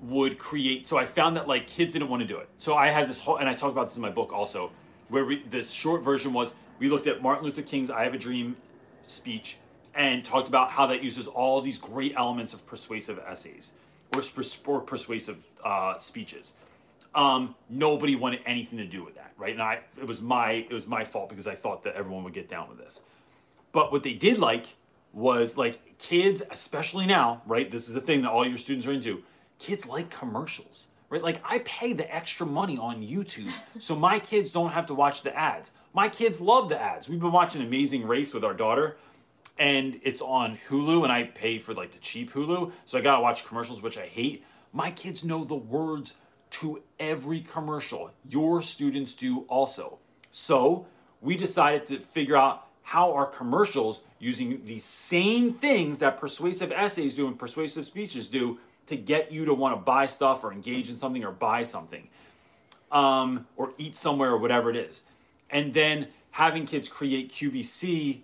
[0.00, 0.86] would create.
[0.86, 2.48] So I found that like kids didn't want to do it.
[2.58, 4.70] So I had this whole, and I talk about this in my book also,
[5.08, 8.18] where we, the short version was we looked at Martin Luther King's "I Have a
[8.18, 8.56] Dream"
[9.04, 9.56] speech
[9.94, 13.72] and talked about how that uses all these great elements of persuasive essays
[14.14, 14.22] or,
[14.66, 16.54] or persuasive uh, speeches.
[17.14, 19.52] Um, nobody wanted anything to do with that, right?
[19.52, 22.32] And I, it was my, it was my fault because I thought that everyone would
[22.32, 23.02] get down with this.
[23.72, 24.74] But what they did like
[25.12, 27.70] was like kids, especially now, right?
[27.70, 29.22] This is the thing that all your students are into.
[29.58, 31.22] Kids like commercials, right?
[31.22, 35.22] Like I pay the extra money on YouTube so my kids don't have to watch
[35.22, 35.70] the ads.
[35.92, 37.06] My kids love the ads.
[37.08, 38.96] We've been watching Amazing Race with our daughter
[39.58, 42.72] and it's on Hulu and I pay for like the cheap Hulu.
[42.86, 44.42] So I got to watch commercials which I hate.
[44.72, 46.14] My kids know the words
[46.52, 48.10] to every commercial.
[48.26, 49.98] Your students do also.
[50.30, 50.86] So
[51.20, 57.14] we decided to figure out how our commercials using these same things that persuasive essays
[57.14, 60.90] do and persuasive speeches do to get you to want to buy stuff or engage
[60.90, 62.08] in something or buy something
[62.90, 65.02] um, or eat somewhere or whatever it is.
[65.50, 68.20] And then having kids create QVC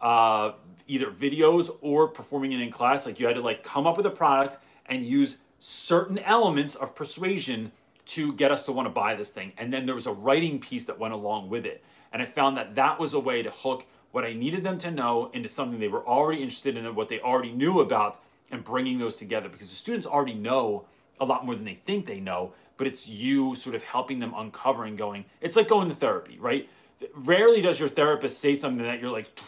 [0.00, 0.52] uh,
[0.88, 3.06] either videos or performing it in class.
[3.06, 6.94] Like you had to like come up with a product and use certain elements of
[6.94, 7.70] persuasion
[8.04, 9.52] to get us to want to buy this thing.
[9.56, 11.84] And then there was a writing piece that went along with it.
[12.12, 14.90] And I found that that was a way to hook what I needed them to
[14.90, 18.20] know into something they were already interested in and what they already knew about
[18.52, 20.84] and bringing those together because the students already know
[21.18, 24.32] a lot more than they think they know, but it's you sort of helping them
[24.36, 26.68] uncover and going, it's like going to therapy, right?
[27.14, 29.40] Rarely does your therapist say something that you're like,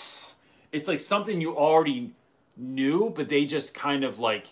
[0.72, 2.14] it's like something you already
[2.56, 4.46] knew, but they just kind of like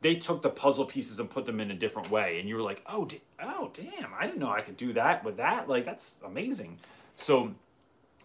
[0.00, 2.62] they took the puzzle pieces and put them in a different way, and you were
[2.62, 3.08] like, oh,
[3.44, 5.68] oh, damn, I didn't know I could do that with that.
[5.68, 6.78] Like that's amazing.
[7.16, 7.52] So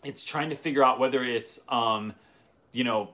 [0.04, 2.14] it's trying to figure out whether it's, um,
[2.72, 3.14] you know,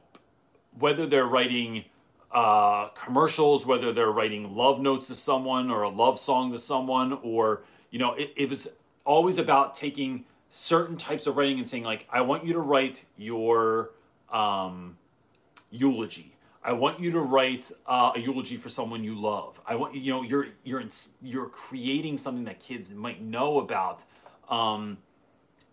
[0.79, 1.85] whether they're writing
[2.31, 7.19] uh, commercials, whether they're writing love notes to someone or a love song to someone,
[7.23, 8.67] or you know, it, it was
[9.05, 13.05] always about taking certain types of writing and saying like, I want you to write
[13.17, 13.91] your
[14.31, 14.97] um,
[15.71, 16.33] eulogy.
[16.63, 19.61] I want you to write uh, a eulogy for someone you love.
[19.65, 20.89] I want you know you're you're in,
[21.21, 24.03] you're creating something that kids might know about,
[24.49, 24.97] um,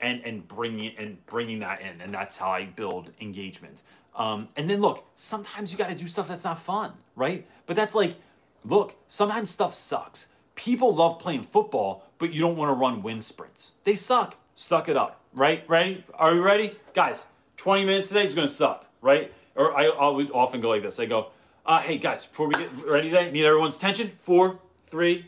[0.00, 3.82] and and bringing and bringing that in, and that's how I build engagement.
[4.14, 7.46] Um, and then look, sometimes you got to do stuff that's not fun, right?
[7.66, 8.16] But that's like,
[8.64, 10.28] look, sometimes stuff sucks.
[10.54, 13.72] People love playing football, but you don't want to run wind sprints.
[13.82, 14.36] They suck.
[14.54, 15.68] Suck it up, right?
[15.68, 16.04] Ready?
[16.14, 17.26] Are we ready, guys?
[17.56, 19.32] 20 minutes today is to suck, right?
[19.56, 21.00] Or I, I would often go like this.
[21.00, 21.30] I go,
[21.66, 24.12] uh, hey guys, before we get ready today, need everyone's attention.
[24.20, 25.26] Four, three,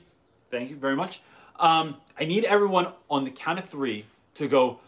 [0.50, 1.22] thank you very much.
[1.58, 4.04] Um, I need everyone on the count of three
[4.36, 4.80] to go,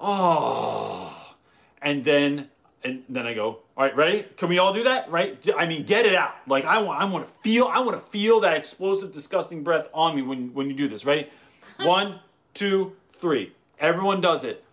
[0.00, 1.34] oh,
[1.80, 2.48] and then
[2.84, 4.24] and then I go, all right, ready?
[4.36, 5.10] Can we all do that?
[5.10, 5.44] Right?
[5.56, 6.34] I mean, get it out.
[6.46, 9.88] Like I want, I want to feel, I want to feel that explosive, disgusting breath
[9.92, 11.04] on me when when you do this.
[11.04, 11.28] Ready?
[11.80, 12.20] One,
[12.54, 13.52] two, three.
[13.78, 14.64] Everyone does it.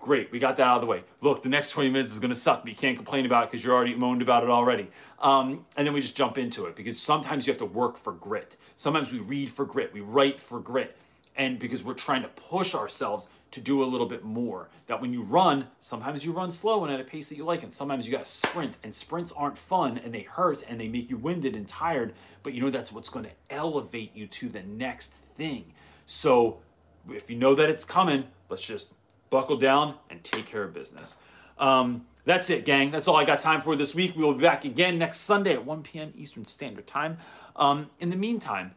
[0.00, 1.02] Great, we got that out of the way.
[1.20, 3.50] Look, the next 20 minutes is going to suck, but you can't complain about it
[3.50, 4.88] because you're already moaned about it already.
[5.18, 8.12] Um, and then we just jump into it because sometimes you have to work for
[8.12, 8.56] grit.
[8.76, 10.96] Sometimes we read for grit, we write for grit.
[11.36, 14.68] And because we're trying to push ourselves to do a little bit more.
[14.86, 17.62] That when you run, sometimes you run slow and at a pace that you like,
[17.62, 20.88] and sometimes you got to sprint, and sprints aren't fun and they hurt and they
[20.88, 24.48] make you winded and tired, but you know that's what's going to elevate you to
[24.48, 25.72] the next thing.
[26.06, 26.60] So
[27.08, 28.92] if you know that it's coming, let's just
[29.30, 31.16] buckle down and take care of business.
[31.58, 32.90] Um, that's it, gang.
[32.90, 34.16] That's all I got time for this week.
[34.16, 36.12] We will be back again next Sunday at 1 p.m.
[36.16, 37.18] Eastern Standard Time.
[37.54, 38.72] Um, in the meantime,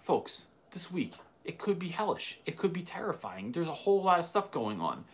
[0.00, 2.38] folks, this week, it could be hellish.
[2.46, 3.52] It could be terrifying.
[3.52, 5.04] There's a whole lot of stuff going on.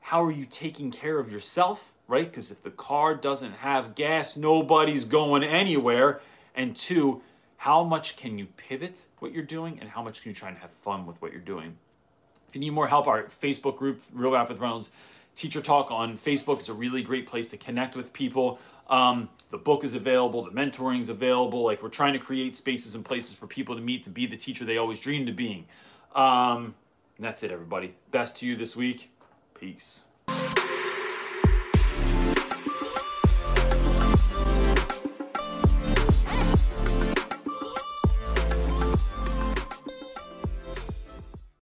[0.00, 2.30] How are you taking care of yourself, right?
[2.30, 6.20] Because if the car doesn't have gas, nobody's going anywhere.
[6.54, 7.22] And two,
[7.58, 10.58] how much can you pivot what you're doing and how much can you try and
[10.58, 11.76] have fun with what you're doing?
[12.48, 14.90] If you need more help, our Facebook group, Real Rap with
[15.34, 18.58] Teacher Talk on Facebook is a really great place to connect with people.
[18.88, 21.62] Um, the book is available, the mentoring is available.
[21.62, 24.36] Like we're trying to create spaces and places for people to meet to be the
[24.36, 25.66] teacher they always dreamed of being.
[26.14, 26.74] Um,
[27.18, 27.94] that's it, everybody.
[28.10, 29.10] Best to you this week.
[29.58, 30.06] Peace.